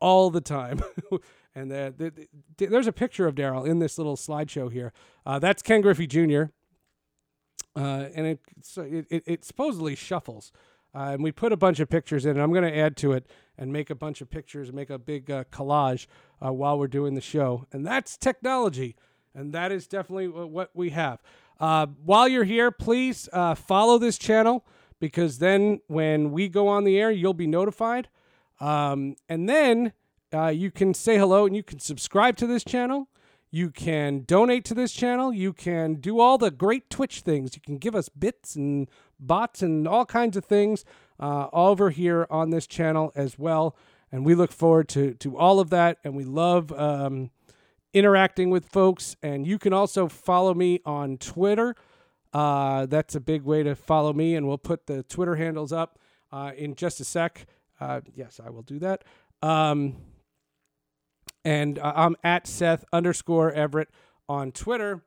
[0.00, 0.82] all the time.
[1.54, 2.28] and the, the,
[2.58, 4.92] the, there's a picture of Darryl in this little slideshow here.
[5.24, 6.44] Uh, that's Ken Griffey Jr.
[7.74, 8.40] Uh, and it,
[8.76, 10.52] it, it, it supposedly shuffles.
[10.94, 13.12] Uh, and we put a bunch of pictures in, and I'm going to add to
[13.12, 13.26] it
[13.58, 16.06] and make a bunch of pictures make a big uh, collage
[16.44, 17.66] uh, while we're doing the show.
[17.70, 18.96] And that's technology,
[19.36, 21.20] and that is definitely what we have.
[21.60, 24.64] Uh, while you're here, please uh, follow this channel
[24.98, 28.08] because then when we go on the air, you'll be notified.
[28.60, 29.92] Um, and then
[30.32, 33.08] uh, you can say hello and you can subscribe to this channel.
[33.50, 35.32] You can donate to this channel.
[35.32, 37.54] You can do all the great Twitch things.
[37.54, 38.88] You can give us bits and
[39.20, 40.84] bots and all kinds of things
[41.20, 43.76] uh, over here on this channel as well.
[44.10, 45.98] And we look forward to, to all of that.
[46.04, 47.30] And we love um,
[47.96, 49.16] interacting with folks.
[49.22, 51.74] And you can also follow me on Twitter.
[52.32, 54.34] Uh, that's a big way to follow me.
[54.34, 55.98] And we'll put the Twitter handles up
[56.30, 57.46] uh, in just a sec.
[57.80, 59.04] Uh, yes, I will do that.
[59.40, 59.96] Um,
[61.44, 63.88] and uh, I'm at Seth underscore Everett
[64.28, 65.02] on Twitter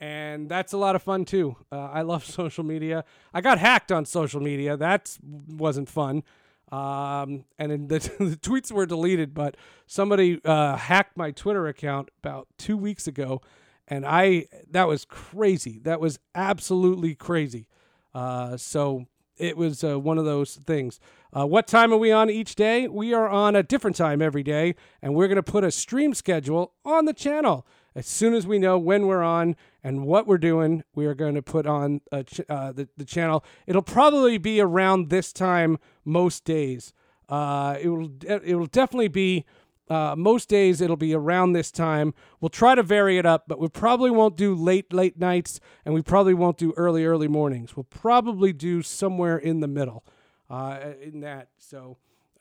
[0.00, 1.56] and that's a lot of fun too.
[1.70, 3.04] Uh, I love social media.
[3.34, 4.76] I got hacked on social media.
[4.76, 6.24] That wasn't fun.
[6.72, 9.56] Um, and the, the, tweets were deleted, but
[9.86, 13.42] somebody uh, hacked my Twitter account about two weeks ago,
[13.88, 15.80] and I that was crazy.
[15.80, 17.66] That was absolutely crazy.
[18.14, 19.06] Uh, so
[19.36, 21.00] it was uh, one of those things.
[21.36, 22.86] Uh, what time are we on each day?
[22.86, 26.14] We are on a different time every day, and we're going to put a stream
[26.14, 27.66] schedule on the channel.
[27.94, 31.34] As soon as we know when we're on and what we're doing, we are going
[31.34, 33.44] to put on ch- uh, the, the channel.
[33.66, 36.92] It'll probably be around this time most days.
[37.28, 39.44] Uh, it will it will definitely be
[39.88, 40.80] uh, most days.
[40.80, 42.14] It'll be around this time.
[42.40, 45.94] We'll try to vary it up, but we probably won't do late late nights, and
[45.94, 47.76] we probably won't do early early mornings.
[47.76, 50.04] We'll probably do somewhere in the middle
[50.48, 51.48] uh, in that.
[51.58, 51.98] So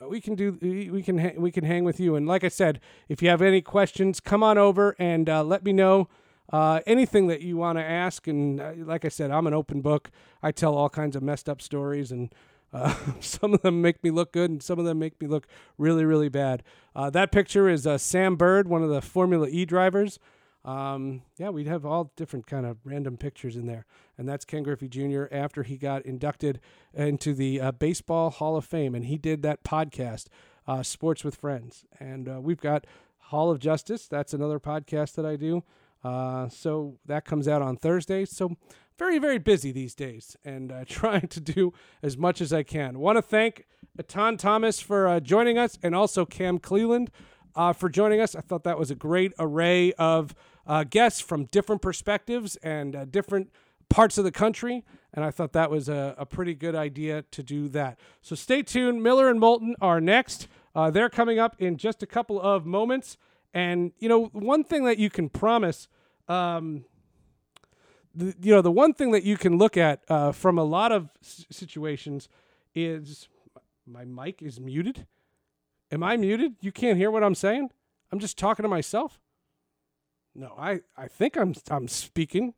[0.07, 2.15] we can do we can we can hang with you.
[2.15, 5.65] And like i said if you have any questions come on over and uh, let
[5.65, 6.07] me know
[6.53, 8.25] uh, anything that you want to ask.
[8.25, 10.09] And uh, like i said i'm an open book.
[10.41, 12.33] I tell all kinds of messed up stories and
[12.71, 15.47] uh, some of them make me look good and some of them make me look
[15.77, 16.63] really really bad.
[16.95, 20.17] Uh, that picture is uh, sam bird one of the formula e drivers
[20.65, 23.85] um, yeah, we'd have all different kind of random pictures in there.
[24.17, 25.25] And that's Ken Griffey Jr.
[25.31, 26.59] after he got inducted
[26.93, 28.93] into the uh, Baseball Hall of Fame.
[28.93, 30.25] And he did that podcast,
[30.67, 31.85] uh, Sports with Friends.
[31.99, 32.85] And uh, we've got
[33.17, 34.07] Hall of Justice.
[34.07, 35.63] That's another podcast that I do.
[36.03, 38.25] Uh, so that comes out on Thursday.
[38.25, 38.57] So
[38.97, 41.73] very, very busy these days and uh, trying to do
[42.03, 42.99] as much as I can.
[42.99, 43.65] Want to thank
[43.97, 47.07] Etan Thomas for uh, joining us and also Cam Cleeland
[47.55, 48.35] uh, for joining us.
[48.35, 50.35] I thought that was a great array of
[50.67, 53.51] uh, guests from different perspectives and uh, different
[53.89, 54.85] parts of the country.
[55.13, 57.99] And I thought that was a, a, pretty good idea to do that.
[58.21, 59.01] So stay tuned.
[59.01, 60.47] Miller and Moulton are next.
[60.75, 63.17] Uh, they're coming up in just a couple of moments.
[63.53, 65.87] And, you know, one thing that you can promise,
[66.27, 66.85] um,
[68.13, 70.91] the, you know, the one thing that you can look at uh, from a lot
[70.91, 72.29] of s- situations
[72.75, 73.27] is
[73.87, 75.07] my mic is muted.
[75.91, 76.55] Am I muted?
[76.61, 77.69] You can't hear what I'm saying?
[78.11, 79.19] I'm just talking to myself?
[80.35, 82.53] No, I, I think I'm I'm speaking.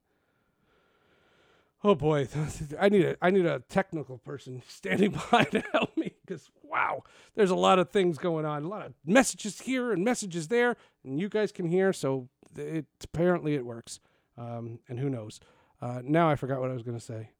[1.84, 2.28] Oh boy,
[2.80, 7.04] I need a I need a technical person standing by to help me because wow,
[7.36, 10.76] there's a lot of things going on, a lot of messages here and messages there,
[11.04, 11.94] and you guys can hear.
[11.94, 14.00] So it apparently it works,
[14.38, 15.40] um, and who knows?
[15.82, 17.32] Uh, now I forgot what I was going to say.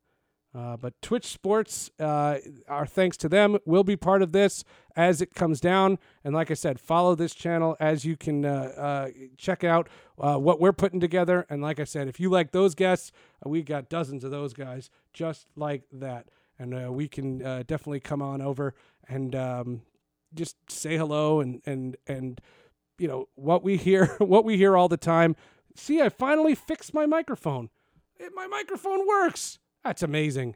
[0.54, 2.38] Uh, but Twitch Sports, uh,
[2.68, 4.66] our thanks to them, will be part of this
[4.96, 5.98] as it comes down.
[6.26, 9.88] And like I said, follow this channel as you can uh, uh check out
[10.20, 11.46] uh, what we're putting together.
[11.50, 13.14] And like I said, if you like those guests,
[13.46, 16.28] we got dozens of those guys just like that.
[16.60, 18.76] And we can definitely come on over
[19.08, 19.82] and um,
[20.34, 22.40] just say hello and and and
[22.98, 25.36] you know what we hear what we hear all the time.
[25.76, 27.70] See, I finally fixed my microphone.
[28.20, 29.58] It, my microphone works.
[29.84, 30.56] That's amazing.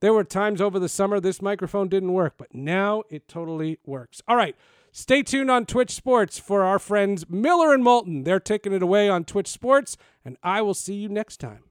[0.00, 4.22] There were times over the summer this microphone didn't work, but now it totally works.
[4.26, 4.56] All right.
[4.92, 8.24] Stay tuned on Twitch Sports for our friends Miller and Moulton.
[8.24, 11.64] They're taking it away on Twitch Sports, and I will see you next time.